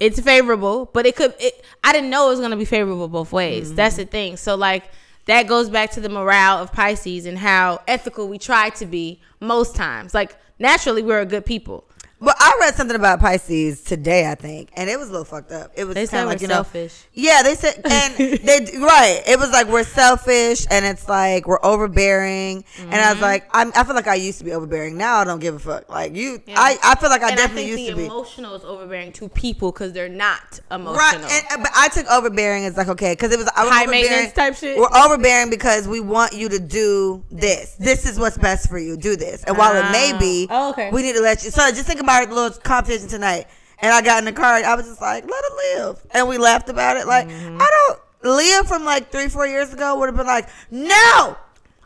It's 0.00 0.20
favorable, 0.20 0.90
but 0.92 1.06
it 1.06 1.16
could. 1.16 1.34
It, 1.40 1.64
I 1.82 1.92
didn't 1.92 2.10
know 2.10 2.26
it 2.26 2.30
was 2.30 2.40
gonna 2.40 2.56
be 2.56 2.64
favorable 2.64 3.08
both 3.08 3.32
ways. 3.32 3.68
Mm-hmm. 3.68 3.76
That's 3.76 3.96
the 3.96 4.04
thing. 4.04 4.36
So 4.36 4.54
like 4.54 4.84
that 5.24 5.48
goes 5.48 5.68
back 5.68 5.90
to 5.92 6.00
the 6.00 6.08
morale 6.08 6.58
of 6.58 6.72
Pisces 6.72 7.26
and 7.26 7.36
how 7.36 7.80
ethical 7.88 8.28
we 8.28 8.38
try 8.38 8.70
to 8.70 8.86
be 8.86 9.20
most 9.40 9.74
times. 9.74 10.14
Like 10.14 10.36
naturally, 10.58 11.02
we're 11.02 11.20
a 11.20 11.26
good 11.26 11.44
people. 11.44 11.87
But 12.20 12.34
I 12.40 12.56
read 12.60 12.74
something 12.74 12.96
about 12.96 13.20
Pisces 13.20 13.82
today, 13.82 14.28
I 14.28 14.34
think, 14.34 14.70
and 14.74 14.90
it 14.90 14.98
was 14.98 15.08
a 15.08 15.12
little 15.12 15.24
fucked 15.24 15.52
up. 15.52 15.70
It 15.76 15.84
was 15.84 15.94
They 15.94 16.00
kind 16.06 16.10
said 16.10 16.20
of 16.22 16.26
we're 16.26 16.32
like 16.32 16.40
you 16.42 16.48
know, 16.48 16.54
selfish. 16.54 17.04
yeah, 17.14 17.42
they 17.44 17.54
said, 17.54 17.80
and 17.88 18.14
they 18.18 18.58
right. 18.78 19.22
It 19.26 19.38
was 19.38 19.52
like 19.52 19.68
we're 19.68 19.84
selfish, 19.84 20.66
and 20.68 20.84
it's 20.84 21.08
like 21.08 21.46
we're 21.46 21.60
overbearing. 21.62 22.64
And 22.80 22.94
I 22.94 23.12
was 23.12 23.22
like, 23.22 23.48
I'm, 23.52 23.70
I 23.76 23.84
feel 23.84 23.94
like 23.94 24.08
I 24.08 24.16
used 24.16 24.38
to 24.40 24.44
be 24.44 24.52
overbearing. 24.52 24.96
Now 24.98 25.18
I 25.18 25.24
don't 25.24 25.38
give 25.38 25.54
a 25.54 25.58
fuck. 25.60 25.88
Like 25.88 26.16
you, 26.16 26.42
Yeah. 26.44 26.56
I, 26.58 26.76
I 26.82 26.94
feel 26.96 27.08
like 27.10 27.22
I 27.22 27.28
and 27.28 27.36
definitely 27.36 27.72
I 27.72 27.76
think 27.76 27.78
used 27.86 27.90
to 27.90 27.96
be. 27.96 28.06
emotional 28.06 28.54
is 28.54 28.64
overbearing 28.64 29.12
to 29.12 29.28
people 29.28 29.70
because 29.70 29.92
they're 29.92 30.08
not 30.08 30.58
emotional. 30.72 30.94
Right, 30.98 31.44
and, 31.52 31.62
but 31.62 31.70
I 31.76 31.88
took 31.88 32.06
overbearing 32.08 32.64
as 32.64 32.76
like 32.76 32.88
okay, 32.88 33.12
because 33.12 33.32
it 33.32 33.38
was 33.38 33.48
I 33.54 33.62
was 33.64 33.72
High 33.72 33.82
overbearing. 33.84 34.06
maintenance 34.10 34.32
type 34.34 34.56
shit? 34.56 34.76
We're 34.76 34.88
overbearing 35.04 35.50
because 35.50 35.86
we 35.86 36.00
want 36.00 36.32
you 36.32 36.48
to 36.48 36.58
do 36.58 37.22
this. 37.30 37.76
This 37.78 38.06
is 38.10 38.18
what's 38.18 38.38
best 38.38 38.68
for 38.68 38.78
you. 38.78 38.96
Do 38.96 39.14
this, 39.14 39.44
and 39.44 39.56
while 39.56 39.76
it 39.76 39.90
may 39.92 40.10
Ah. 40.14 40.18
be, 40.18 40.46
Oh, 40.50 40.70
okay. 40.70 40.90
we 40.90 41.02
need 41.02 41.14
to 41.14 41.20
let 41.20 41.44
you. 41.44 41.50
So 41.52 41.68
just 41.70 41.84
think 41.86 42.00
about 42.00 42.07
our 42.08 42.26
little 42.26 42.58
competition 42.60 43.08
tonight. 43.08 43.46
And 43.80 43.92
I 43.92 44.02
got 44.02 44.18
in 44.18 44.24
the 44.24 44.32
car. 44.32 44.54
I 44.56 44.74
was 44.74 44.86
just 44.86 45.00
like, 45.00 45.24
let 45.24 45.44
it 45.44 45.52
live, 45.78 46.04
and 46.12 46.28
we 46.28 46.36
laughed 46.38 46.68
about 46.68 46.96
it. 46.96 47.06
Like 47.06 47.28
Mm-hmm. 47.28 47.58
I 47.60 47.66
don't. 47.86 48.00
Leah 48.36 48.64
from 48.64 48.84
like 48.84 49.12
three, 49.12 49.28
four 49.28 49.46
years 49.46 49.72
ago 49.72 49.96
would 49.98 50.06
have 50.06 50.16
been 50.16 50.26
like, 50.26 50.48
no, 50.72 51.36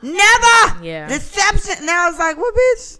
never, 0.03 0.83
Yeah. 0.85 1.07
deception. 1.09 1.85
Now 1.85 2.09
it's 2.09 2.19
like, 2.19 2.37
what, 2.39 2.55
bitch? 2.55 2.99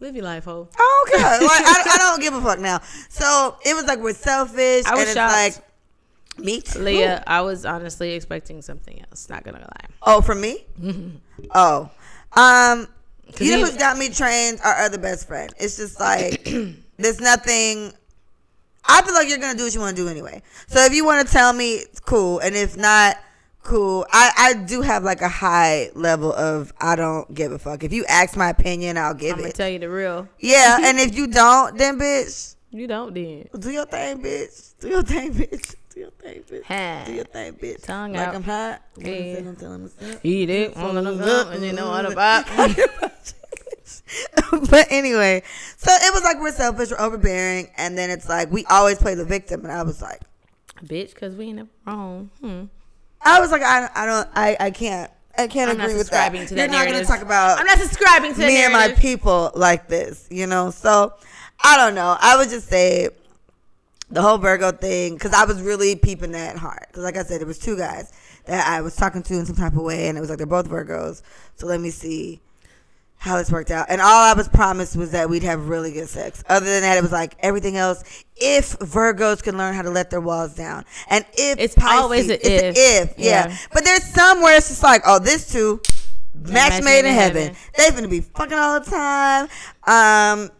Live 0.00 0.14
your 0.14 0.24
life, 0.24 0.44
ho. 0.44 0.68
Oh, 0.78 1.06
okay. 1.08 1.22
like, 1.22 1.40
I, 1.64 1.82
I 1.94 1.96
don't 1.98 2.20
give 2.20 2.34
a 2.34 2.42
fuck 2.42 2.58
now. 2.58 2.80
So 3.08 3.56
it 3.64 3.74
was 3.74 3.84
like 3.86 4.00
we're 4.00 4.12
selfish, 4.12 4.84
I 4.84 4.90
and 4.90 4.98
was 4.98 5.02
it's 5.04 5.14
shocked. 5.14 5.32
like 5.32 6.44
me 6.44 6.60
too. 6.60 6.80
Leah, 6.80 7.22
I 7.26 7.40
was 7.40 7.64
honestly 7.64 8.12
expecting 8.12 8.60
something 8.60 9.02
else. 9.08 9.30
Not 9.30 9.44
gonna 9.44 9.60
lie. 9.60 9.88
Oh, 10.02 10.20
from 10.20 10.40
me? 10.42 10.66
Oh, 11.54 11.90
um, 12.34 12.86
you 13.40 13.52
know 13.56 13.64
who's 13.64 13.76
got 13.76 13.96
me 13.98 14.08
trained? 14.08 14.60
Our 14.64 14.74
other 14.84 14.98
best 14.98 15.26
friend. 15.26 15.52
It's 15.58 15.76
just 15.76 15.98
like 16.00 16.44
there's 16.96 17.20
nothing. 17.20 17.92
I 18.86 19.02
feel 19.02 19.14
like 19.14 19.28
you're 19.28 19.38
gonna 19.38 19.56
do 19.56 19.64
what 19.64 19.74
you 19.74 19.80
want 19.80 19.96
to 19.96 20.02
do 20.02 20.08
anyway. 20.08 20.42
So 20.66 20.84
if 20.84 20.92
you 20.92 21.04
want 21.04 21.26
to 21.26 21.32
tell 21.32 21.52
me, 21.52 21.76
it's 21.76 22.00
cool, 22.00 22.38
and 22.40 22.54
if 22.54 22.76
not, 22.76 23.16
cool. 23.62 24.06
I 24.12 24.30
I 24.36 24.54
do 24.54 24.82
have 24.82 25.02
like 25.04 25.22
a 25.22 25.28
high 25.28 25.90
level 25.94 26.32
of 26.32 26.72
I 26.80 26.94
don't 26.96 27.32
give 27.34 27.52
a 27.52 27.58
fuck. 27.58 27.82
If 27.82 27.92
you 27.92 28.04
ask 28.06 28.36
my 28.36 28.50
opinion, 28.50 28.98
I'll 28.98 29.14
give 29.14 29.32
I'm 29.32 29.38
gonna 29.38 29.48
it. 29.48 29.54
tell 29.54 29.68
you 29.68 29.78
the 29.78 29.88
real. 29.88 30.28
yeah, 30.38 30.78
and 30.82 30.98
if 30.98 31.16
you 31.16 31.26
don't, 31.26 31.76
then 31.78 31.98
bitch. 31.98 32.56
You 32.70 32.86
don't 32.88 33.14
then. 33.14 33.48
Do 33.58 33.70
your 33.70 33.86
thing, 33.86 34.20
bitch. 34.22 34.74
Do 34.80 34.88
your 34.88 35.02
thing, 35.02 35.32
bitch. 35.32 35.76
Do 35.94 36.00
your 36.00 36.10
thing, 36.10 36.42
bitch. 36.50 36.64
Ha. 36.64 37.04
Do 37.06 37.12
your 37.12 37.24
thing, 37.24 37.52
bitch. 37.54 37.82
Tongue 37.84 38.14
like 38.14 38.28
out. 38.28 38.34
I'm 38.34 38.42
hot. 38.42 38.82
Yeah. 38.98 39.08
Yeah. 39.08 39.38
I'm 39.38 39.56
telling 39.56 39.82
myself. 39.82 40.24
Eat 40.24 40.50
it. 40.50 40.76
Up, 40.76 41.52
and 41.52 41.64
you 41.64 41.72
know 41.72 41.88
what 41.88 42.10
about. 42.10 42.46
but 44.70 44.86
anyway, 44.90 45.42
so 45.76 45.90
it 45.92 46.12
was 46.12 46.22
like 46.22 46.40
we're 46.40 46.52
selfish, 46.52 46.90
we're 46.90 47.00
overbearing, 47.00 47.70
and 47.76 47.96
then 47.96 48.10
it's 48.10 48.28
like 48.28 48.50
we 48.50 48.64
always 48.66 48.98
play 48.98 49.14
the 49.14 49.24
victim. 49.24 49.62
And 49.62 49.72
I 49.72 49.82
was 49.82 50.02
like, 50.02 50.20
Bitch, 50.84 51.14
because 51.14 51.36
we 51.36 51.46
ain't 51.46 51.68
wrong. 51.86 52.30
Hmm. 52.40 52.64
I 53.22 53.40
was 53.40 53.50
like, 53.50 53.62
I, 53.62 53.88
I 53.94 54.06
don't, 54.06 54.28
I, 54.34 54.56
I 54.60 54.70
can't, 54.70 55.10
I 55.38 55.46
can't 55.46 55.70
I'm 55.70 55.80
agree 55.80 55.96
with 55.96 56.10
that. 56.10 56.30
to 56.30 56.38
You're 56.38 56.46
that 56.46 56.70
not 56.70 56.86
gonna 56.86 57.04
talk 57.04 57.22
about 57.22 57.58
I'm 57.58 57.66
not 57.66 57.78
subscribing 57.78 58.34
to 58.34 58.40
that 58.40 58.46
me 58.46 58.62
and 58.62 58.72
my 58.72 58.92
people 58.92 59.50
like 59.54 59.88
this, 59.88 60.28
you 60.30 60.46
know. 60.46 60.70
So 60.70 61.14
I 61.62 61.76
don't 61.76 61.94
know. 61.94 62.16
I 62.20 62.36
would 62.36 62.50
just 62.50 62.68
say 62.68 63.08
the 64.14 64.22
whole 64.22 64.38
Virgo 64.38 64.72
thing 64.72 65.14
because 65.14 65.32
I 65.32 65.44
was 65.44 65.60
really 65.60 65.96
peeping 65.96 66.32
that 66.32 66.56
hard. 66.56 66.86
Because 66.88 67.04
like 67.04 67.16
I 67.16 67.22
said, 67.24 67.40
it 67.40 67.46
was 67.46 67.58
two 67.58 67.76
guys 67.76 68.12
that 68.46 68.66
I 68.66 68.80
was 68.80 68.96
talking 68.96 69.22
to 69.24 69.34
in 69.34 69.46
some 69.46 69.56
type 69.56 69.72
of 69.74 69.82
way, 69.82 70.08
and 70.08 70.16
it 70.16 70.20
was 70.20 70.30
like 70.30 70.38
they're 70.38 70.46
both 70.46 70.68
Virgos. 70.68 71.22
So 71.56 71.66
let 71.66 71.80
me 71.80 71.90
see 71.90 72.40
how 73.16 73.38
this 73.38 73.50
worked 73.50 73.70
out. 73.70 73.86
And 73.88 74.00
all 74.02 74.22
I 74.22 74.34
was 74.34 74.48
promised 74.48 74.96
was 74.96 75.12
that 75.12 75.30
we'd 75.30 75.42
have 75.44 75.68
really 75.68 75.92
good 75.92 76.08
sex. 76.08 76.44
Other 76.48 76.66
than 76.66 76.82
that, 76.82 76.98
it 76.98 77.02
was 77.02 77.12
like 77.12 77.34
everything 77.40 77.76
else. 77.76 78.04
If 78.36 78.78
Virgos 78.80 79.42
can 79.42 79.56
learn 79.56 79.74
how 79.74 79.82
to 79.82 79.90
let 79.90 80.10
their 80.10 80.20
walls 80.20 80.54
down, 80.54 80.84
and 81.08 81.24
if 81.34 81.58
It's 81.58 81.74
Pisces- 81.74 82.00
always 82.00 82.28
a 82.30 82.34
it's 82.34 82.62
an 82.62 82.70
if. 82.70 83.10
if, 83.12 83.18
yeah. 83.18 83.48
Yeah. 83.48 83.56
But 83.72 83.84
there's 83.84 84.04
some 84.04 84.42
where 84.42 84.56
it's 84.56 84.68
just 84.68 84.82
like, 84.82 85.02
oh, 85.06 85.18
this 85.18 85.50
two. 85.50 85.80
Match 86.34 86.82
made 86.82 87.06
in 87.06 87.14
heaven. 87.14 87.54
They 87.76 87.84
finna 87.90 88.10
be 88.10 88.20
fucking 88.20 88.58
all 88.58 88.80
the 88.80 88.90
time. 88.90 89.48
Um, 89.86 90.50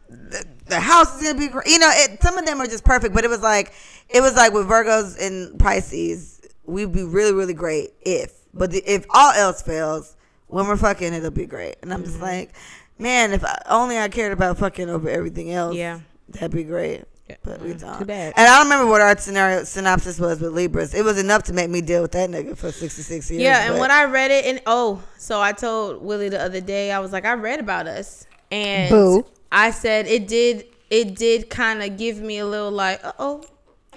the, 0.66 0.80
house 0.80 1.16
is 1.16 1.22
gonna 1.26 1.38
be, 1.38 1.48
great. 1.48 1.66
you 1.66 1.78
know, 1.78 1.90
it, 1.92 2.22
some 2.22 2.38
of 2.38 2.46
them 2.46 2.60
are 2.60 2.66
just 2.66 2.84
perfect. 2.84 3.14
But 3.14 3.24
it 3.24 3.28
was 3.30 3.40
like, 3.42 3.72
it 4.08 4.20
was 4.20 4.34
like 4.36 4.52
with 4.52 4.66
Virgos 4.66 5.20
and 5.20 5.58
Pisces, 5.58 6.40
we'd 6.64 6.92
be 6.92 7.04
really, 7.04 7.32
really 7.32 7.54
great 7.54 7.90
if. 8.02 8.32
But 8.52 8.70
the, 8.70 8.78
if 8.86 9.04
all 9.10 9.32
else 9.32 9.62
fails, 9.62 10.16
when 10.46 10.66
we're 10.66 10.76
fucking, 10.76 11.12
it'll 11.12 11.30
be 11.30 11.46
great. 11.46 11.76
And 11.82 11.92
I'm 11.92 12.00
Mm-hmm. 12.02 12.10
just 12.10 12.20
like, 12.22 12.52
man, 12.98 13.32
if 13.32 13.44
I, 13.44 13.60
only 13.68 13.98
I 13.98 14.08
cared 14.08 14.32
about 14.32 14.58
fucking 14.58 14.88
over 14.88 15.08
everything 15.08 15.50
else, 15.50 15.74
Yeah. 15.74 16.00
that'd 16.28 16.52
be 16.52 16.64
great. 16.64 17.04
Yeah. 17.28 17.36
But 17.42 17.62
we 17.62 17.72
don't. 17.72 17.98
too 17.98 18.04
bad. 18.04 18.34
And 18.36 18.46
I 18.46 18.58
don't 18.58 18.66
remember 18.66 18.86
what 18.90 19.00
our 19.00 19.16
scenario 19.16 19.64
synopsis 19.64 20.20
was 20.20 20.40
with 20.40 20.52
Libras. 20.52 20.92
It 20.94 21.04
was 21.04 21.18
enough 21.18 21.44
to 21.44 21.54
make 21.54 21.70
me 21.70 21.80
deal 21.80 22.02
with 22.02 22.12
that 22.12 22.28
nigga 22.28 22.54
for 22.56 22.70
66 22.70 23.30
years. 23.30 23.42
Yeah, 23.42 23.62
and 23.64 23.72
but- 23.74 23.80
when 23.80 23.90
I 23.90 24.04
read 24.04 24.30
it, 24.30 24.44
and 24.44 24.60
oh, 24.66 25.02
so 25.16 25.40
I 25.40 25.52
told 25.52 26.02
Willie 26.02 26.28
the 26.28 26.40
other 26.40 26.60
day, 26.60 26.92
I 26.92 26.98
was 26.98 27.12
like, 27.12 27.24
I 27.24 27.32
read 27.32 27.60
about 27.60 27.86
us, 27.86 28.26
and 28.52 28.90
Boo. 28.90 29.24
I 29.54 29.70
said 29.70 30.06
it 30.06 30.26
did, 30.28 30.66
it 30.90 31.14
did 31.14 31.48
kind 31.48 31.82
of 31.82 31.96
give 31.96 32.18
me 32.20 32.38
a 32.38 32.46
little 32.46 32.70
like, 32.72 33.02
uh 33.04 33.12
oh, 33.18 33.44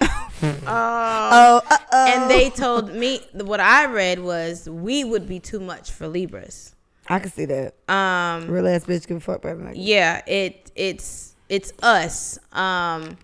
Oh, 0.40 1.62
uh-oh. 1.68 2.06
and 2.06 2.30
they 2.30 2.48
told 2.50 2.94
me 2.94 3.20
what 3.32 3.58
I 3.60 3.86
read 3.86 4.20
was 4.20 4.68
we 4.70 5.02
would 5.04 5.26
be 5.28 5.40
too 5.40 5.58
much 5.60 5.90
for 5.90 6.06
Libras. 6.06 6.74
I 7.08 7.18
can 7.18 7.30
see 7.32 7.46
that. 7.46 7.74
Um, 7.92 8.48
Real 8.48 8.68
ass 8.68 8.84
bitch 8.84 9.06
give 9.08 9.16
a 9.16 9.20
fuck 9.20 9.44
about 9.44 9.70
it. 9.72 9.76
yeah, 9.76 10.22
it 10.26 10.70
it's 10.76 11.34
it's 11.48 11.72
us. 11.82 12.38
Um, 12.52 13.16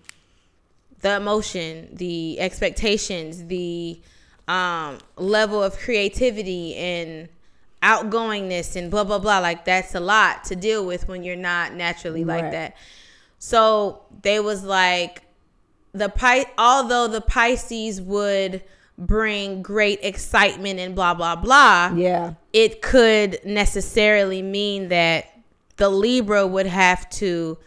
the 1.01 1.15
emotion, 1.17 1.89
the 1.93 2.39
expectations, 2.39 3.45
the 3.45 4.01
um 4.47 4.97
level 5.17 5.63
of 5.63 5.77
creativity 5.77 6.75
and 6.75 7.29
outgoingness 7.85 8.75
and 8.75 8.89
blah 8.89 9.03
blah 9.03 9.19
blah. 9.19 9.39
Like 9.39 9.63
that's 9.65 9.93
a 9.95 9.99
lot 9.99 10.43
to 10.45 10.55
deal 10.55 10.85
with 10.85 11.07
when 11.07 11.23
you're 11.23 11.35
not 11.35 11.73
naturally 11.73 12.25
like 12.25 12.51
that. 12.51 12.75
So 13.37 14.01
they 14.23 14.39
was 14.39 14.63
like 14.63 15.21
the 15.93 16.09
Pi- 16.09 16.51
although 16.57 17.07
the 17.07 17.21
Pisces 17.21 18.01
would 18.01 18.63
bring 18.97 19.61
great 19.61 19.99
excitement 20.03 20.79
and 20.79 20.95
blah 20.95 21.13
blah 21.13 21.35
blah 21.35 21.91
Yeah. 21.95 22.35
it 22.53 22.81
could 22.81 23.39
necessarily 23.45 24.41
mean 24.41 24.87
that 24.87 25.25
the 25.77 25.89
Libra 25.89 26.47
would 26.47 26.65
have 26.65 27.09
to 27.11 27.57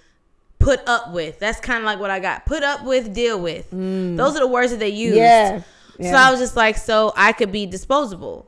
put 0.58 0.80
up 0.88 1.12
with. 1.12 1.38
That's 1.38 1.60
kind 1.60 1.78
of 1.78 1.84
like 1.84 2.00
what 2.00 2.10
I 2.10 2.18
got. 2.20 2.46
Put 2.46 2.62
up 2.62 2.82
with, 2.84 3.12
deal 3.12 3.38
with. 3.38 3.70
Mm. 3.70 4.16
Those 4.16 4.34
are 4.36 4.40
the 4.40 4.46
words 4.46 4.70
that 4.72 4.80
they 4.80 4.88
use. 4.88 5.16
Yeah. 5.16 5.62
So 6.00 6.14
I 6.14 6.30
was 6.30 6.40
just 6.40 6.56
like, 6.56 6.76
so 6.78 7.12
I 7.16 7.32
could 7.32 7.52
be 7.52 7.66
disposable 7.66 8.47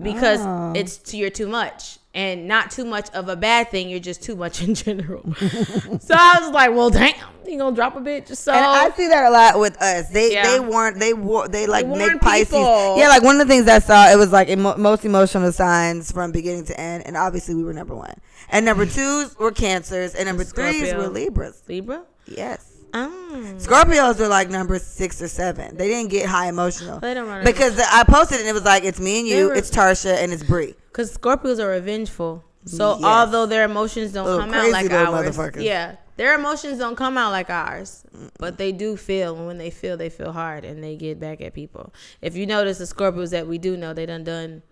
because 0.00 0.40
Oh. 0.40 0.72
it's 0.76 0.96
too, 0.96 1.18
you're 1.18 1.30
too 1.30 1.48
much 1.48 1.98
and 2.14 2.46
not 2.46 2.70
too 2.70 2.84
much 2.84 3.08
of 3.14 3.28
a 3.28 3.36
bad 3.36 3.70
thing. 3.70 3.88
You're 3.88 3.98
just 4.00 4.22
too 4.22 4.36
much 4.36 4.62
in 4.66 4.74
general. 4.74 5.22
so 5.38 6.14
I 6.14 6.38
was 6.40 6.50
like, 6.52 6.70
well, 6.70 6.90
damn, 6.90 7.14
you 7.46 7.58
gonna 7.58 7.74
drop 7.74 7.96
a 7.96 8.00
bitch? 8.00 8.34
So 8.36 8.52
And 8.52 8.64
I 8.64 8.90
see 8.90 9.08
that 9.08 9.24
a 9.24 9.30
lot 9.30 9.58
with 9.58 9.80
us. 9.82 10.08
They 10.10 10.32
Yeah. 10.34 10.46
they 10.50 10.60
warn 10.60 10.98
they 10.98 11.12
war 11.14 11.48
they 11.48 11.66
like 11.66 11.86
They 11.90 11.98
make 12.08 12.20
Pisces. 12.20 12.48
people. 12.48 12.96
Yeah, 12.98 13.08
like 13.08 13.22
one 13.22 13.40
of 13.40 13.46
the 13.46 13.52
things 13.52 13.68
I 13.68 13.78
saw 13.78 14.10
it 14.10 14.16
was 14.16 14.32
like 14.32 14.48
emo- 14.48 14.76
most 14.76 15.04
emotional 15.04 15.52
signs 15.52 16.10
from 16.12 16.32
beginning 16.32 16.64
to 16.66 16.78
end, 16.80 17.04
and 17.06 17.16
obviously 17.16 17.54
we 17.54 17.64
were 17.64 17.72
number 17.74 17.94
one, 17.94 18.14
and 18.50 18.64
number 18.64 18.86
twos 18.96 19.38
were 19.38 19.50
Cancers, 19.52 20.14
and 20.14 20.26
number 20.26 20.44
threes 20.44 20.92
were 20.94 21.08
Libras. 21.08 21.62
Libra. 21.68 22.02
Yes. 22.26 22.71
Um, 22.94 23.56
Scorpios 23.58 24.20
are 24.20 24.28
like 24.28 24.50
number 24.50 24.78
six 24.78 25.22
or 25.22 25.28
seven. 25.28 25.76
They 25.76 25.88
didn't 25.88 26.10
get 26.10 26.26
high 26.26 26.48
emotional 26.48 27.00
They 27.00 27.14
don't 27.14 27.26
run 27.28 27.44
because 27.44 27.78
I 27.80 28.04
posted 28.04 28.40
and 28.40 28.48
it 28.48 28.52
was 28.52 28.64
like 28.64 28.84
it's 28.84 29.00
me 29.00 29.20
and 29.20 29.28
you, 29.28 29.46
were- 29.48 29.54
it's 29.54 29.70
Tarsha 29.70 30.14
and 30.22 30.32
it's 30.32 30.42
Bree. 30.42 30.74
Because 30.88 31.16
Scorpios 31.16 31.58
are 31.58 31.68
revengeful. 31.70 32.44
So 32.66 32.94
Yes. 32.96 33.04
although 33.04 33.46
their 33.46 33.64
emotions 33.64 34.12
don't 34.12 34.24
Little 34.26 34.40
come 34.40 34.54
out 34.54 34.70
like 34.70 34.90
ours, 34.92 35.54
yeah, 35.56 35.96
their 36.16 36.34
emotions 36.34 36.78
don't 36.78 36.94
come 36.96 37.18
out 37.18 37.32
like 37.32 37.50
ours, 37.50 38.04
but 38.38 38.56
they 38.58 38.70
do 38.72 38.96
feel. 38.96 39.34
And 39.36 39.46
when 39.48 39.58
they 39.58 39.70
feel, 39.70 39.96
they 39.96 40.10
feel 40.10 40.30
hard, 40.30 40.64
and 40.64 40.84
they 40.84 40.94
get 40.94 41.18
back 41.18 41.40
at 41.40 41.54
people. 41.54 41.92
If 42.20 42.36
you 42.36 42.46
notice 42.46 42.78
the 42.78 42.84
Scorpios 42.84 43.30
that 43.30 43.48
we 43.48 43.58
do 43.58 43.76
know, 43.76 43.92
they 43.94 44.06
done 44.06 44.22
done, 44.22 44.62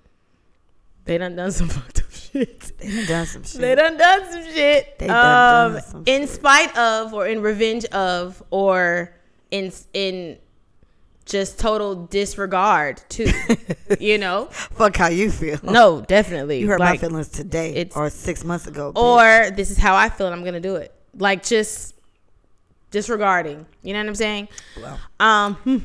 they 1.10 1.18
done 1.18 1.34
done 1.34 1.50
some 1.50 1.68
fucked 1.76 1.98
up 1.98 2.12
shit. 2.12 2.78
They 2.78 2.88
done 2.88 3.06
done 3.08 3.26
some 3.26 3.42
shit. 3.42 3.60
They 3.60 3.74
done 3.74 3.96
done 3.96 4.32
some 4.32 4.44
shit. 4.44 4.98
They 5.00 5.06
done 5.08 5.16
done 5.16 5.74
um, 5.74 5.82
some 5.82 6.02
in 6.06 6.20
shit. 6.22 6.30
spite 6.30 6.78
of, 6.78 7.12
or 7.12 7.26
in 7.26 7.42
revenge 7.42 7.84
of, 7.86 8.40
or 8.50 9.12
in 9.50 9.72
in 9.92 10.38
just 11.26 11.58
total 11.58 12.06
disregard 12.06 13.02
to, 13.08 13.28
you 14.00 14.18
know. 14.18 14.46
Fuck 14.52 14.98
how 14.98 15.08
you 15.08 15.32
feel. 15.32 15.58
No, 15.64 16.00
definitely. 16.02 16.60
You 16.60 16.68
hurt 16.68 16.78
Like, 16.78 17.02
my 17.02 17.08
feelings 17.08 17.28
today 17.28 17.74
it's- 17.74 17.96
or 17.96 18.08
six 18.08 18.44
months 18.44 18.68
ago. 18.68 18.92
bitch. 18.92 19.02
or 19.02 19.50
this 19.50 19.72
is 19.72 19.78
how 19.78 19.96
I 19.96 20.10
feel 20.10 20.28
and 20.28 20.36
I'm 20.36 20.44
gonna 20.44 20.60
do 20.60 20.76
it. 20.76 20.94
Like 21.18 21.42
just 21.42 21.96
disregarding. 22.92 23.66
You 23.82 23.94
know 23.94 23.98
what 23.98 24.06
I'm 24.06 24.14
saying? 24.14 24.48
Well. 24.80 25.00
Um 25.18 25.54
hmm. 25.56 25.78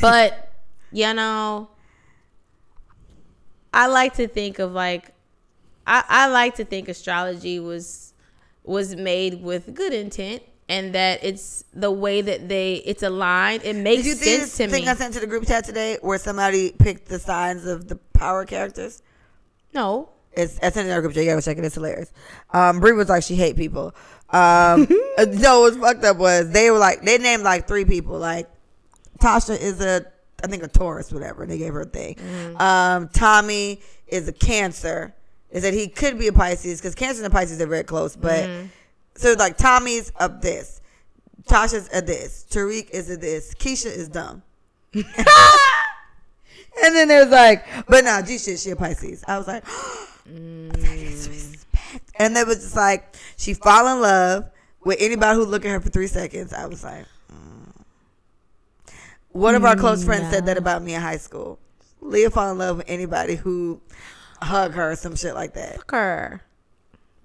but 0.00 0.52
you 0.90 1.14
know 1.14 1.68
I 3.78 3.86
like 3.86 4.14
to 4.14 4.26
think 4.26 4.58
of 4.58 4.72
like 4.72 5.12
I, 5.86 6.02
I 6.08 6.26
like 6.26 6.56
to 6.56 6.64
think 6.64 6.88
astrology 6.88 7.60
was 7.60 8.12
was 8.64 8.96
made 8.96 9.40
with 9.42 9.72
good 9.74 9.94
intent 9.94 10.42
and 10.68 10.94
that 10.94 11.22
it's 11.22 11.64
the 11.72 11.90
way 11.90 12.20
that 12.20 12.48
they 12.48 12.74
it's 12.84 13.04
aligned. 13.04 13.62
It 13.64 13.76
makes 13.76 14.02
Did 14.02 14.08
you 14.08 14.14
see 14.16 14.36
sense 14.36 14.42
this 14.42 14.56
to 14.58 14.68
thing 14.68 14.84
me. 14.84 14.90
I 14.90 14.94
sent 14.94 15.14
to 15.14 15.20
the 15.20 15.28
group 15.28 15.46
chat 15.46 15.64
today 15.64 15.96
where 16.02 16.18
somebody 16.18 16.72
picked 16.72 17.08
the 17.08 17.20
signs 17.20 17.66
of 17.66 17.88
the 17.88 17.96
power 18.12 18.44
characters? 18.44 19.00
no, 19.72 20.08
It's 20.32 20.58
I 20.58 20.70
sent 20.70 20.86
it 20.86 20.90
in 20.90 20.94
our 20.96 21.00
group 21.00 21.14
chat. 21.14 21.22
You 21.22 21.30
gotta 21.30 21.42
check 21.42 21.56
it. 21.58 21.64
It's 21.64 21.76
hilarious. 21.76 22.12
Um, 22.52 22.80
Brie 22.80 22.92
was 22.92 23.08
like 23.08 23.22
she 23.22 23.36
hate 23.36 23.56
people. 23.56 23.94
Um, 24.30 24.88
uh, 25.18 25.26
no, 25.30 25.60
what's 25.60 25.76
fucked 25.76 26.04
up 26.04 26.16
was 26.16 26.50
they 26.50 26.70
were 26.72 26.78
like 26.78 27.02
they 27.02 27.16
named 27.18 27.44
like 27.44 27.68
three 27.68 27.84
people. 27.84 28.18
Like 28.18 28.48
Tasha 29.20 29.58
is 29.58 29.80
a 29.80 30.04
I 30.42 30.46
think 30.46 30.62
a 30.62 30.68
Taurus, 30.68 31.12
whatever. 31.12 31.42
And 31.42 31.50
they 31.50 31.58
gave 31.58 31.72
her 31.72 31.82
a 31.82 31.86
thing. 31.86 32.16
Um, 32.56 33.08
Tommy 33.08 33.80
is 34.06 34.28
a 34.28 34.32
Cancer. 34.32 35.14
Is 35.50 35.62
that 35.62 35.72
he 35.72 35.88
could 35.88 36.18
be 36.18 36.28
a 36.28 36.32
Pisces 36.32 36.80
because 36.80 36.94
Cancer 36.94 37.24
and 37.24 37.32
Pisces 37.32 37.60
are 37.60 37.66
very 37.66 37.84
close. 37.84 38.14
But 38.14 38.48
so 39.14 39.34
like 39.38 39.56
Tommy's 39.56 40.12
up 40.20 40.42
this, 40.42 40.80
Tasha's 41.48 41.88
a 41.92 42.02
this, 42.02 42.46
Tariq 42.50 42.90
is 42.90 43.10
a 43.10 43.16
this, 43.16 43.54
Keisha 43.54 43.86
is 43.86 44.08
dumb. 44.08 44.42
and 44.94 45.04
then 46.82 47.08
there's 47.08 47.30
like, 47.30 47.64
but 47.88 48.04
no, 48.04 48.20
G 48.22 48.38
shit, 48.38 48.58
she 48.58 48.70
a 48.70 48.76
Pisces. 48.76 49.24
I 49.26 49.38
was 49.38 49.48
like, 49.48 49.64
disrespect. 50.72 52.04
And 52.16 52.36
it 52.36 52.46
was 52.46 52.58
just 52.58 52.76
like 52.76 53.16
she 53.36 53.54
fall 53.54 53.88
in 53.92 54.02
love 54.02 54.50
with 54.84 54.98
anybody 55.00 55.36
who 55.36 55.44
look 55.46 55.64
at 55.64 55.70
her 55.70 55.80
for 55.80 55.88
three 55.88 56.06
seconds. 56.06 56.52
I 56.52 56.66
was 56.66 56.84
like, 56.84 57.04
mm. 57.04 57.06
One 59.32 59.54
of 59.54 59.64
our 59.64 59.76
mm, 59.76 59.80
close 59.80 60.04
friends 60.04 60.30
said 60.30 60.46
that 60.46 60.56
about 60.56 60.82
me 60.82 60.94
in 60.94 61.00
high 61.00 61.16
school. 61.18 61.58
Leah 62.00 62.30
fall 62.30 62.50
in 62.52 62.58
love 62.58 62.78
with 62.78 62.86
anybody 62.88 63.34
who 63.36 63.80
hug 64.40 64.72
her 64.74 64.92
or 64.92 64.96
some 64.96 65.16
shit 65.16 65.34
like 65.34 65.54
that. 65.54 65.76
fuck 65.76 65.90
her, 65.92 66.40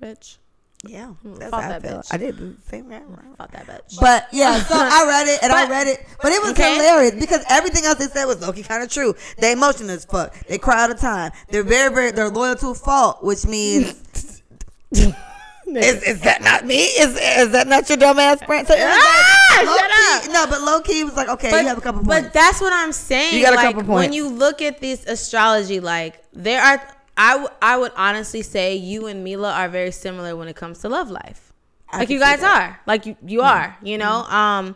bitch. 0.02 0.38
Yeah, 0.86 1.14
mm, 1.26 1.40
that's 1.40 1.52
fuck 1.52 1.62
how 1.62 1.70
I 1.70 1.80
that 1.80 1.82
felt. 1.82 2.06
bitch. 2.06 2.14
I 2.14 2.18
did 2.18 2.38
the 2.38 2.56
same 2.68 2.90
thing. 2.90 3.00
Mm, 3.02 3.38
fuck 3.38 3.52
that 3.52 3.66
bitch. 3.68 4.00
But 4.02 4.28
yeah, 4.34 4.62
so 4.64 4.76
I 4.78 5.06
read 5.08 5.28
it 5.28 5.40
and 5.42 5.54
I 5.54 5.70
read 5.70 5.88
it, 5.88 6.06
but 6.22 6.32
it 6.34 6.42
was 6.42 6.52
Okay. 6.52 6.74
hilarious 6.74 7.16
because 7.16 7.44
everything 7.50 7.86
else 7.86 8.00
they 8.00 8.08
said 8.08 8.26
was 8.26 8.42
low-key 8.42 8.64
kind 8.64 8.84
of 8.84 8.90
true. 8.90 9.16
They 9.38 9.54
emotional 9.54 9.92
as 9.92 10.04
fuck. 10.04 10.36
They 10.48 10.58
cry 10.58 10.82
all 10.82 10.88
the 10.90 10.96
time. 10.96 11.32
They're 11.50 11.64
very, 11.64 11.94
very. 11.94 12.12
They're 12.12 12.30
loyal 12.30 12.56
to 12.56 12.70
a 12.70 12.76
fault, 12.76 13.24
which 13.24 13.46
means. 13.46 14.42
is, 14.92 16.04
is 16.04 16.22
that 16.22 16.42
not 16.44 16.66
me? 16.66 16.84
Is 16.84 17.18
is 17.18 17.52
that 17.52 17.68
not 17.68 17.88
your 17.88 17.98
dumb 17.98 18.20
ass 18.20 18.42
friend? 18.44 18.68
So 18.68 18.74
like, 18.78 18.92
shut 19.58 19.66
low-key- 19.66 20.28
up. 20.28 20.34
No, 20.34 20.48
but 20.48 20.62
low 20.62 20.82
key 20.82 21.04
was 21.04 21.16
like, 21.16 21.30
okay, 21.30 21.50
you 21.62 21.68
have 21.68 21.78
a 21.78 21.82
couple 21.82 22.04
points. 22.04 22.24
But 22.28 22.34
that's 22.34 22.60
what 22.62 22.74
I'm 22.74 22.92
saying. 22.92 23.36
You 23.36 23.44
got 23.44 23.54
a 23.54 23.56
like, 23.58 23.76
couple 23.76 23.96
When 23.96 24.14
you 24.14 24.28
look 24.30 24.62
at 24.62 24.80
this 24.82 25.06
astrology, 25.06 25.80
like 25.80 26.24
there 26.34 26.62
are, 26.62 26.82
I, 27.18 27.32
w- 27.34 27.50
I 27.62 27.78
would 27.78 27.92
honestly 27.96 28.42
say 28.42 28.76
you 28.76 29.08
and 29.08 29.24
Mila 29.24 29.52
are 29.54 29.70
very 29.70 29.92
similar 29.92 30.36
when 30.36 30.48
it 30.48 30.56
comes 30.56 30.80
to 30.80 30.90
love 30.90 31.10
life. 31.12 31.52
I 31.92 32.00
like 32.00 32.10
you 32.10 32.20
guys 32.20 32.42
are. 32.42 32.80
Like 32.88 33.06
you, 33.06 33.16
you 33.26 33.42
are. 33.42 33.78
You 33.84 33.98
know. 34.00 34.24
Um, 34.24 34.76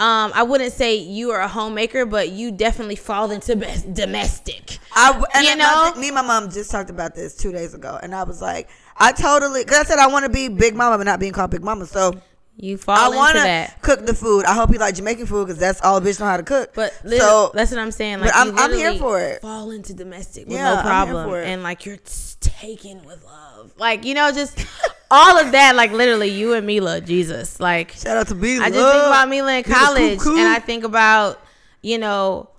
um, 0.00 0.32
I 0.34 0.42
wouldn't 0.42 0.72
say 0.72 0.96
you 0.96 1.30
are 1.30 1.40
a 1.40 1.46
homemaker, 1.48 2.04
but 2.04 2.30
you 2.30 2.50
definitely 2.50 2.96
fall 2.96 3.30
into 3.30 3.54
be- 3.56 3.66
domestic. 3.92 4.78
I, 4.94 5.08
w- 5.08 5.26
and 5.34 5.44
You 5.44 5.52
I- 5.52 5.54
know? 5.94 6.00
me 6.00 6.08
and 6.08 6.14
my 6.16 6.22
mom 6.22 6.50
just 6.50 6.70
talked 6.70 6.90
about 6.90 7.14
this 7.14 7.36
two 7.36 7.52
days 7.52 7.74
ago, 7.74 7.98
and 8.02 8.14
I 8.14 8.22
was 8.24 8.40
like, 8.42 8.68
I 8.96 9.12
totally, 9.12 9.62
because 9.64 9.78
I 9.78 9.82
said 9.84 9.98
I 9.98 10.06
want 10.08 10.24
to 10.24 10.30
be 10.30 10.48
Big 10.48 10.74
Mama, 10.76 10.96
but 10.98 11.04
not 11.04 11.18
being 11.20 11.32
called 11.32 11.50
Big 11.50 11.62
Mama. 11.64 11.86
So 11.86 12.12
You 12.56 12.74
I 12.74 12.78
fall 12.78 13.06
into 13.06 13.16
want 13.16 13.36
to 13.36 13.42
that. 13.42 13.82
cook 13.82 14.06
the 14.06 14.14
food. 14.14 14.44
I 14.44 14.54
hope 14.54 14.70
you 14.70 14.78
like 14.78 14.94
Jamaican 14.94 15.26
food 15.26 15.46
because 15.46 15.58
that's 15.58 15.80
all 15.82 15.96
a 15.96 16.00
bitch 16.00 16.20
know 16.20 16.26
how 16.26 16.36
to 16.36 16.42
cook. 16.44 16.72
But 16.74 16.92
so 17.06 17.50
that's 17.52 17.70
what 17.72 17.80
I'm 17.80 17.90
saying. 17.90 18.20
Like 18.20 18.34
I'm- 18.34 18.56
I'm 18.56 18.72
here 18.72 18.94
for 18.94 19.20
it. 19.20 19.42
Fall 19.42 19.70
into 19.72 19.92
domestic 19.92 20.46
with 20.46 20.56
Yeah, 20.56 20.76
no 20.76 20.82
problem, 20.82 21.30
and 21.34 21.62
like 21.64 21.84
you're 21.84 21.98
taken 22.40 23.04
with 23.04 23.24
love. 23.24 23.72
Like 23.76 24.04
you 24.04 24.14
know, 24.14 24.30
just 24.30 24.64
all 25.10 25.36
of 25.38 25.52
that. 25.52 25.74
Like 25.74 25.90
literally, 25.90 26.28
you 26.28 26.52
and 26.54 26.64
Mila, 26.66 27.00
Jesus. 27.00 27.58
Like 27.58 27.90
shout 27.92 28.16
out 28.16 28.28
to 28.28 28.34
Mila. 28.36 28.64
I 28.64 28.70
just 28.70 28.92
think 28.92 29.06
about 29.06 29.28
Mila 29.28 29.52
in 29.58 29.64
college, 29.64 30.18
cuckoo. 30.18 30.36
and 30.38 30.48
I 30.48 30.60
think 30.60 30.84
about 30.84 31.40
you 31.82 31.98
know 31.98 32.50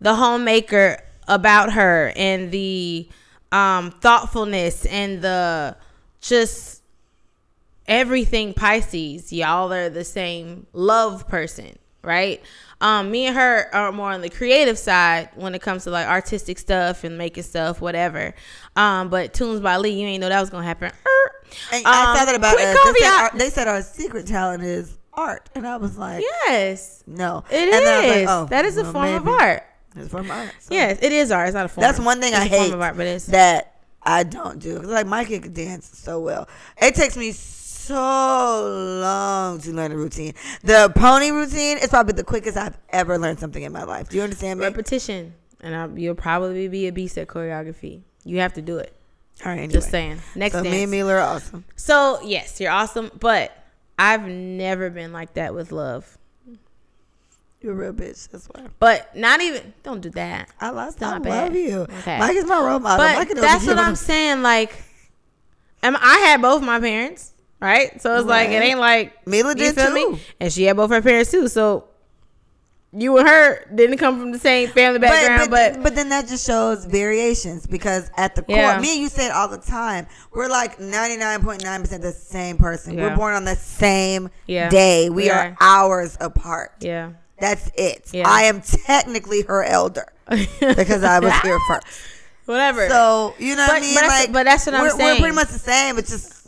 the 0.00 0.14
homemaker 0.14 0.98
about 1.28 1.72
her 1.74 2.12
and 2.16 2.50
the 2.50 3.08
um, 3.52 3.90
thoughtfulness 4.00 4.86
and 4.86 5.20
the 5.22 5.76
just 6.20 6.81
everything 7.86 8.54
Pisces. 8.54 9.32
Y'all 9.32 9.72
are 9.72 9.88
the 9.88 10.04
same 10.04 10.66
love 10.72 11.28
person, 11.28 11.78
right? 12.02 12.40
Um, 12.80 13.10
me 13.12 13.26
and 13.26 13.36
her 13.36 13.72
are 13.74 13.92
more 13.92 14.10
on 14.10 14.22
the 14.22 14.28
creative 14.28 14.76
side 14.76 15.28
when 15.36 15.54
it 15.54 15.62
comes 15.62 15.84
to 15.84 15.90
like 15.90 16.06
artistic 16.08 16.58
stuff 16.58 17.04
and 17.04 17.16
making 17.16 17.44
stuff, 17.44 17.80
whatever. 17.80 18.34
Um, 18.74 19.08
but 19.08 19.32
tunes 19.32 19.60
by 19.60 19.76
Lee, 19.76 19.90
you 20.00 20.06
ain't 20.08 20.20
know 20.20 20.28
that 20.28 20.40
was 20.40 20.50
gonna 20.50 20.64
happen. 20.64 20.90
Er. 20.90 21.30
And 21.72 21.86
I 21.86 22.10
Um, 22.12 22.16
saw 22.18 22.24
that 22.24 22.34
about 22.34 22.56
us. 22.58 22.76
They 22.94 23.00
said, 23.00 23.10
our, 23.20 23.30
they 23.38 23.50
said 23.50 23.68
our 23.68 23.82
secret 23.82 24.26
talent 24.26 24.64
is 24.64 24.98
art, 25.12 25.48
and 25.54 25.66
I 25.66 25.76
was 25.76 25.96
like, 25.98 26.22
Yes, 26.46 27.04
no, 27.06 27.44
it 27.50 27.56
and 27.68 27.72
then 27.72 27.86
I 27.86 28.06
was 28.06 28.16
is. 28.16 28.26
like, 28.26 28.36
oh, 28.36 28.46
that 28.46 28.64
is 28.64 28.76
a 28.78 28.82
well, 28.82 28.92
form 28.92 29.14
of 29.14 29.28
art. 29.28 29.62
It's 29.94 30.06
a 30.06 30.08
form 30.08 30.24
of 30.24 30.30
art. 30.32 30.52
So 30.58 30.74
Yes, 30.74 30.98
it 31.02 31.12
is 31.12 31.30
art. 31.30 31.48
It's 31.48 31.54
not 31.54 31.66
a 31.66 31.68
form. 31.68 31.82
That's 31.82 32.00
one 32.00 32.20
thing 32.20 32.32
It's 32.32 32.40
I 32.42 32.44
a 32.46 32.48
hate 32.48 32.72
art, 32.74 32.96
but 32.96 33.06
it's 33.06 33.26
that 33.26 33.76
I 34.02 34.24
don't 34.24 34.58
do. 34.58 34.80
like 34.80 35.06
Micah 35.06 35.38
can 35.38 35.52
dance 35.52 35.88
so 35.96 36.18
well. 36.18 36.48
It 36.80 36.94
takes 36.96 37.16
me 37.16 37.30
so 37.30 37.61
long 37.90 39.60
to 39.60 39.70
learn 39.72 39.92
a 39.92 39.96
routine. 39.96 40.34
The 40.62 40.92
pony 40.94 41.30
routine 41.30 41.78
is 41.78 41.88
probably 41.88 42.14
the 42.14 42.24
quickest 42.24 42.56
I've 42.56 42.76
ever 42.90 43.18
learned 43.18 43.38
something 43.38 43.62
in 43.62 43.72
my 43.72 43.84
life. 43.84 44.08
Do 44.08 44.16
you 44.16 44.22
understand 44.22 44.60
me? 44.60 44.66
repetition, 44.66 45.34
and 45.60 45.74
I, 45.74 45.86
you'll 45.98 46.14
probably 46.14 46.68
be 46.68 46.86
a 46.88 46.92
beast 46.92 47.18
at 47.18 47.28
choreography. 47.28 48.02
You 48.24 48.38
have 48.38 48.52
to 48.54 48.62
do 48.62 48.78
it. 48.78 48.94
All 49.44 49.50
right, 49.50 49.58
anyway. 49.58 49.72
Just 49.72 49.90
saying. 49.90 50.20
Next 50.34 50.54
So 50.54 50.62
dance. 50.62 50.72
me 50.72 50.82
and 50.82 50.90
Mila 50.90 51.14
are 51.14 51.20
awesome. 51.20 51.64
So 51.76 52.20
yes, 52.22 52.60
you're 52.60 52.70
awesome, 52.70 53.10
but 53.18 53.56
I've 53.98 54.24
never 54.26 54.90
been 54.90 55.12
like 55.12 55.34
that 55.34 55.54
with 55.54 55.72
love. 55.72 56.18
You're 57.60 57.72
a 57.72 57.76
real 57.76 57.92
bitch. 57.92 58.28
That's 58.28 58.46
why. 58.48 58.66
But 58.80 59.14
not 59.14 59.40
even. 59.40 59.72
Don't 59.84 60.00
do 60.00 60.10
that. 60.10 60.48
I 60.60 60.70
love, 60.70 60.96
I 61.00 61.18
bad. 61.20 61.24
love 61.24 61.54
you. 61.54 61.80
Okay. 61.82 62.18
Mike 62.18 62.36
is 62.36 62.44
my 62.44 62.58
role 62.58 62.80
model. 62.80 63.06
But 63.24 63.40
that's 63.40 63.64
what 63.66 63.78
I'm 63.78 63.94
saying. 63.94 64.42
Like, 64.42 64.82
am 65.82 65.96
I 65.96 66.18
had 66.18 66.42
both 66.42 66.62
my 66.62 66.80
parents, 66.80 67.31
right? 67.62 68.00
So 68.02 68.16
it's 68.18 68.26
like 68.26 68.50
it 68.50 68.62
ain't 68.62 68.80
like 68.80 69.26
Mila 69.26 69.54
did 69.54 69.76
too. 69.76 69.94
me, 69.94 70.20
and 70.40 70.52
she 70.52 70.64
had 70.64 70.76
both 70.76 70.90
her 70.90 71.00
parents 71.02 71.30
too. 71.30 71.48
So 71.48 71.84
you 72.94 73.16
and 73.16 73.26
her 73.26 73.64
didn't 73.74 73.96
come 73.96 74.20
from 74.20 74.32
the 74.32 74.38
same 74.38 74.68
family 74.68 74.98
background, 74.98 75.50
but, 75.50 75.74
but, 75.74 75.82
but 75.82 75.94
then 75.94 76.10
that 76.10 76.28
just 76.28 76.46
shows 76.46 76.84
variations 76.84 77.66
because 77.66 78.10
at 78.18 78.34
the 78.34 78.42
core, 78.42 78.78
me 78.80 78.92
and 78.92 79.00
you 79.00 79.08
say 79.08 79.26
it 79.26 79.32
all 79.32 79.48
the 79.48 79.56
time. 79.56 80.06
We're 80.30 80.48
like 80.50 80.78
ninety 80.78 81.16
nine 81.16 81.40
point 81.42 81.64
nine 81.64 81.80
percent 81.80 82.02
the 82.02 82.12
same 82.12 82.58
person. 82.58 82.98
Yeah. 82.98 83.08
We're 83.08 83.16
born 83.16 83.32
on 83.34 83.44
the 83.46 83.56
same 83.56 84.28
Yeah. 84.46 84.68
day. 84.68 85.08
We 85.08 85.16
We 85.24 85.30
are 85.30 85.38
are. 85.38 85.56
hours 85.60 86.18
apart. 86.20 86.72
yeah. 86.80 87.12
That's 87.40 87.70
it. 87.76 88.10
Yeah. 88.12 88.28
I 88.28 88.42
am 88.42 88.60
technically 88.60 89.42
her 89.42 89.64
elder 89.64 90.12
because 90.60 91.02
I 91.02 91.18
was 91.18 91.32
here 91.40 91.58
first. 91.66 91.86
Whatever. 92.44 92.88
So 92.88 93.34
you 93.38 93.56
know 93.56 93.62
what 93.66 93.78
I 93.78 93.80
mean? 93.80 93.94
but 93.94 94.00
that's- 94.02 94.20
like, 94.20 94.32
but 94.32 94.44
that's 94.44 94.66
what 94.66 94.74
I'm 94.76 94.82
we're, 94.82 94.96
We're 94.96 95.16
pretty 95.18 95.34
much 95.34 95.48
the 95.48 95.58
same. 95.58 95.98
It's 95.98 96.10
just 96.10 96.41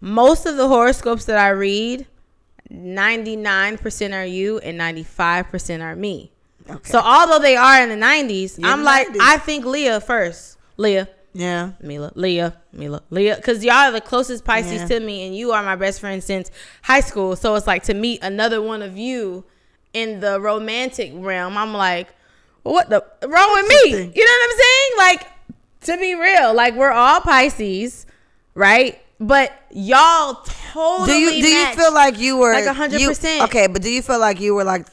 most 0.00 0.46
of 0.46 0.56
the 0.56 0.68
horoscopes 0.68 1.24
that 1.26 1.38
I 1.38 1.50
read, 1.50 2.06
99% 2.72 4.14
are 4.14 4.24
you 4.24 4.58
and 4.58 4.78
95% 4.80 5.82
are 5.82 5.96
me. 5.96 6.32
okay. 6.68 6.80
So 6.90 7.00
although 7.00 7.38
they 7.38 7.56
are 7.56 7.82
in 7.82 7.88
the 7.88 8.04
90s, 8.06 8.58
You're 8.58 8.70
I'm 8.70 8.80
the 8.80 8.84
like, 8.84 9.08
90s. 9.08 9.16
I 9.20 9.36
think 9.38 9.64
Leah 9.64 10.00
first. 10.00 10.56
Leah, 10.76 11.08
yeah. 11.32 11.72
Mila, 11.82 12.12
Leah, 12.14 12.56
Mila, 12.72 13.02
Leah. 13.10 13.36
Because 13.36 13.62
y'all 13.64 13.74
are 13.74 13.92
the 13.92 14.00
closest 14.00 14.44
Pisces 14.44 14.80
Yeah. 14.82 14.86
to 14.88 15.00
me, 15.00 15.26
and 15.26 15.36
you 15.36 15.52
are 15.52 15.62
my 15.62 15.76
best 15.76 16.00
friend 16.00 16.22
since 16.24 16.50
high 16.82 17.00
school. 17.00 17.36
So 17.36 17.54
it's 17.56 17.66
like 17.66 17.82
to 17.84 17.94
meet 17.94 18.22
another 18.22 18.62
one 18.62 18.82
of 18.82 18.96
you 18.96 19.44
in 19.92 20.20
the 20.20 20.40
romantic 20.40 21.12
realm, 21.14 21.58
I'm 21.58 21.74
like, 21.74 22.08
well, 22.64 22.74
what 22.74 22.88
the 22.90 23.04
wrong 23.26 23.52
with 23.54 23.68
me? 23.68 23.90
You 24.14 24.24
know 24.24 24.32
what 24.32 24.50
I'm 24.50 24.58
saying? 24.58 24.90
Like, 24.98 25.26
to 25.82 25.96
be 25.98 26.14
real, 26.14 26.54
like 26.54 26.74
we're 26.76 26.92
all 26.92 27.20
Pisces, 27.20 28.06
right? 28.54 28.98
But 29.20 29.52
y'all 29.70 30.42
totally 30.72 31.06
Do 31.12 31.18
you 31.18 31.42
do 31.42 31.48
you 31.48 31.66
feel 31.74 31.92
like 31.92 32.18
you 32.18 32.38
were 32.38 32.54
Like 32.54 32.64
100%. 32.64 33.44
Okay, 33.44 33.66
but 33.66 33.82
do 33.82 33.90
you 33.90 34.00
feel 34.00 34.18
like 34.18 34.40
you 34.40 34.54
were 34.54 34.64
like 34.64 34.86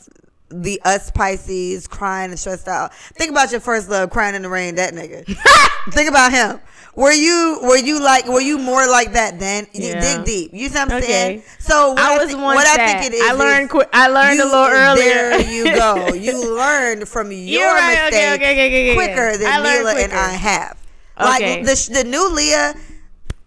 the 0.50 0.82
us 0.84 1.12
Pisces 1.12 1.88
crying 1.88 2.32
and 2.32 2.40
stressed 2.40 2.68
out? 2.68 2.94
Think 2.94 3.32
about 3.32 3.52
your 3.52 3.62
first 3.62 3.90
love, 3.90 4.10
crying 4.10 4.36
in 4.36 4.42
the 4.42 4.50
rain. 4.50 4.76
That 4.76 4.94
nigga. 4.94 5.26
Think 5.94 6.10
about 6.10 6.32
him. 6.34 6.60
Were 6.96 7.12
you 7.14 7.60
were 7.62 7.78
you 7.78 8.02
like 8.04 8.28
were 8.28 8.42
you 8.42 8.58
more 8.58 8.86
like 8.88 9.14
that 9.14 9.40
then? 9.40 9.68
You 9.72 9.90
Yeah. 9.90 10.02
Dig 10.18 10.26
deep. 10.26 10.50
You 10.54 10.68
see 10.68 10.74
what 10.80 10.92
I'm 10.92 10.98
Okay. 10.98 11.08
saying? 11.08 11.44
So 11.60 11.92
what 11.92 12.00
I 12.00 12.16
I, 12.16 12.26
was 12.26 12.36
what 12.36 12.68
I 12.68 12.86
think 13.00 13.14
it 13.14 13.16
is. 13.16 13.30
I 13.30 13.34
learned 13.34 13.70
qui- 13.70 13.86
I 13.94 14.08
learned 14.10 14.40
a 14.42 14.44
you- 14.44 14.52
little 14.52 14.66
earlier. 14.66 15.30
There 15.30 15.52
you 15.54 15.64
go. 15.76 16.14
You 16.16 16.58
learned 16.58 17.08
from 17.08 17.32
your 17.32 17.66
right. 17.68 18.10
Mistake 18.12 18.42
okay, 18.42 18.68
okay, 18.68 18.94
quicker 18.96 19.38
than 19.38 19.64
Mila 19.64 19.96
and. 19.96 20.12
I 20.12 20.32
have. 20.32 20.78
Okay. 21.20 21.58
Like 21.62 21.66
the 21.66 21.90
the 21.94 22.04
new 22.04 22.34
Leah. 22.34 22.74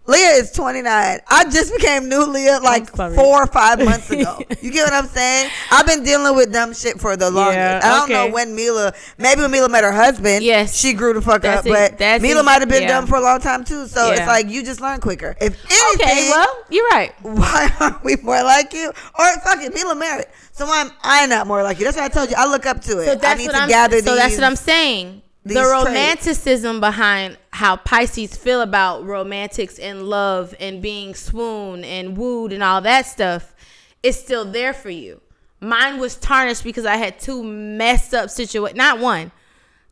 Leah 0.07 0.31
is 0.41 0.51
29. 0.51 1.19
I 1.29 1.43
just 1.51 1.71
became 1.71 2.09
new 2.09 2.25
Leah 2.25 2.59
like 2.63 2.89
four 2.89 3.43
or 3.43 3.47
five 3.47 3.77
months 3.85 4.09
ago. 4.09 4.39
you 4.59 4.71
get 4.71 4.83
what 4.85 4.93
I'm 4.93 5.07
saying? 5.07 5.49
I've 5.69 5.85
been 5.85 6.03
dealing 6.03 6.35
with 6.35 6.51
dumb 6.51 6.73
shit 6.73 6.99
for 6.99 7.15
the 7.15 7.29
longest. 7.29 7.55
Yeah, 7.55 7.79
I 7.83 7.99
don't 7.99 8.09
know 8.09 8.27
when 8.29 8.55
Mila, 8.55 8.93
maybe 9.19 9.41
when 9.41 9.51
Mila 9.51 9.69
met 9.69 9.83
her 9.83 9.91
husband, 9.91 10.43
Yes. 10.43 10.75
she 10.75 10.93
grew 10.93 11.13
the 11.13 11.21
fuck 11.21 11.43
That's 11.43 11.59
up. 11.59 11.65
it. 11.67 11.69
But 11.69 11.97
That's 11.99 12.21
Mila 12.21 12.41
might 12.43 12.61
have 12.61 12.67
been 12.69 12.81
Yeah. 12.83 12.87
dumb 12.99 13.07
for 13.07 13.15
a 13.17 13.21
long 13.21 13.39
time 13.41 13.63
too. 13.63 13.87
So 13.87 14.11
it's 14.11 14.25
like 14.27 14.49
you 14.49 14.63
just 14.63 14.81
learn 14.81 14.99
quicker. 15.01 15.35
If 15.39 15.55
anything, 15.71 16.07
Okay, 16.07 16.29
well, 16.29 16.63
you're 16.69 16.87
right. 16.89 17.13
why 17.21 17.71
aren't 17.79 18.03
we 18.03 18.15
more 18.17 18.43
like 18.43 18.73
you? 18.73 18.89
Or 19.19 19.25
fuck 19.43 19.61
it, 19.61 19.73
Mila 19.73 19.93
married. 19.95 20.25
So 20.51 20.65
why 20.65 20.81
am 20.81 20.91
I 21.03 21.27
not 21.27 21.45
more 21.47 21.61
like 21.63 21.77
you? 21.79 21.85
That's 21.85 21.95
what 21.95 22.05
I 22.05 22.09
told 22.09 22.29
you. 22.31 22.35
I 22.37 22.47
look 22.47 22.65
up 22.65 22.81
to 22.81 22.99
it. 22.99 23.21
So 23.21 23.27
I 23.27 23.35
need 23.35 23.45
what 23.47 23.53
to 23.53 23.61
I'm. 23.61 23.69
gather 23.69 23.99
So 24.01 24.11
these. 24.11 24.19
that's 24.19 24.35
what 24.35 24.43
I'm 24.45 24.55
saying. 24.55 25.21
The 25.43 25.55
traits. 25.55 25.69
romanticism 25.71 26.79
behind 26.79 27.37
how 27.51 27.77
Pisces 27.77 28.35
feel 28.35 28.61
about 28.61 29.03
romantics 29.03 29.79
and 29.79 30.03
love 30.07 30.53
and 30.59 30.81
being 30.81 31.15
swooned 31.15 31.83
and 31.83 32.15
wooed 32.15 32.53
and 32.53 32.61
all 32.61 32.81
that 32.81 33.07
stuff 33.07 33.55
is 34.03 34.19
still 34.19 34.45
there 34.45 34.73
for 34.73 34.89
you. 34.89 35.21
Mine 35.59 35.99
was 35.99 36.15
tarnished 36.15 36.63
because 36.63 36.85
I 36.85 36.95
had 36.97 37.19
two 37.19 37.43
messed 37.43 38.13
up 38.13 38.29
situations. 38.29 38.77
Not 38.77 38.99
one, 38.99 39.31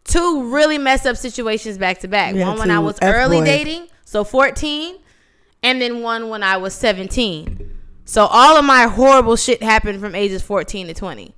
two 0.03 0.51
really 0.51 0.77
messed 0.77 1.05
up 1.05 1.17
situations 1.17 1.77
back 1.77 1.99
to 1.99 2.07
back. 2.07 2.35
One 2.35 2.57
when 2.57 2.71
I 2.71 2.79
was 2.79 2.97
F 3.01 3.13
early 3.13 3.37
boys. 3.37 3.47
dating, 3.47 3.87
so 4.05 4.23
14, 4.23 4.97
and 5.63 5.81
then 5.81 6.01
one 6.01 6.29
when 6.29 6.43
I 6.43 6.57
was 6.57 6.73
17. 6.73 7.77
So 8.05 8.25
all 8.25 8.57
of 8.57 8.65
my 8.65 8.87
horrible 8.87 9.35
shit 9.35 9.61
happened 9.61 9.99
from 9.99 10.15
ages 10.15 10.41
14 10.41 10.87
to 10.87 10.93
20. 10.95 11.35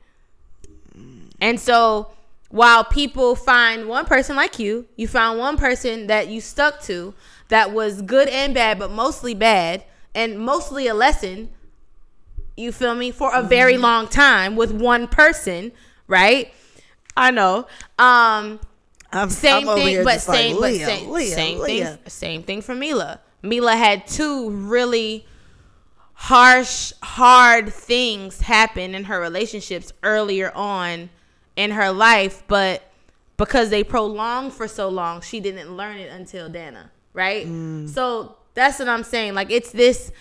And 1.41 1.59
so 1.59 2.13
while 2.51 2.83
people 2.83 3.35
find 3.35 3.87
one 3.87 4.05
person 4.05 4.35
like 4.35 4.59
you, 4.59 4.85
you 4.95 5.07
found 5.07 5.39
one 5.39 5.57
person 5.57 6.07
that 6.07 6.27
you 6.27 6.39
stuck 6.41 6.81
to 6.83 7.13
that 7.47 7.71
was 7.73 8.01
good 8.01 8.27
and 8.29 8.53
bad, 8.53 8.77
but 8.79 8.91
mostly 8.91 9.33
bad 9.33 9.83
and 10.13 10.37
mostly 10.39 10.87
a 10.87 10.93
lesson. 10.93 11.49
You 12.57 12.71
feel 12.71 12.95
me? 12.95 13.11
For 13.11 13.33
a 13.33 13.41
very 13.41 13.73
Mm-hmm. 13.73 13.81
long 13.81 14.07
time 14.07 14.55
with 14.55 14.71
one 14.71 15.07
person, 15.07 15.71
right? 16.07 16.53
I 17.17 17.31
know. 17.31 17.67
Um 17.97 18.59
I'm, 19.13 19.29
same 19.29 19.67
I'm 19.67 19.75
thing, 19.75 20.03
but 20.03 20.13
just 20.13 20.27
like, 20.29 20.37
same, 20.37 20.55
but 20.55 20.61
Leah, 20.61 20.85
same, 20.85 21.09
Leah, 21.09 21.35
same 21.35 21.59
Leah. 21.59 21.99
thing. 22.03 22.09
Same 22.11 22.43
thing 22.43 22.61
for 22.61 22.73
Mila. 22.75 23.19
Mila 23.41 23.75
had 23.75 24.07
two 24.07 24.49
really 24.51 25.25
harsh, 26.13 26.93
hard 27.03 27.73
things 27.73 28.41
happen 28.41 28.93
in 28.95 29.05
her 29.05 29.19
relationships 29.19 29.91
earlier 30.03 30.51
on 30.55 31.09
in 31.55 31.71
her 31.71 31.91
life, 31.91 32.43
but 32.47 32.83
because 33.37 33.69
they 33.69 33.83
prolonged 33.83 34.53
for 34.53 34.67
so 34.67 34.89
long, 34.89 35.21
she 35.21 35.39
didn't 35.39 35.75
learn 35.75 35.97
it 35.97 36.11
until 36.11 36.49
Dana, 36.49 36.91
right? 37.13 37.47
Mm. 37.47 37.89
So 37.89 38.35
that's 38.53 38.79
what 38.79 38.87
I'm 38.87 39.03
saying. 39.03 39.33
Like 39.33 39.51
it's 39.51 39.71
this. 39.71 40.11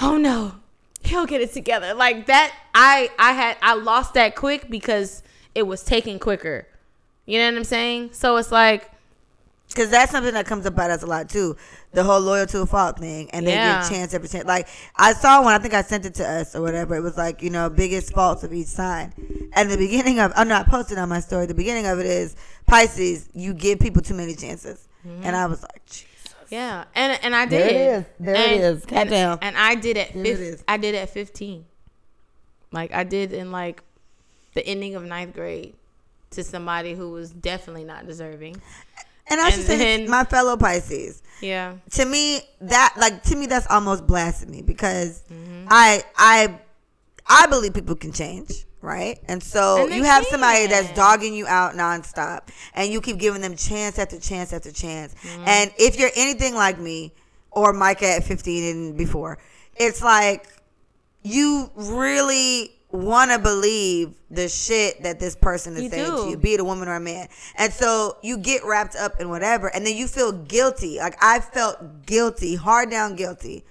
Oh 0.00 0.16
no, 0.16 0.56
he'll 1.02 1.26
get 1.26 1.40
it 1.40 1.52
together. 1.52 1.94
Like 1.94 2.26
that. 2.26 2.52
I 2.74 3.10
I 3.18 3.32
had 3.32 3.56
I 3.62 3.74
lost 3.74 4.14
that 4.14 4.34
quick 4.34 4.68
because 4.68 5.22
it 5.54 5.62
was 5.62 5.84
taken 5.84 6.18
quicker. 6.18 6.66
You 7.26 7.38
know 7.38 7.46
what 7.46 7.56
I'm 7.56 7.64
saying? 7.64 8.10
So 8.12 8.36
it's 8.36 8.52
like 8.52 8.90
Because 9.74 9.90
that's 9.90 10.12
something 10.12 10.34
that 10.34 10.46
comes 10.46 10.66
about 10.66 10.90
us 10.90 11.02
a 11.02 11.06
lot 11.06 11.28
too. 11.28 11.56
The 11.92 12.04
whole 12.04 12.20
loyal 12.20 12.46
to 12.46 12.60
a 12.62 12.66
fault 12.66 12.98
thing. 13.00 13.28
And 13.32 13.46
they 13.46 13.52
Yeah. 13.54 13.80
give 13.80 13.90
chance 13.90 14.14
every 14.14 14.28
chance. 14.28 14.44
Like, 14.44 14.68
I 14.96 15.12
saw 15.14 15.42
one, 15.42 15.52
I 15.52 15.58
think 15.58 15.74
I 15.74 15.82
sent 15.82 16.06
it 16.06 16.14
to 16.14 16.28
us 16.28 16.54
or 16.54 16.62
whatever. 16.62 16.94
It 16.94 17.00
was 17.02 17.16
like, 17.16 17.42
you 17.42 17.50
know, 17.50 17.68
biggest 17.68 18.12
faults 18.12 18.44
of 18.44 18.52
each 18.52 18.68
sign. 18.68 19.12
And 19.52 19.70
the 19.70 19.76
beginning 19.76 20.20
of, 20.20 20.32
I'm 20.36 20.48
not 20.48 20.68
posting 20.68 20.98
on 20.98 21.08
my 21.08 21.20
story. 21.20 21.46
The 21.46 21.54
beginning 21.54 21.86
of 21.86 21.98
it 21.98 22.06
is 22.06 22.36
Pisces, 22.66 23.28
you 23.34 23.52
give 23.52 23.80
people 23.80 24.00
too 24.00 24.14
many 24.14 24.34
chances. 24.36 24.86
Mm-hmm. 25.06 25.24
And 25.24 25.34
I 25.36 25.46
was 25.46 25.62
like, 25.62 25.84
Jesus. 25.86 26.10
Yeah, 26.50 26.84
and 26.94 27.18
and 27.22 27.34
I 27.34 27.46
did. 27.46 27.60
There 27.60 27.68
it 27.68 27.74
is. 27.74 28.04
There 28.20 28.34
it 28.34 28.38
and, 28.38 28.60
is. 28.62 28.82
And, 28.82 28.90
Goddamn. 28.90 29.38
and 29.42 29.56
I 29.56 29.74
did 29.74 29.96
at 29.96 30.12
There 30.12 30.22
it 30.24 30.36
fif- 30.36 30.40
is. 30.40 30.64
I 30.68 30.76
did 30.76 30.94
at 30.94 31.10
fifteen. 31.10 31.64
Like 32.70 32.92
I 32.92 33.02
did 33.02 33.32
in 33.32 33.50
like 33.50 33.82
the 34.52 34.64
ending 34.64 34.94
of 34.94 35.02
ninth 35.04 35.34
grade 35.34 35.74
to 36.30 36.44
somebody 36.44 36.94
who 36.94 37.10
was 37.10 37.30
definitely 37.30 37.84
not 37.84 38.06
deserving. 38.06 38.60
And 39.26 39.40
I 39.40 39.46
And 39.46 39.54
should 39.54 39.66
say, 39.66 40.06
my 40.06 40.24
fellow 40.24 40.56
Pisces. 40.56 41.22
Yeah, 41.40 41.74
to 41.92 42.04
me 42.04 42.40
that 42.60 42.94
like 42.96 43.22
to 43.24 43.36
me 43.36 43.46
that's 43.46 43.66
almost 43.68 44.06
blasphemy 44.06 44.62
because 44.62 45.22
I 45.68 46.02
I 46.16 46.58
I 47.26 47.46
believe 47.48 47.74
people 47.74 47.96
can 47.96 48.12
change, 48.12 48.64
right? 48.80 49.18
And 49.28 49.42
so 49.42 49.84
And 49.84 49.94
you 49.94 50.04
have 50.04 50.24
somebody 50.26 50.66
that's 50.66 50.92
dogging 50.94 51.34
you 51.34 51.46
out 51.46 51.74
nonstop, 51.74 52.48
and 52.74 52.90
you 52.92 53.00
keep 53.00 53.18
giving 53.18 53.40
them 53.40 53.56
chance 53.56 53.98
after 53.98 54.18
chance 54.18 54.52
after 54.52 54.70
chance. 54.70 55.14
Mm-hmm. 55.14 55.44
And 55.46 55.72
if 55.78 55.98
you're 55.98 56.10
anything 56.16 56.54
like 56.54 56.78
me 56.78 57.12
or 57.50 57.72
Micah 57.72 58.16
at 58.16 58.24
15 58.24 58.76
and 58.76 58.96
before, 58.96 59.38
it's 59.76 60.02
like 60.02 60.48
you 61.22 61.70
really 61.74 62.73
want 62.94 63.30
to 63.30 63.38
believe 63.38 64.14
the 64.30 64.48
shit 64.48 65.02
that 65.02 65.18
this 65.18 65.36
person 65.36 65.74
is 65.74 65.84
You 65.84 65.90
saying 65.90 66.10
do. 66.10 66.24
to 66.24 66.30
you, 66.30 66.36
be 66.36 66.54
it 66.54 66.60
a 66.60 66.64
woman 66.64 66.88
or 66.88 66.94
a 66.94 67.00
man. 67.00 67.28
And 67.56 67.72
so 67.72 68.16
you 68.22 68.38
get 68.38 68.64
wrapped 68.64 68.96
up 68.96 69.20
in 69.20 69.28
whatever, 69.28 69.68
and 69.68 69.86
then 69.86 69.96
you 69.96 70.06
feel 70.06 70.32
guilty. 70.32 70.98
Like 70.98 71.16
I 71.22 71.40
felt 71.40 72.06
guilty, 72.06 72.54
hard 72.54 72.90
down 72.90 73.16
guilty, 73.16 73.64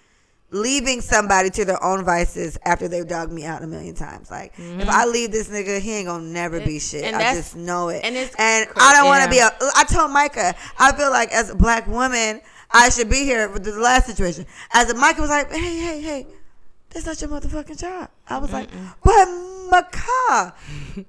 leaving 0.51 1.01
somebody 1.01 1.49
to 1.51 1.65
their 1.65 1.83
own 1.83 2.03
vices 2.03 2.57
after 2.65 2.87
they've 2.87 3.07
dogged 3.07 3.31
me 3.31 3.45
out 3.45 3.63
a 3.63 3.67
million 3.67 3.95
times. 3.95 4.29
Like 4.29 4.53
if 4.57 4.89
I 4.89 5.05
leave 5.05 5.31
this 5.31 5.49
nigga, 5.49 5.79
he 5.79 5.93
ain't 5.93 6.07
gonna 6.07 6.25
never 6.25 6.59
be 6.59 6.79
shit. 6.79 7.05
Mm-hmm. 7.05 7.17
I 7.17 7.33
just 7.33 7.55
know 7.55 7.89
it. 7.89 8.01
and 8.03 8.15
it's 8.15 8.35
and 8.37 8.67
I 8.75 8.93
don't 8.93 9.07
want 9.07 9.29
to 9.29 9.35
yeah. 9.35 9.49
be 9.59 9.65
a. 9.65 9.69
I 9.75 9.83
told 9.85 10.11
Micah, 10.11 10.53
I 10.77 10.91
feel 10.95 11.11
like 11.11 11.31
as 11.31 11.49
a 11.49 11.55
black 11.55 11.87
woman, 11.87 12.41
I 12.71 12.89
should 12.89 13.09
be 13.09 13.23
here 13.23 13.49
with 13.49 13.63
the 13.63 13.71
last 13.71 14.07
situation. 14.07 14.45
As 14.73 14.89
a 14.89 14.95
Micah 14.95 15.21
was 15.21 15.29
like, 15.29 15.51
hey, 15.51 15.77
hey, 15.77 16.01
hey. 16.01 16.27
That's 16.93 17.05
not 17.07 17.19
your 17.21 17.29
motherfucking 17.31 17.79
job. 17.79 18.09
I 18.29 18.37
was 18.37 18.51
like, 18.53 18.69
but 19.03 19.27
Micah, 19.71 20.53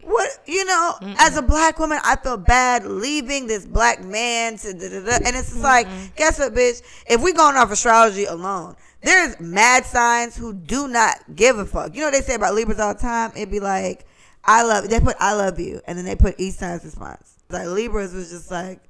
what 0.03 0.31
you 0.47 0.65
know? 0.65 0.95
As 1.19 1.37
a 1.37 1.43
black 1.43 1.79
woman, 1.79 1.99
I 2.03 2.17
feel 2.17 2.39
bad 2.39 2.87
leaving 2.87 3.47
this 3.47 3.67
black 3.67 4.03
man 4.03 4.57
to 4.59 4.73
da, 4.73 4.89
da, 4.89 5.01
da. 5.05 5.17
and 5.27 5.37
it's 5.37 5.51
just 5.51 5.63
like, 5.63 5.87
guess 6.17 6.39
what, 6.39 6.55
bitch? 6.55 6.83
If 7.07 7.23
we 7.23 7.33
going 7.35 7.57
off 7.57 7.71
astrology 7.71 8.25
alone, 8.25 8.77
there's 9.03 9.39
mad 9.39 9.85
signs 9.85 10.37
who 10.37 10.55
do 10.55 10.89
not 10.89 11.17
give 11.35 11.59
a 11.59 11.67
fuck. 11.67 11.95
You 11.95 12.01
know 12.01 12.07
what 12.07 12.15
they 12.15 12.23
say 12.23 12.35
about 12.37 12.55
Libras 12.55 12.81
all 12.81 12.95
the 12.95 13.01
time? 13.01 13.33
It'd 13.37 13.51
be 13.51 13.61
like, 13.61 14.07
I 14.43 14.63
love. 14.63 14.89
They 14.89 15.01
put 15.01 15.17
I 15.21 15.35
love 15.35 15.61
you, 15.61 15.83
and 15.87 15.99
then 15.99 16.07
they 16.07 16.17
put 16.17 16.37
each 16.39 16.55
sign's 16.55 16.85
response. 16.85 17.35
Like 17.51 17.67
Libras 17.67 18.15
was 18.15 18.31
just 18.31 18.51
like. 18.51 18.81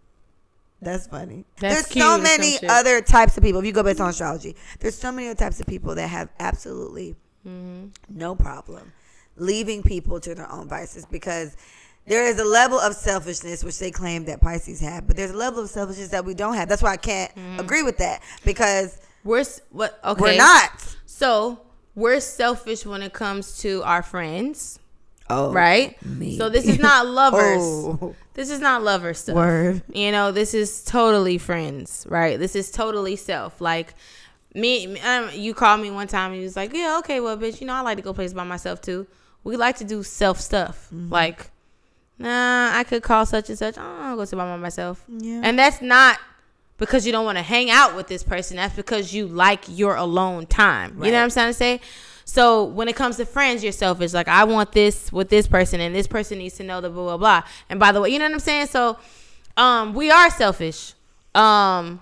That's 0.84 1.06
funny. 1.06 1.44
That's 1.58 1.74
there's 1.74 1.86
cute 1.86 2.04
so 2.04 2.18
many 2.18 2.58
other 2.68 3.00
types 3.00 3.36
of 3.36 3.42
people. 3.42 3.60
If 3.60 3.66
you 3.66 3.72
go 3.72 3.82
based 3.82 4.00
on 4.00 4.10
astrology, 4.10 4.54
there's 4.80 4.96
so 4.96 5.10
many 5.12 5.28
other 5.28 5.38
types 5.38 5.58
of 5.60 5.66
people 5.66 5.94
that 5.96 6.08
have 6.08 6.28
absolutely 6.38 7.16
Mm-hmm. 7.46 7.88
no 8.08 8.34
problem 8.34 8.90
leaving 9.36 9.82
people 9.82 10.18
to 10.18 10.34
their 10.34 10.50
own 10.50 10.66
vices 10.66 11.04
because 11.04 11.58
there 12.06 12.24
is 12.24 12.38
a 12.38 12.44
level 12.44 12.78
of 12.80 12.94
selfishness 12.94 13.62
which 13.62 13.78
they 13.78 13.90
claim 13.90 14.24
that 14.24 14.40
Pisces 14.40 14.80
have, 14.80 15.06
but 15.06 15.14
there's 15.16 15.32
a 15.32 15.36
level 15.36 15.62
of 15.62 15.68
selfishness 15.68 16.08
that 16.08 16.24
we 16.24 16.32
don't 16.32 16.54
have. 16.54 16.70
That's 16.70 16.82
why 16.82 16.92
I 16.92 16.96
can't 16.96 17.34
Mm-hmm. 17.34 17.60
agree 17.60 17.82
with 17.82 17.98
that 17.98 18.22
because 18.46 18.98
we're 19.24 19.44
what? 19.72 19.98
Okay, 20.04 20.20
we're 20.22 20.36
not. 20.38 20.96
So 21.04 21.60
we're 21.94 22.20
selfish 22.20 22.86
when 22.86 23.02
it 23.02 23.12
comes 23.12 23.58
to 23.58 23.82
our 23.82 24.02
friends, 24.02 24.78
Oh, 25.30 25.52
right? 25.52 25.96
me. 26.04 26.36
So 26.36 26.48
this 26.48 26.66
is 26.66 26.78
not 26.78 27.06
lovers. 27.20 27.62
Oh, 27.62 28.14
This 28.34 28.50
is 28.50 28.60
not 28.60 28.82
lover 28.82 29.14
stuff. 29.14 29.34
word. 29.36 29.82
You 29.92 30.12
know, 30.12 30.32
this 30.32 30.52
is 30.54 30.84
totally 30.84 31.38
friends, 31.38 32.06
right? 32.10 32.38
This 32.38 32.54
is 32.54 32.70
totally 32.70 33.16
self. 33.16 33.60
Like 33.60 33.94
me, 34.54 35.00
um, 35.00 35.30
you 35.32 35.54
called 35.54 35.80
me 35.80 35.90
one 35.90 36.06
time 36.08 36.32
and 36.32 36.40
you 36.40 36.44
was 36.46 36.56
like, 36.56 36.74
"Yeah, 36.74 36.98
okay, 36.98 37.20
well, 37.20 37.36
bitch, 37.38 37.60
you 37.60 37.66
know, 37.66 37.74
I 37.74 37.80
like 37.80 37.96
to 37.96 38.02
go 38.02 38.12
places 38.12 38.34
by 38.34 38.44
myself 38.44 38.80
too. 38.82 39.06
We 39.44 39.56
like 39.56 39.76
to 39.76 39.84
do 39.84 40.02
self 40.02 40.40
stuff. 40.40 40.88
Mm-hmm. 40.92 41.12
Like, 41.12 41.50
nah, 42.18 42.70
I 42.76 42.84
could 42.84 43.02
call 43.02 43.24
such 43.26 43.48
and 43.48 43.58
such. 43.58 43.76
Oh, 43.78 43.82
I'll 43.82 44.16
go 44.16 44.24
to 44.24 44.36
by 44.36 44.56
myself. 44.56 45.04
Yeah. 45.08 45.40
And 45.42 45.58
that's 45.58 45.80
not 45.82 46.18
because 46.76 47.06
you 47.06 47.12
don't 47.12 47.24
want 47.24 47.38
to 47.38 47.42
hang 47.42 47.70
out 47.70 47.94
with 47.96 48.08
this 48.08 48.22
person. 48.22 48.56
That's 48.56 48.74
because 48.76 49.12
you 49.14 49.26
like 49.26 49.64
your 49.68 49.96
alone 49.96 50.46
time. 50.46 51.02
You 51.02 51.10
know 51.12 51.18
what 51.18 51.24
I'm 51.24 51.30
trying 51.30 51.50
to 51.50 51.54
say? 51.54 51.80
So 52.24 52.64
when 52.64 52.88
it 52.88 52.96
comes 52.96 53.16
to 53.16 53.26
friends, 53.26 53.62
you're 53.62 53.72
selfish. 53.72 54.12
Like 54.12 54.28
I 54.28 54.44
want 54.44 54.72
this 54.72 55.12
with 55.12 55.28
this 55.28 55.46
person, 55.46 55.80
and 55.80 55.94
this 55.94 56.06
person 56.06 56.38
needs 56.38 56.56
to 56.56 56.62
know 56.64 56.80
the 56.80 56.90
blah 56.90 57.04
blah 57.04 57.16
blah. 57.16 57.42
And 57.68 57.78
by 57.78 57.92
the 57.92 58.00
way, 58.00 58.10
you 58.10 58.18
know 58.18 58.26
what 58.26 58.34
I'm 58.34 58.40
saying? 58.40 58.66
So, 58.68 58.98
um, 59.56 59.94
we 59.94 60.10
are 60.10 60.30
selfish, 60.30 60.94
um, 61.34 62.00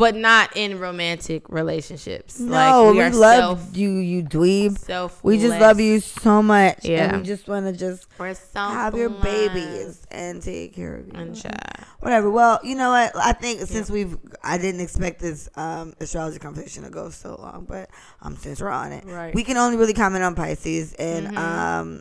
but 0.00 0.16
not 0.16 0.56
in 0.56 0.78
romantic 0.80 1.48
relationships. 1.48 2.40
No, 2.40 2.86
like 2.86 2.94
we, 2.94 3.02
are 3.02 3.10
love 3.10 3.58
self, 3.60 3.76
you, 3.76 3.90
you 3.98 4.22
dweeb. 4.24 4.78
self. 4.78 5.22
We 5.22 5.38
just 5.38 5.60
love 5.60 5.78
you 5.78 6.00
so 6.00 6.42
much, 6.42 6.84
Yeah. 6.84 7.04
and 7.10 7.18
we 7.18 7.22
just 7.22 7.46
want 7.46 7.66
to 7.66 7.72
just 7.72 8.06
have 8.54 8.96
your 8.96 9.10
babies 9.10 10.02
and 10.10 10.42
take 10.42 10.74
care 10.74 10.96
of 10.96 11.06
you. 11.06 11.12
And 11.14 11.36
child. 11.36 11.54
Whatever. 12.00 12.30
Well, 12.30 12.58
you 12.64 12.74
know 12.76 12.90
what? 12.90 13.12
I 13.14 13.32
think 13.34 13.60
since 13.68 13.90
we've, 13.90 14.16
I 14.42 14.56
didn't 14.58 14.80
expect 14.80 15.20
this 15.20 15.48
um, 15.54 15.92
astrology 16.00 16.38
conversation 16.38 16.84
to 16.84 16.90
go 16.90 17.10
so 17.10 17.36
long, 17.36 17.66
but 17.68 17.90
um, 18.22 18.36
since 18.36 18.60
we're 18.60 18.70
on 18.70 18.92
it, 18.92 19.04
Right. 19.04 19.34
we 19.34 19.44
can 19.44 19.58
only 19.58 19.76
really 19.76 19.92
comment 19.94 20.24
on 20.24 20.34
Pisces 20.34 20.94
and 20.94 21.28
Mhm. 21.28 21.36
um, 21.36 22.00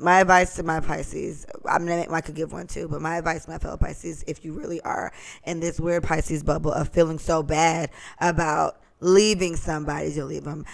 my 0.00 0.20
advice 0.20 0.56
to 0.56 0.62
my 0.62 0.80
Pisces, 0.80 1.46
I'm 1.66 1.84
gonna 1.86 2.00
make 2.00 2.10
Michael 2.10 2.34
give 2.34 2.52
one 2.52 2.66
too, 2.66 2.88
but 2.88 3.02
my 3.02 3.18
advice 3.18 3.44
to 3.44 3.50
my 3.50 3.58
fellow 3.58 3.76
Pisces, 3.76 4.24
if 4.26 4.44
you 4.44 4.52
really 4.52 4.80
are 4.80 5.12
in 5.44 5.60
this 5.60 5.78
weird 5.78 6.02
Pisces 6.02 6.42
bubble 6.42 6.72
of 6.72 6.88
feeling 6.88 7.18
so 7.18 7.42
bad 7.42 7.90
about 8.20 8.80
leaving 9.00 9.56
somebody, 9.56 10.10
you'll 10.10 10.26
leave 10.26 10.44
them. 10.44 10.64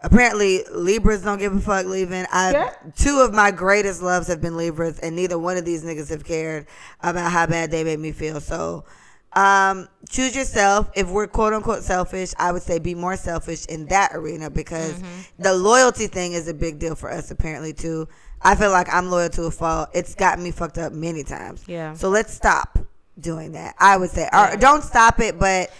Apparently, 0.00 0.64
Libras 0.70 1.22
don't 1.22 1.38
give 1.38 1.54
a 1.54 1.60
fuck 1.60 1.86
leaving. 1.86 2.26
I 2.30 2.52
Yeah. 2.52 2.70
two 2.94 3.20
of 3.20 3.32
my 3.32 3.50
greatest 3.50 4.02
loves 4.02 4.28
have 4.28 4.40
been 4.42 4.56
Libras, 4.56 4.98
and 4.98 5.16
neither 5.16 5.38
one 5.38 5.56
of 5.56 5.64
these 5.64 5.82
niggas 5.82 6.10
have 6.10 6.24
cared 6.24 6.66
about 7.02 7.32
how 7.32 7.46
bad 7.46 7.70
they 7.70 7.84
made 7.84 8.00
me 8.00 8.12
feel. 8.12 8.38
So, 8.40 8.84
um, 9.36 9.88
choose 10.08 10.34
yourself. 10.36 10.90
If 10.94 11.08
we're 11.08 11.26
quote 11.26 11.52
unquote 11.52 11.82
selfish, 11.82 12.32
I 12.38 12.52
would 12.52 12.62
say 12.62 12.78
be 12.78 12.94
more 12.94 13.16
selfish 13.16 13.66
in 13.66 13.86
that 13.86 14.10
arena 14.14 14.50
because 14.50 15.00
the 15.38 15.54
loyalty 15.54 16.06
thing 16.06 16.32
is 16.32 16.48
a 16.48 16.54
big 16.54 16.78
deal 16.78 16.94
for 16.94 17.10
us 17.10 17.30
apparently 17.30 17.72
too. 17.72 18.08
I 18.42 18.54
feel 18.56 18.70
like 18.70 18.92
I'm 18.92 19.10
loyal 19.10 19.30
to 19.30 19.44
a 19.44 19.50
fault. 19.50 19.88
It's 19.94 20.14
gotten 20.14 20.44
me 20.44 20.50
fucked 20.50 20.78
up 20.78 20.92
many 20.92 21.24
times. 21.24 21.64
Yeah. 21.66 21.94
So 21.94 22.08
let's 22.10 22.32
stop 22.32 22.78
doing 23.18 23.52
that. 23.52 23.74
I 23.78 23.96
would 23.96 24.10
say, 24.10 24.28
or 24.32 24.56
don't 24.56 24.82
stop 24.82 25.18
it, 25.20 25.38
but 25.38 25.70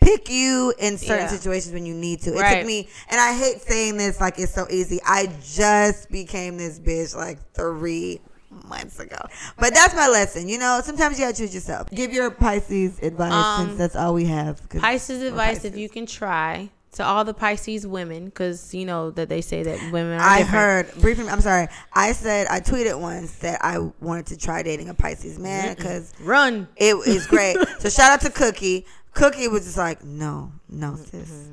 pick 0.00 0.28
you 0.30 0.72
in 0.78 0.96
certain 0.98 1.24
Yeah. 1.26 1.28
situations 1.30 1.72
when 1.74 1.84
you 1.86 1.94
need 1.94 2.20
to. 2.22 2.32
It 2.34 2.40
Right. 2.40 2.58
took 2.58 2.66
me, 2.66 2.88
and 3.10 3.20
I 3.20 3.34
hate 3.34 3.60
saying 3.62 3.96
this 3.96 4.20
like 4.20 4.38
it's 4.38 4.54
so 4.54 4.66
easy. 4.70 5.00
I 5.04 5.28
just 5.42 6.10
became 6.10 6.56
this 6.56 6.78
bitch 6.78 7.14
like 7.14 7.38
three 7.54 8.20
months 8.64 8.98
ago. 9.00 9.18
But 9.58 9.74
that's 9.74 9.94
my 9.94 10.08
lesson. 10.08 10.48
You 10.48 10.58
know, 10.58 10.80
sometimes 10.84 11.18
you 11.18 11.24
gotta 11.26 11.36
choose 11.36 11.54
yourself. 11.54 11.90
Give 11.90 12.12
your 12.12 12.30
Pisces 12.30 12.98
advice 13.02 13.32
Um, 13.32 13.66
since 13.66 13.78
that's 13.78 13.96
all 13.96 14.14
we 14.14 14.24
have. 14.26 14.66
Pisces 14.70 15.22
advice, 15.22 15.64
if 15.64 15.76
you 15.76 15.88
can 15.88 16.06
try 16.06 16.70
to 16.92 17.04
all 17.04 17.24
the 17.24 17.34
Pisces 17.34 17.86
women, 17.86 18.26
because 18.26 18.72
you 18.72 18.84
know 18.86 19.10
that 19.10 19.28
they 19.28 19.40
say 19.40 19.64
that 19.64 19.80
women 19.92 20.20
are 20.20 20.22
I 20.22 20.38
different. 20.38 20.52
heard 20.88 21.00
briefly. 21.02 21.28
I'm 21.28 21.40
sorry. 21.40 21.66
I 21.92 22.12
said 22.12 22.46
I 22.48 22.60
tweeted 22.60 23.00
once 23.00 23.32
that 23.38 23.64
I 23.64 23.78
wanted 24.00 24.26
to 24.26 24.36
try 24.36 24.62
dating 24.62 24.88
a 24.88 24.94
Pisces 24.94 25.38
man 25.38 25.74
because 25.74 26.12
Run. 26.20 26.68
it 26.76 26.94
is 27.06 27.26
great. 27.26 27.56
so 27.80 27.88
shout 27.88 28.12
out 28.12 28.20
to 28.20 28.30
Cookie. 28.30 28.86
Cookie 29.12 29.48
was 29.48 29.64
just 29.64 29.76
like, 29.76 30.04
no, 30.04 30.52
no, 30.68 30.96
sis. 30.96 31.48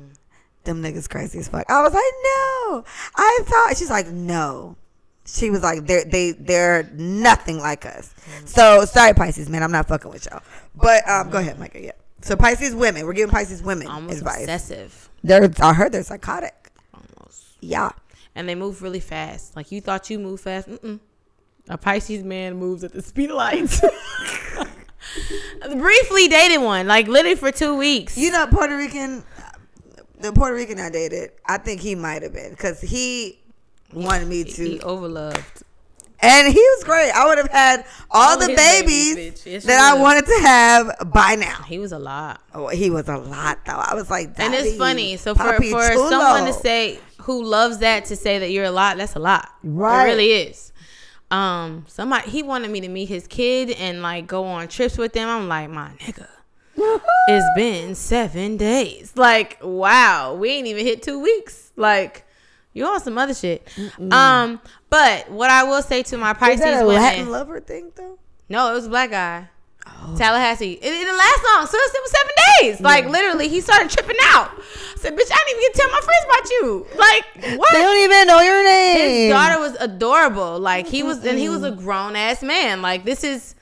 Them 0.64 0.80
niggas 0.80 1.08
crazy 1.10 1.40
as 1.40 1.48
fuck. 1.48 1.64
I 1.68 1.82
was 1.82 1.92
like, 1.92 2.02
no. 2.24 2.84
I 3.16 3.38
thought 3.42 3.76
she's 3.76 3.90
like, 3.90 4.06
no. 4.06 4.76
She 5.24 5.50
was 5.50 5.62
like, 5.62 5.86
they're 5.86 6.04
they 6.04 6.32
they're 6.32 6.90
nothing 6.94 7.58
like 7.58 7.86
us. 7.86 8.12
So 8.44 8.84
sorry, 8.84 9.14
Pisces 9.14 9.48
man, 9.48 9.62
I'm 9.62 9.70
not 9.72 9.86
fucking 9.88 10.10
with 10.10 10.26
y'all. 10.26 10.42
But 10.74 11.08
um, 11.08 11.30
go 11.30 11.38
ahead, 11.38 11.58
Micah. 11.58 11.80
Yeah. 11.80 11.92
So 12.22 12.36
Pisces 12.36 12.74
women, 12.74 13.06
we're 13.06 13.12
giving 13.12 13.32
Pisces 13.32 13.62
women 13.62 13.86
Almost 13.88 14.18
advice. 14.18 14.42
obsessive. 14.42 15.10
They're 15.24 15.48
I 15.60 15.72
heard 15.74 15.92
they're 15.92 16.02
psychotic. 16.02 16.70
Almost. 16.92 17.56
Yeah. 17.60 17.90
And 18.34 18.48
they 18.48 18.54
move 18.54 18.82
really 18.82 19.00
fast. 19.00 19.54
Like 19.56 19.70
you 19.70 19.80
thought 19.80 20.10
you 20.10 20.18
moved 20.18 20.42
fast. 20.42 20.68
Mm-mm. 20.68 20.98
A 21.68 21.78
Pisces 21.78 22.24
man 22.24 22.56
moves 22.56 22.82
at 22.82 22.92
the 22.92 23.02
speed 23.02 23.30
of 23.30 23.36
light. 23.36 23.70
Briefly 25.76 26.28
dated 26.28 26.60
one, 26.60 26.86
like 26.86 27.06
literally 27.06 27.36
for 27.36 27.52
two 27.52 27.76
weeks. 27.76 28.16
You 28.18 28.30
know, 28.32 28.46
Puerto 28.48 28.76
Rican, 28.76 29.22
the 30.18 30.32
Puerto 30.32 30.54
Rican 30.54 30.78
I 30.80 30.90
dated, 30.90 31.32
I 31.46 31.58
think 31.58 31.80
he 31.80 31.94
might 31.94 32.22
have 32.22 32.32
been 32.32 32.50
because 32.50 32.80
he 32.80 33.38
wanted 33.92 34.28
me 34.28 34.44
to, 34.44 34.64
he 34.64 34.78
overloved. 34.78 35.62
and 36.20 36.52
he 36.52 36.58
was 36.58 36.84
great. 36.84 37.10
I 37.10 37.26
would 37.26 37.38
have 37.38 37.50
had 37.50 37.84
all 38.10 38.36
Oh, 38.36 38.40
the 38.40 38.54
babies, 38.54 39.14
babies. 39.16 39.46
Yes, 39.46 39.64
that 39.64 39.80
I 39.80 39.98
wanted 40.00 40.26
to 40.26 40.38
have 40.40 41.10
by 41.12 41.34
now. 41.36 41.62
He 41.62 41.78
was 41.78 41.92
a 41.92 41.98
lot. 41.98 42.40
Oh, 42.54 42.68
he 42.68 42.90
was 42.90 43.08
a 43.08 43.16
lot 43.18 43.58
though. 43.66 43.72
I 43.72 43.94
was 43.94 44.10
like, 44.10 44.30
And 44.38 44.54
it's 44.54 44.76
funny. 44.76 45.16
So 45.16 45.34
for, 45.34 45.54
for 45.54 45.60
Chulo." 45.90 46.10
someone 46.10 46.46
to 46.46 46.52
say 46.52 46.98
who 47.22 47.44
loves 47.44 47.78
that 47.78 48.06
to 48.06 48.16
say 48.16 48.38
that 48.40 48.50
you're 48.50 48.64
a 48.64 48.70
lot, 48.70 48.96
that's 48.96 49.14
a 49.14 49.20
lot. 49.20 49.48
Right. 49.62 50.02
It 50.06 50.10
really 50.10 50.32
is. 50.32 50.72
Um, 51.30 51.84
somebody 51.88 52.28
he 52.30 52.42
wanted 52.42 52.70
me 52.70 52.80
to 52.82 52.88
meet 52.88 53.08
his 53.08 53.26
kid 53.26 53.70
and 53.70 54.02
like 54.02 54.26
go 54.26 54.44
on 54.44 54.68
trips 54.68 54.98
with 54.98 55.12
them. 55.14 55.28
I'm 55.28 55.48
like, 55.48 55.70
my 55.70 55.90
nigga. 56.00 56.26
it's 57.28 57.46
been 57.56 57.94
seven 57.94 58.56
days. 58.56 59.12
Like, 59.16 59.58
wow, 59.62 60.34
we 60.34 60.50
ain't 60.50 60.66
even 60.66 60.84
hit 60.84 61.02
two 61.02 61.20
weeks. 61.20 61.70
Like, 61.76 62.26
you 62.72 62.86
on 62.86 63.00
some 63.00 63.18
other 63.18 63.34
shit. 63.34 63.66
Um, 64.10 64.60
but 64.90 65.30
what 65.30 65.50
I 65.50 65.64
will 65.64 65.82
say 65.82 66.02
to 66.04 66.16
my 66.16 66.32
Pisces 66.32 66.60
that 66.60 66.82
a 66.82 66.86
women, 66.86 67.02
Latin 67.02 67.30
lover 67.30 67.60
thing 67.60 67.92
though. 67.94 68.18
no, 68.48 68.70
it 68.70 68.74
was 68.74 68.86
a 68.86 68.90
black 68.90 69.10
guy. 69.10 69.48
Tallahassee. 70.16 70.72
It, 70.72 70.84
it 70.84 70.90
didn't 70.90 71.16
last 71.16 71.40
long. 71.52 71.66
So 71.66 71.76
it 71.76 72.02
was 72.02 72.10
seven 72.10 72.32
days. 72.60 72.80
Like 72.80 73.06
literally, 73.06 73.48
he 73.48 73.60
started 73.60 73.90
tripping 73.90 74.16
out. 74.24 74.50
I 74.56 74.96
said, 74.96 75.14
"Bitch, 75.14 75.30
I 75.32 75.44
didn't 75.46 75.50
even 75.50 75.62
get 75.62 75.74
to 75.74 75.80
tell 75.80 75.90
my 75.90 76.00
friends 76.00 76.24
about 76.24 76.50
you." 76.50 76.86
Like 76.98 77.58
what? 77.58 77.72
They 77.72 77.78
don't 77.78 78.04
even 78.04 78.26
know 78.28 78.40
your 78.40 78.64
name. 78.64 78.96
His 78.98 79.32
daughter 79.32 79.60
was 79.60 79.74
adorable. 79.80 80.60
Like 80.60 80.86
he 80.86 81.02
was, 81.02 81.24
and 81.24 81.38
he 81.38 81.48
was 81.48 81.62
a 81.64 81.72
grown 81.72 82.14
ass 82.16 82.42
man. 82.42 82.80
Like 82.82 83.04
this 83.04 83.24
is 83.24 83.54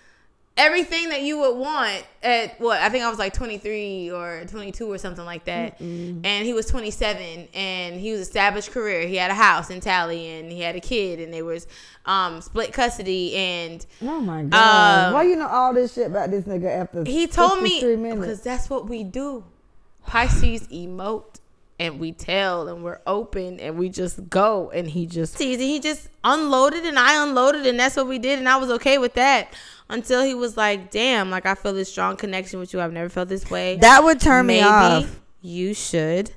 everything 0.57 1.09
that 1.09 1.23
you 1.23 1.39
would 1.39 1.57
want 1.57 2.05
at 2.23 2.61
what 2.61 2.81
I 2.81 2.91
think 2.91 3.03
I 3.03 3.09
was 3.09 3.19
like 3.19 3.33
23 3.33 4.11
or 4.11 4.45
22 4.47 4.93
or 4.93 4.99
something 4.99 5.25
like 5.25 5.45
that. 5.47 5.81
And 5.81 6.27
he 6.27 6.53
was 6.53 6.67
27 6.67 7.49
and 7.55 7.99
he 7.99 8.13
was 8.13 8.21
established 8.21 8.71
career. 8.71 9.07
He 9.07 9.17
had 9.17 9.31
a 9.31 9.35
house 9.35 9.71
in 9.71 9.81
Tally 9.81 10.27
and 10.29 10.53
he 10.53 10.61
had 10.61 10.77
a 10.77 10.81
kid 10.81 11.19
and 11.21 11.33
they 11.33 11.43
was 11.43 11.67
um 12.07 12.41
split 12.41 12.73
custody 12.73 13.35
and 13.37 13.87
Oh 14.03 14.21
my 14.21 14.43
god! 14.43 15.07
Um, 15.09 15.15
Why 15.15 15.23
you 15.23 15.37
know 15.37 15.47
all 15.49 15.73
this 15.73 15.95
shit 15.95 16.09
about 16.09 16.31
this 16.31 16.45
nigga 16.45 16.67
after? 16.67 17.05
he 17.05 17.27
told 17.27 17.63
me 17.63 17.81
minutes? 17.97 18.21
because 18.21 18.41
that's 18.43 18.69
what 18.69 18.89
we 18.89 19.03
do. 19.05 19.45
Pisces 20.07 20.67
emote 20.69 21.37
and 21.79 21.99
we 22.01 22.13
tell 22.13 22.69
and 22.69 22.83
we're 22.83 23.01
open 23.07 23.59
and 23.61 23.79
we 23.79 23.89
just 23.89 24.29
go 24.29 24.71
and 24.71 24.89
he 24.89 25.07
just 25.07 25.39
he 25.39 25.79
just 25.81 26.09
unloaded 26.25 26.85
and 26.85 26.99
I 26.99 27.23
unloaded 27.23 27.67
and 27.67 27.79
that's 27.81 27.97
what 27.97 28.07
we 28.07 28.19
did 28.19 28.39
and 28.39 28.49
I 28.49 28.57
was 28.57 28.71
okay 28.71 28.99
with 28.99 29.15
that 29.15 29.55
until 29.91 30.23
he 30.23 30.35
was 30.35 30.57
like, 30.57 30.91
"Damn, 30.91 31.31
like 31.31 31.47
I 31.47 31.55
feel 31.55 31.73
this 31.73 31.91
strong 31.91 32.17
connection 32.17 32.59
with 32.61 32.73
you. 32.73 32.81
I've 32.81 32.93
never 32.93 33.09
felt 33.09 33.29
this 33.29 33.51
way." 33.51 33.77
That 33.77 34.05
would 34.05 34.21
turn 34.21 34.47
me 34.47 34.61
off. 34.63 35.21
you 35.43 35.75
should 35.75 36.33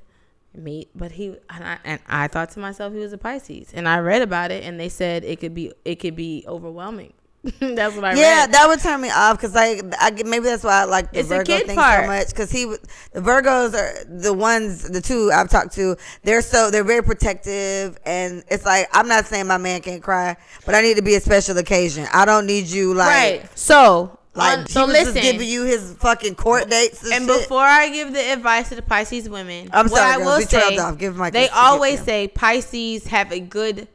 meet, 0.56 0.90
but 0.96 1.14
he 1.14 1.36
and 1.50 1.64
I, 1.64 1.78
and 1.84 2.00
I 2.08 2.28
thought 2.28 2.52
to 2.52 2.60
myself 2.60 2.94
he 2.94 3.00
was 3.00 3.14
a 3.14 3.18
Pisces 3.18 3.72
and 3.74 3.88
I 3.88 4.00
read 4.00 4.22
about 4.22 4.52
it 4.52 4.64
and 4.64 4.80
they 4.80 4.90
said 4.90 5.24
it 5.24 5.40
could 5.40 5.54
be 5.56 5.72
it 5.84 5.96
could 5.96 6.16
be 6.16 6.46
overwhelming. 6.48 7.14
that's 7.60 7.94
what 7.96 8.06
I 8.06 8.14
Yeah, 8.16 8.42
read. 8.42 8.54
that 8.54 8.68
would 8.70 8.80
turn 8.80 9.02
me 9.02 9.10
off 9.10 9.38
because 9.38 9.54
like 9.54 9.84
I, 10.00 10.12
maybe 10.26 10.46
that's 10.46 10.64
why 10.64 10.82
I 10.82 10.84
like 10.86 11.12
the 11.12 11.20
It's 11.20 11.30
a 11.30 11.36
Virgo 11.36 11.58
kid 11.58 11.68
thing 11.68 11.76
part. 11.76 12.04
so 12.06 12.08
much 12.08 12.30
because 12.30 12.50
he 12.52 12.64
the 12.66 13.20
Virgos 13.20 13.74
are 13.74 14.06
the 14.06 14.32
ones 14.34 14.88
the 14.90 15.02
two 15.02 15.30
I've 15.34 15.50
talked 15.50 15.74
to 15.76 15.98
they're 16.24 16.42
so 16.42 16.72
they're 16.72 16.86
very 16.86 17.04
protective 17.04 17.98
and 18.06 18.44
it's 18.48 18.66
like 18.66 18.88
I'm 18.94 19.10
not 19.10 19.26
saying 19.26 19.48
my 19.48 19.58
man 19.58 19.82
can't 19.82 20.02
cry 20.02 20.38
but 20.66 20.74
I 20.74 20.82
need 20.82 20.96
to 20.96 21.02
be 21.02 21.16
a 21.16 21.20
special 21.20 21.58
occasion 21.58 22.08
I 22.14 22.24
don't 22.24 22.46
need 22.46 22.68
you 22.68 22.94
like 22.94 23.42
right. 23.42 23.58
So 23.60 24.18
like 24.36 24.60
on- 24.60 24.66
he 24.66 24.72
so 24.72 24.86
was 24.86 24.94
listen. 24.94 25.14
just 25.16 25.22
giving 25.32 25.48
you 25.50 25.66
his 25.66 25.96
fucking 26.00 26.36
court 26.36 26.70
dates 26.70 27.04
and, 27.04 27.12
And 27.14 27.26
shit. 27.30 27.42
before 27.42 27.60
I 27.66 27.90
give 27.90 28.14
the 28.14 28.32
advice 28.32 28.70
to 28.70 28.76
the 28.76 28.82
Pisces 28.82 29.28
women, 29.30 29.70
I'm 29.74 29.90
what 29.90 29.98
sorry, 30.00 30.12
I 30.14 30.16
girls, 30.16 30.28
will 30.30 30.38
we 30.40 30.46
trailed 30.46 30.74
say, 30.76 30.78
off. 30.78 30.98
Give 30.98 31.16
my 31.18 31.30
they 31.30 31.50
always 31.50 32.02
say 32.02 32.30
Pisces 32.30 33.08
have 33.08 33.32
a 33.34 33.40
good 33.42 33.88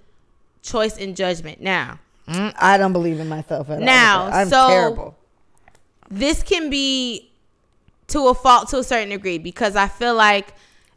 choice 0.62 0.96
in 0.98 1.14
judgment. 1.16 1.60
Now, 1.60 1.98
Mm, 2.28 2.54
I 2.58 2.76
don't 2.78 2.92
believe 2.92 3.18
in 3.20 3.28
myself 3.28 3.70
at 3.70 3.80
Now, 3.80 4.24
all. 4.24 4.32
I'm 4.32 4.48
so- 4.48 4.68
terrible. 4.68 5.18
this 6.10 6.42
can 6.42 6.68
be 6.70 7.30
to 8.08 8.28
a 8.28 8.34
fault 8.34 8.68
to 8.70 8.78
a 8.78 8.84
certain 8.84 9.10
degree 9.10 9.38
because 9.38 9.76
I 9.76 9.88
feel 9.88 10.14
like 10.14 10.54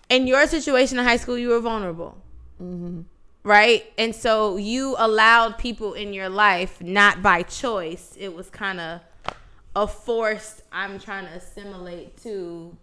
in 0.10 0.28
your 0.28 0.46
situation 0.48 0.98
in 1.00 1.06
high 1.06 1.18
school, 1.18 1.38
you 1.38 1.50
were 1.50 1.60
vulnerable. 1.60 2.18
Mm-hmm. 2.62 3.02
Right? 3.44 3.92
And 3.98 4.14
so 4.16 4.58
you 4.58 4.96
allowed 5.00 5.58
people 5.58 5.94
in 5.94 6.14
your 6.14 6.30
life, 6.30 6.80
not 6.82 7.22
by 7.24 7.42
choice, 7.44 8.16
it 8.20 8.34
was 8.36 8.50
kind 8.50 8.80
of 8.80 9.02
a 9.76 9.88
forced, 9.88 10.62
I'm 10.72 11.00
trying 11.00 11.26
to 11.26 11.32
assimilate 11.32 12.22
to 12.24 12.76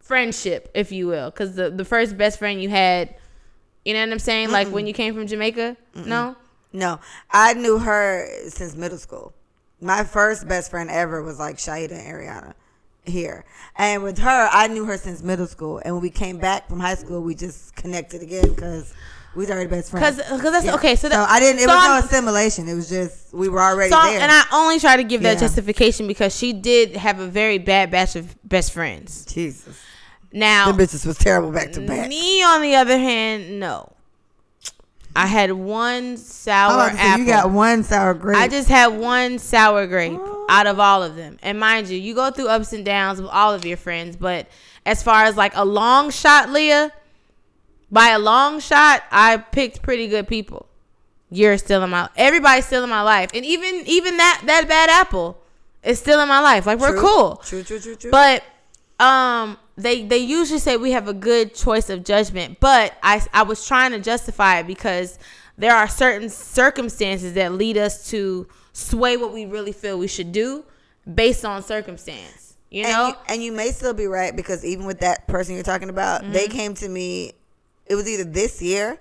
friendship, 0.00 0.70
if 0.74 0.90
you 0.92 1.06
will. 1.08 1.30
Because 1.30 1.54
the, 1.56 1.70
the 1.70 1.84
first 1.84 2.16
best 2.16 2.38
friend 2.38 2.62
you 2.62 2.68
had, 2.70 3.14
you 3.84 3.92
know 3.94 4.00
what 4.00 4.10
I'm 4.12 4.18
saying? 4.18 4.50
Like 4.50 4.68
when 4.68 4.86
you 4.86 4.94
came 4.94 5.12
from 5.14 5.26
Jamaica? 5.26 5.76
No? 5.94 6.34
No, 6.72 7.00
I 7.30 7.54
knew 7.54 7.78
her 7.78 8.28
since 8.48 8.74
middle 8.76 8.98
school. 8.98 9.32
My 9.80 10.04
first 10.04 10.46
best 10.48 10.70
friend 10.70 10.90
ever 10.90 11.22
was 11.22 11.38
like 11.38 11.56
Shahida 11.56 11.92
and 11.92 12.06
Ariana 12.06 12.54
here. 13.04 13.44
And 13.76 14.02
with 14.02 14.18
her, 14.18 14.48
I 14.52 14.66
knew 14.68 14.84
her 14.86 14.96
since 14.98 15.22
middle 15.22 15.46
school. 15.46 15.80
And 15.84 15.94
when 15.94 16.02
we 16.02 16.10
came 16.10 16.38
back 16.38 16.68
from 16.68 16.80
high 16.80 16.94
school, 16.96 17.22
we 17.22 17.34
just 17.34 17.74
connected 17.76 18.22
again 18.22 18.48
because 18.54 18.92
we 19.34 19.40
was 19.40 19.50
already 19.50 19.68
best 19.68 19.90
friends. 19.90 20.16
Because 20.16 20.40
that's 20.52 20.64
Yeah. 20.64 20.74
okay. 20.76 20.96
So, 20.96 21.08
So 21.10 21.22
I 21.28 21.38
didn't, 21.40 21.58
it 21.60 21.68
so 21.68 21.74
was 21.74 21.84
I'm- 21.84 22.00
no 22.00 22.06
assimilation. 22.06 22.68
It 22.68 22.74
was 22.74 22.88
just, 22.88 23.32
we 23.32 23.48
were 23.48 23.60
already 23.60 23.90
So, 23.90 24.00
there. 24.02 24.20
and 24.20 24.32
I 24.32 24.42
only 24.52 24.80
try 24.80 24.96
to 24.96 25.04
give 25.04 25.22
that 25.22 25.34
Yeah. 25.34 25.40
justification 25.40 26.06
because 26.06 26.34
she 26.34 26.52
did 26.54 26.96
have 26.96 27.20
a 27.20 27.26
very 27.26 27.58
bad 27.58 27.90
batch 27.90 28.16
of 28.16 28.34
best 28.48 28.72
friends. 28.72 29.24
Jesus. 29.26 29.76
Now, 30.32 30.72
the 30.72 30.82
bitches 30.84 31.06
was 31.06 31.16
terrible 31.18 31.50
back 31.52 31.72
to 31.72 31.80
back. 31.80 32.08
me 32.08 32.42
on 32.42 32.60
the 32.62 32.74
other 32.74 32.98
hand, 32.98 33.60
no. 33.60 33.92
I 35.16 35.26
had 35.26 35.50
one 35.52 36.16
sour 36.16 36.90
say, 36.90 36.96
apple. 36.98 37.20
you 37.20 37.26
got 37.26 37.50
one 37.50 37.82
sour 37.82 38.14
grape. 38.14 38.36
I 38.36 38.48
just 38.48 38.68
had 38.68 38.88
one 38.88 39.38
sour 39.38 39.86
grape 39.86 40.20
out 40.48 40.66
of 40.66 40.78
all 40.78 41.02
of 41.02 41.16
them. 41.16 41.38
And 41.42 41.58
mind 41.58 41.88
you, 41.88 41.98
you 41.98 42.14
go 42.14 42.30
through 42.30 42.48
ups 42.48 42.72
and 42.72 42.84
downs 42.84 43.20
with 43.20 43.30
all 43.30 43.54
of 43.54 43.64
your 43.64 43.76
friends, 43.76 44.16
but 44.16 44.46
as 44.84 45.02
far 45.02 45.24
as 45.24 45.36
like 45.36 45.52
a 45.56 45.64
long 45.64 46.10
shot, 46.10 46.50
Leah, 46.50 46.92
by 47.90 48.08
a 48.08 48.18
long 48.18 48.60
shot, 48.60 49.02
I 49.10 49.38
picked 49.38 49.82
pretty 49.82 50.06
good 50.08 50.28
people. 50.28 50.68
you're 51.30 51.58
still 51.58 51.82
in 51.82 51.90
my 51.90 52.08
everybody's 52.16 52.66
still 52.66 52.84
in 52.84 52.90
my 52.90 53.02
life, 53.02 53.30
and 53.34 53.44
even 53.44 53.82
even 53.86 54.16
that 54.18 54.42
that 54.46 54.68
bad 54.68 54.90
apple 54.90 55.38
is 55.82 55.98
still 55.98 56.20
in 56.20 56.28
my 56.28 56.40
life. 56.40 56.66
Like 56.66 56.78
we're 56.78 56.92
True. 56.92 57.00
cool. 57.00 57.36
True, 57.44 57.62
true, 57.62 57.80
true, 57.80 57.96
true. 57.96 58.10
But 58.10 58.44
um 59.00 59.56
they 59.76 60.04
they 60.04 60.18
usually 60.18 60.58
say 60.58 60.76
we 60.76 60.92
have 60.92 61.08
a 61.08 61.12
good 61.14 61.54
choice 61.54 61.90
of 61.90 62.04
judgment, 62.04 62.58
but 62.60 62.94
I 63.02 63.22
I 63.32 63.42
was 63.42 63.66
trying 63.66 63.92
to 63.92 64.00
justify 64.00 64.60
it 64.60 64.66
because 64.66 65.18
there 65.58 65.74
are 65.74 65.88
certain 65.88 66.28
circumstances 66.28 67.34
that 67.34 67.52
lead 67.52 67.76
us 67.78 68.10
to 68.10 68.46
sway 68.72 69.16
what 69.16 69.32
we 69.32 69.46
really 69.46 69.72
feel 69.72 69.98
we 69.98 70.08
should 70.08 70.32
do 70.32 70.64
based 71.12 71.44
on 71.44 71.62
circumstance. 71.62 72.56
You 72.70 72.84
and 72.84 72.92
know? 72.92 73.08
you, 73.08 73.14
and 73.28 73.42
you 73.42 73.52
may 73.52 73.70
still 73.70 73.94
be 73.94 74.06
right 74.06 74.34
because 74.34 74.64
even 74.64 74.86
with 74.86 75.00
that 75.00 75.26
person 75.28 75.54
you're 75.54 75.62
talking 75.64 75.88
about, 75.88 76.22
Mm-hmm. 76.22 76.32
they 76.32 76.48
came 76.48 76.74
to 76.74 76.88
me. 76.88 77.32
It 77.86 77.94
was 77.94 78.08
either 78.08 78.24
this 78.24 78.60
year 78.60 78.98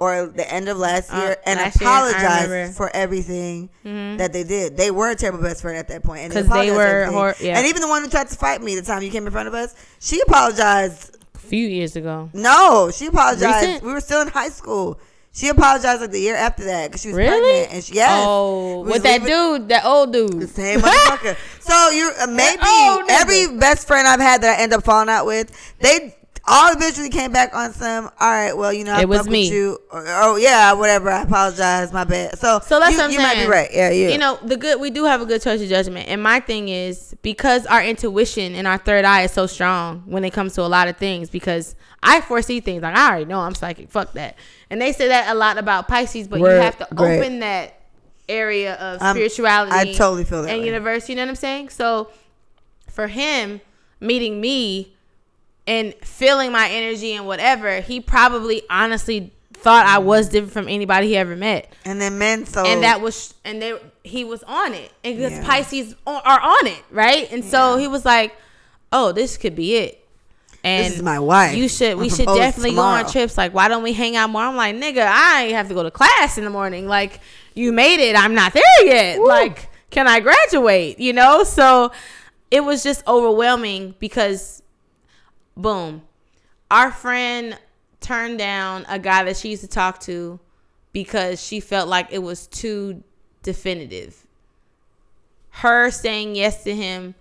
or 0.00 0.26
the 0.26 0.50
end 0.52 0.68
of 0.68 0.78
last 0.78 1.12
Uh, 1.12 1.16
year, 1.18 1.36
and 1.46 1.60
last 1.60 1.80
year, 1.80 1.88
apologized. 1.88 2.50
Mm-hmm. 2.50 2.72
for 2.72 2.90
everything 2.96 3.68
that 3.84 4.32
they 4.32 4.42
did. 4.44 4.76
They 4.76 4.90
were 4.90 5.10
a 5.10 5.14
terrible 5.14 5.42
best 5.42 5.60
friend 5.62 5.76
at 5.78 5.88
that 5.88 6.02
point, 6.02 6.22
and 6.24 6.32
'Cause 6.32 6.48
they 6.48 6.70
were 6.72 7.04
hor- 7.06 7.36
yeah. 7.38 7.58
And 7.58 7.66
even 7.66 7.82
the 7.82 7.88
one 7.88 8.02
who 8.02 8.08
tried 8.08 8.28
to 8.28 8.36
fight 8.36 8.62
me 8.62 8.74
the 8.74 8.82
time 8.82 9.02
you 9.02 9.10
came 9.10 9.26
in 9.26 9.32
front 9.32 9.46
of 9.48 9.54
us, 9.54 9.74
she 10.00 10.20
apologized. 10.22 11.16
a 11.34 11.38
few 11.38 11.66
years 11.68 11.96
ago. 11.96 12.30
No, 12.32 12.90
she 12.94 13.06
apologized. 13.06 13.66
Recent? 13.66 13.84
We 13.84 13.92
were 13.92 14.00
still 14.00 14.20
in 14.22 14.28
high 14.28 14.50
school. 14.50 14.98
She 15.32 15.48
apologized 15.48 16.00
like 16.00 16.10
the 16.12 16.20
year 16.20 16.34
after 16.36 16.64
that 16.64 16.88
because 16.90 17.02
she 17.02 17.08
was 17.08 17.16
Really? 17.16 17.40
pregnant, 17.40 17.74
and 17.74 17.84
she 17.84 17.94
yes, 17.94 18.24
Oh, 18.26 18.80
with 18.80 19.02
that 19.04 19.22
dude, 19.24 19.68
that 19.68 19.84
old 19.84 20.12
dude. 20.12 20.40
the 20.40 20.46
same 20.48 20.80
motherfucker. 20.80 21.36
so 21.60 21.90
you 21.90 22.10
uh, 22.20 22.26
maybe 22.26 22.62
every 23.10 23.56
best 23.58 23.86
friend 23.86 24.06
I've 24.08 24.20
had 24.20 24.42
that 24.42 24.58
I 24.58 24.62
end 24.62 24.72
up 24.72 24.82
falling 24.84 25.08
out 25.08 25.26
with, 25.26 25.50
they 25.80 26.14
all 26.46 26.72
eventually 26.72 27.10
came 27.10 27.32
back 27.32 27.54
on 27.54 27.72
some. 27.72 28.04
All 28.18 28.30
right, 28.30 28.56
well, 28.56 28.72
you 28.72 28.84
know, 28.84 28.94
I 28.94 29.02
It 29.02 29.08
was 29.08 29.28
me. 29.28 29.50
You. 29.50 29.78
Or, 29.92 30.04
oh 30.06 30.36
yeah, 30.36 30.72
whatever. 30.72 31.10
I 31.10 31.22
apologize. 31.22 31.92
My 31.92 32.04
bad. 32.04 32.38
So 32.38 32.60
So 32.60 32.80
that's 32.80 32.96
you, 32.96 33.18
you 33.18 33.18
might 33.18 33.42
be 33.42 33.46
right. 33.46 33.68
Yeah, 33.72 33.90
yeah. 33.90 34.08
You 34.08 34.18
know, 34.18 34.38
the 34.42 34.56
good 34.56 34.80
we 34.80 34.90
do 34.90 35.04
have 35.04 35.20
a 35.20 35.26
good 35.26 35.42
choice 35.42 35.60
of 35.62 35.68
judgment. 35.68 36.08
And 36.08 36.22
my 36.22 36.40
thing 36.40 36.68
is 36.68 37.14
because 37.22 37.66
our 37.66 37.82
intuition 37.82 38.54
and 38.54 38.66
our 38.66 38.78
third 38.78 39.04
eye 39.04 39.22
is 39.22 39.32
so 39.32 39.46
strong 39.46 40.02
when 40.06 40.24
it 40.24 40.32
comes 40.32 40.54
to 40.54 40.62
a 40.62 40.68
lot 40.68 40.88
of 40.88 40.96
things, 40.96 41.30
because 41.30 41.74
I 42.02 42.20
foresee 42.20 42.60
things 42.60 42.82
like 42.82 42.96
I 42.96 43.08
already 43.08 43.24
know 43.26 43.40
I'm 43.40 43.54
psychic. 43.54 43.90
Fuck 43.90 44.14
that. 44.14 44.36
And 44.70 44.80
they 44.80 44.92
say 44.92 45.08
that 45.08 45.30
a 45.30 45.34
lot 45.34 45.58
about 45.58 45.88
Pisces, 45.88 46.28
but 46.28 46.40
Word. 46.40 46.56
you 46.56 46.62
have 46.62 46.78
to 46.78 46.94
Great. 46.94 47.18
open 47.20 47.40
that 47.40 47.76
area 48.28 48.74
of 48.76 49.00
spirituality. 49.00 49.72
I 49.90 49.92
totally 49.92 50.24
feel 50.24 50.42
that 50.42 50.50
And 50.50 50.60
way. 50.60 50.66
universe, 50.66 51.08
you 51.08 51.16
know 51.16 51.22
what 51.22 51.30
I'm 51.30 51.34
saying? 51.36 51.70
So 51.70 52.10
for 52.88 53.08
him 53.08 53.60
meeting 53.98 54.40
me 54.40 54.94
and 55.70 55.94
feeling 56.02 56.50
my 56.50 56.68
energy 56.68 57.12
and 57.12 57.28
whatever, 57.28 57.80
he 57.80 58.00
probably 58.00 58.62
honestly 58.68 59.32
thought 59.52 59.86
I 59.86 59.98
was 59.98 60.28
different 60.28 60.52
from 60.52 60.68
anybody 60.68 61.06
he 61.08 61.16
ever 61.16 61.36
met. 61.36 61.72
And 61.84 62.00
then 62.00 62.18
men. 62.18 62.44
So 62.44 62.66
and 62.66 62.82
that 62.82 63.00
was 63.00 63.34
and 63.44 63.62
they 63.62 63.78
he 64.02 64.24
was 64.24 64.42
on 64.42 64.74
it. 64.74 64.90
And 65.04 65.16
because 65.16 65.32
Yeah. 65.32 65.46
pisces 65.46 65.94
are 66.06 66.40
on 66.40 66.66
it 66.66 66.82
right? 66.90 67.30
And 67.30 67.44
so 67.44 67.76
he 67.76 67.86
was 67.86 68.04
like 68.04 68.34
oh 68.92 69.12
this 69.12 69.36
could 69.36 69.54
be 69.54 69.76
it. 69.76 70.04
And 70.64 70.86
This 70.86 70.96
is 70.96 71.02
my 71.02 71.20
wife. 71.20 71.56
you 71.56 71.68
should 71.68 71.96
we 71.98 72.04
I'm 72.04 72.10
should 72.10 72.26
definitely 72.26 72.74
go 72.74 72.82
on 72.82 73.08
trips. 73.08 73.38
Like 73.38 73.54
why 73.54 73.68
don't 73.68 73.84
we 73.84 73.92
hang 73.92 74.16
out 74.16 74.28
more? 74.30 74.42
I'm 74.42 74.56
like 74.56 74.74
nigga 74.74 75.06
i 75.06 75.42
have 75.52 75.68
to 75.68 75.74
go 75.74 75.84
to 75.84 75.90
class 75.92 76.36
in 76.36 76.42
the 76.42 76.50
morning. 76.50 76.88
Like 76.88 77.20
you 77.54 77.70
made 77.70 78.00
it. 78.00 78.16
I'm 78.16 78.34
not 78.34 78.54
there 78.54 78.86
yet. 78.86 79.20
Like 79.20 79.68
can 79.90 80.08
i 80.08 80.18
graduate? 80.18 80.98
You 80.98 81.12
know? 81.12 81.44
So 81.44 81.92
it 82.50 82.64
was 82.64 82.82
just 82.82 83.06
overwhelming 83.06 83.94
because 84.00 84.59
boom 85.56 86.02
our 86.70 86.90
friend 86.90 87.58
turned 88.00 88.38
down 88.38 88.86
a 88.88 88.98
guy 88.98 89.24
that 89.24 89.36
she 89.36 89.50
used 89.50 89.62
to 89.62 89.68
talk 89.68 90.00
to 90.00 90.38
because 90.92 91.42
she 91.42 91.60
felt 91.60 91.88
like 91.88 92.08
it 92.10 92.22
was 92.22 92.46
too 92.46 93.02
definitive. 93.42 94.26
Her 95.50 95.90
saying 95.90 96.36
yes 96.36 96.62
to 96.64 96.74
him 96.74 97.14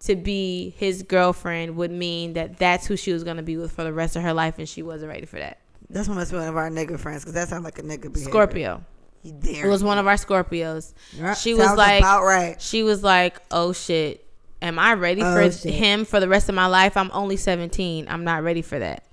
to 0.00 0.16
be 0.16 0.74
his 0.76 1.02
girlfriend 1.02 1.76
would 1.76 1.90
mean 1.90 2.34
that 2.34 2.58
that's 2.58 2.86
who 2.86 2.96
she 2.96 3.12
was 3.12 3.24
going 3.24 3.36
to 3.38 3.42
be 3.42 3.56
with 3.56 3.72
for 3.72 3.84
the 3.84 3.92
rest 3.92 4.16
of 4.16 4.22
her 4.22 4.32
life, 4.32 4.58
and 4.58 4.68
she 4.68 4.82
wasn't 4.82 5.10
ready 5.10 5.24
for 5.26 5.38
that. 5.38 5.60
that's 5.88 6.08
must 6.08 6.32
be 6.32 6.36
one 6.36 6.48
of 6.48 6.56
our 6.56 6.68
nigga 6.68 6.98
friends 6.98 7.22
because 7.22 7.34
that 7.34 7.48
sounds 7.48 7.64
like 7.64 7.78
a 7.78 7.82
nigga 7.82 8.12
behavior. 8.12 8.30
Scorpio. 8.30 8.84
It 9.24 9.66
was 9.66 9.82
one 9.82 9.98
of 9.98 10.06
our 10.06 10.14
Scorpios. 10.14 10.92
Yeah, 11.16 11.34
She 11.34 11.54
was 11.54 11.74
like, 11.76 12.00
about 12.00 12.22
right. 12.24 12.60
she 12.60 12.82
was 12.82 13.02
like, 13.02 13.38
oh 13.50 13.72
shit, 13.72 14.24
am 14.62 14.78
I 14.78 14.94
ready 14.94 15.20
for 15.20 15.40
Oh, 15.40 15.50
shit. 15.50 15.74
him 15.74 16.04
for 16.04 16.20
the 16.20 16.28
rest 16.28 16.48
of 16.48 16.54
my 16.54 16.66
life? 16.66 16.96
I'm 16.96 17.10
only 17.12 17.36
17. 17.36 18.06
I'm 18.08 18.24
not 18.24 18.42
ready 18.42 18.62
for 18.62 18.78
that. 18.78 19.04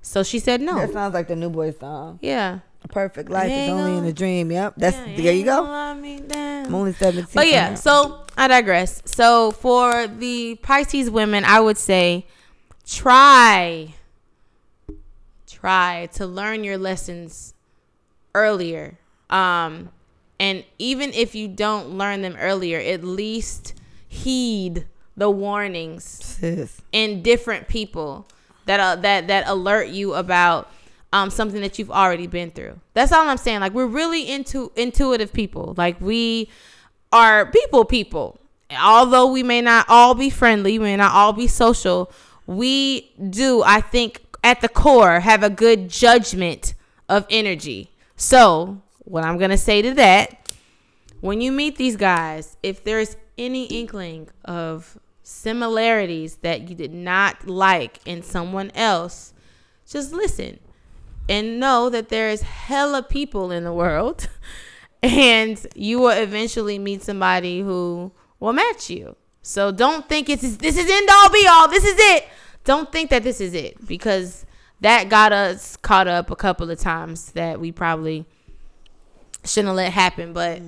So 0.00 0.22
she 0.22 0.38
said 0.38 0.60
no. 0.60 0.76
That 0.78 0.92
sounds 0.92 1.14
like 1.14 1.28
the 1.28 1.36
New 1.36 1.50
Boy 1.50 1.72
song. 1.72 2.18
yeah. 2.22 2.60
A 2.84 2.88
perfect 2.88 3.30
life 3.30 3.48
is 3.52 3.68
only 3.70 3.96
in 3.96 4.04
a 4.04 4.12
dream. 4.12 4.50
Yep. 4.50 4.74
That's 4.76 4.96
Yeah, 4.96 5.16
there. 5.22 5.32
You 5.34 5.44
go. 5.44 5.62
gonna 5.62 5.92
let 5.94 6.00
me 6.02 6.18
down. 6.18 6.66
I'm 6.66 6.74
only 6.74 6.92
17. 6.92 7.28
But 7.32 7.46
yeah, 7.48 7.74
so 7.74 8.24
I 8.36 8.48
digress. 8.48 9.02
So 9.04 9.52
for 9.52 10.08
the 10.08 10.56
Pisces 10.62 11.08
women, 11.08 11.44
I 11.44 11.60
would 11.60 11.78
say 11.78 12.26
try 12.84 13.94
try 15.46 16.08
to 16.14 16.26
learn 16.26 16.64
your 16.64 16.78
lessons 16.78 17.54
earlier. 18.34 18.98
Um 19.30 19.90
and 20.40 20.64
even 20.78 21.12
if 21.12 21.36
you 21.36 21.46
don't 21.46 21.90
learn 21.90 22.22
them 22.22 22.34
earlier, 22.36 22.78
at 22.80 23.04
least 23.04 23.74
heed 24.08 24.86
the 25.16 25.30
warnings 25.30 26.04
Sis. 26.04 26.80
in 26.92 27.22
different 27.22 27.68
people 27.68 28.26
that 28.66 28.80
uh, 28.80 28.96
that 28.96 29.28
that 29.28 29.46
alert 29.46 29.88
you 29.88 30.14
about 30.14 30.70
um, 31.12 31.30
something 31.30 31.60
that 31.60 31.78
you've 31.78 31.90
already 31.90 32.26
been 32.26 32.50
through. 32.50 32.80
That's 32.94 33.12
all 33.12 33.28
I'm 33.28 33.36
saying. 33.36 33.60
Like 33.60 33.72
we're 33.72 33.86
really 33.86 34.30
into 34.30 34.72
intuitive 34.76 35.32
people. 35.32 35.74
Like 35.76 36.00
we 36.00 36.48
are 37.12 37.50
people 37.50 37.84
people. 37.84 38.38
Although 38.80 39.30
we 39.30 39.42
may 39.42 39.60
not 39.60 39.84
all 39.88 40.14
be 40.14 40.30
friendly, 40.30 40.78
we 40.78 40.84
may 40.84 40.96
not 40.96 41.12
all 41.12 41.34
be 41.34 41.46
social, 41.46 42.10
we 42.46 43.12
do, 43.30 43.62
I 43.62 43.82
think, 43.82 44.22
at 44.42 44.62
the 44.62 44.68
core, 44.68 45.20
have 45.20 45.42
a 45.42 45.50
good 45.50 45.90
judgment 45.90 46.72
of 47.08 47.26
energy. 47.28 47.90
So 48.16 48.80
what 49.00 49.24
I'm 49.24 49.36
gonna 49.36 49.58
say 49.58 49.82
to 49.82 49.92
that 49.94 50.42
when 51.20 51.40
you 51.40 51.52
meet 51.52 51.76
these 51.76 51.96
guys, 51.96 52.56
if 52.62 52.82
there's 52.82 53.16
any 53.38 53.66
inkling 53.66 54.28
of 54.44 54.98
similarities 55.22 56.36
that 56.36 56.68
you 56.68 56.74
did 56.74 56.92
not 56.92 57.46
like 57.46 57.98
in 58.04 58.22
someone 58.22 58.70
else, 58.74 59.32
just 59.86 60.12
listen 60.12 60.58
and 61.28 61.60
know 61.60 61.88
that 61.88 62.08
there 62.08 62.28
is 62.28 62.42
hella 62.42 63.02
people 63.02 63.50
in 63.50 63.64
the 63.64 63.72
world 63.72 64.28
and 65.02 65.66
you 65.74 66.00
will 66.00 66.10
eventually 66.10 66.78
meet 66.78 67.02
somebody 67.02 67.60
who 67.60 68.12
will 68.40 68.52
match 68.52 68.90
you. 68.90 69.16
So 69.42 69.72
don't 69.72 70.08
think 70.08 70.28
it's 70.28 70.56
this 70.56 70.76
is 70.76 70.90
end 70.90 71.08
all 71.10 71.30
be 71.30 71.46
all. 71.48 71.68
This 71.68 71.84
is 71.84 71.96
it. 71.96 72.28
Don't 72.64 72.92
think 72.92 73.10
that 73.10 73.24
this 73.24 73.40
is 73.40 73.54
it 73.54 73.86
because 73.86 74.46
that 74.80 75.08
got 75.08 75.32
us 75.32 75.76
caught 75.76 76.06
up 76.06 76.30
a 76.30 76.36
couple 76.36 76.70
of 76.70 76.78
times 76.78 77.32
that 77.32 77.60
we 77.60 77.72
probably 77.72 78.24
shouldn't 79.44 79.74
let 79.74 79.92
happen. 79.92 80.32
But 80.32 80.60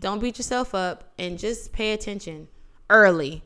don't 0.00 0.20
beat 0.20 0.38
yourself 0.38 0.74
up 0.74 1.04
and 1.18 1.38
just 1.38 1.72
pay 1.72 1.92
attention 1.92 2.48
early. 2.88 3.42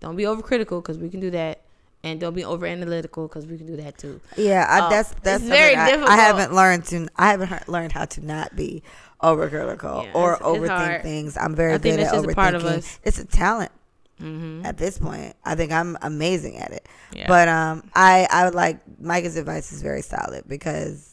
Don't 0.00 0.16
be 0.16 0.24
overcritical 0.24 0.82
because 0.82 0.98
we 0.98 1.08
can 1.08 1.20
do 1.20 1.30
that, 1.30 1.60
and 2.02 2.18
don't 2.20 2.34
be 2.34 2.44
over 2.44 2.66
analytical 2.66 3.28
because 3.28 3.46
we 3.46 3.56
can 3.56 3.66
do 3.66 3.76
that 3.76 3.98
too. 3.98 4.20
Yeah, 4.36 4.66
I, 4.68 4.86
Oh, 4.86 4.90
that's 4.90 5.14
that's 5.22 5.44
very 5.44 5.76
I, 5.76 5.86
difficult. 5.86 6.10
I 6.10 6.16
haven't 6.16 6.52
learned 6.54 6.84
to. 6.86 7.08
I 7.16 7.30
haven't 7.30 7.68
learned 7.68 7.92
how 7.92 8.06
to 8.06 8.24
not 8.26 8.56
be 8.56 8.82
overcritical 9.22 10.04
Yeah, 10.04 10.12
or 10.14 10.32
it's- 10.34 10.40
it's 10.40 10.58
overthink 10.58 10.68
hard. 10.76 11.02
things. 11.02 11.36
I'm 11.36 11.54
very 11.54 11.74
I 11.74 11.78
good 11.78 12.00
at 12.00 12.12
overthinking. 12.12 12.32
a 12.32 12.34
part 12.34 12.54
of 12.54 12.64
us. 12.64 12.98
It's 13.04 13.18
a 13.18 13.24
talent. 13.24 13.70
Mm-hmm. 14.20 14.64
At 14.66 14.76
this 14.78 14.98
point, 14.98 15.34
I 15.44 15.54
think 15.56 15.72
I'm 15.72 15.96
amazing 16.02 16.56
at 16.58 16.70
it. 16.72 16.86
Yeah. 17.12 17.26
But 17.28 17.48
um, 17.48 17.90
I 17.94 18.26
I 18.30 18.44
would 18.44 18.54
like 18.54 18.78
Micah's 19.00 19.36
advice 19.36 19.72
is 19.72 19.82
very 19.82 20.02
solid 20.02 20.44
because, 20.46 21.11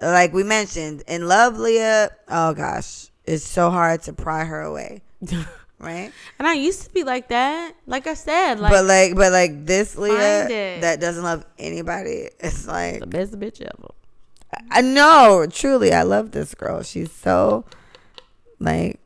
like 0.00 0.32
we 0.32 0.42
mentioned, 0.42 1.02
in 1.06 1.26
love, 1.26 1.58
Leah. 1.58 2.10
Oh 2.28 2.54
gosh, 2.54 3.08
it's 3.24 3.44
so 3.44 3.70
hard 3.70 4.02
to 4.02 4.12
pry 4.12 4.44
her 4.44 4.60
away, 4.62 5.02
right? 5.78 6.12
And 6.38 6.48
I 6.48 6.54
used 6.54 6.82
to 6.82 6.90
be 6.90 7.04
like 7.04 7.28
that. 7.28 7.74
Like 7.86 8.06
I 8.06 8.14
said, 8.14 8.60
like 8.60 8.72
but 8.72 8.84
like, 8.84 9.14
but 9.14 9.32
like 9.32 9.66
this 9.66 9.96
Leah 9.96 10.78
that 10.80 11.00
doesn't 11.00 11.24
love 11.24 11.44
anybody. 11.58 12.28
It's 12.38 12.66
like 12.66 13.00
the 13.00 13.06
best 13.06 13.38
bitch 13.38 13.60
ever. 13.60 13.92
I 14.70 14.80
know, 14.82 15.46
truly, 15.50 15.92
I 15.92 16.02
love 16.02 16.32
this 16.32 16.54
girl. 16.54 16.82
She's 16.82 17.12
so 17.12 17.64
like 18.58 18.99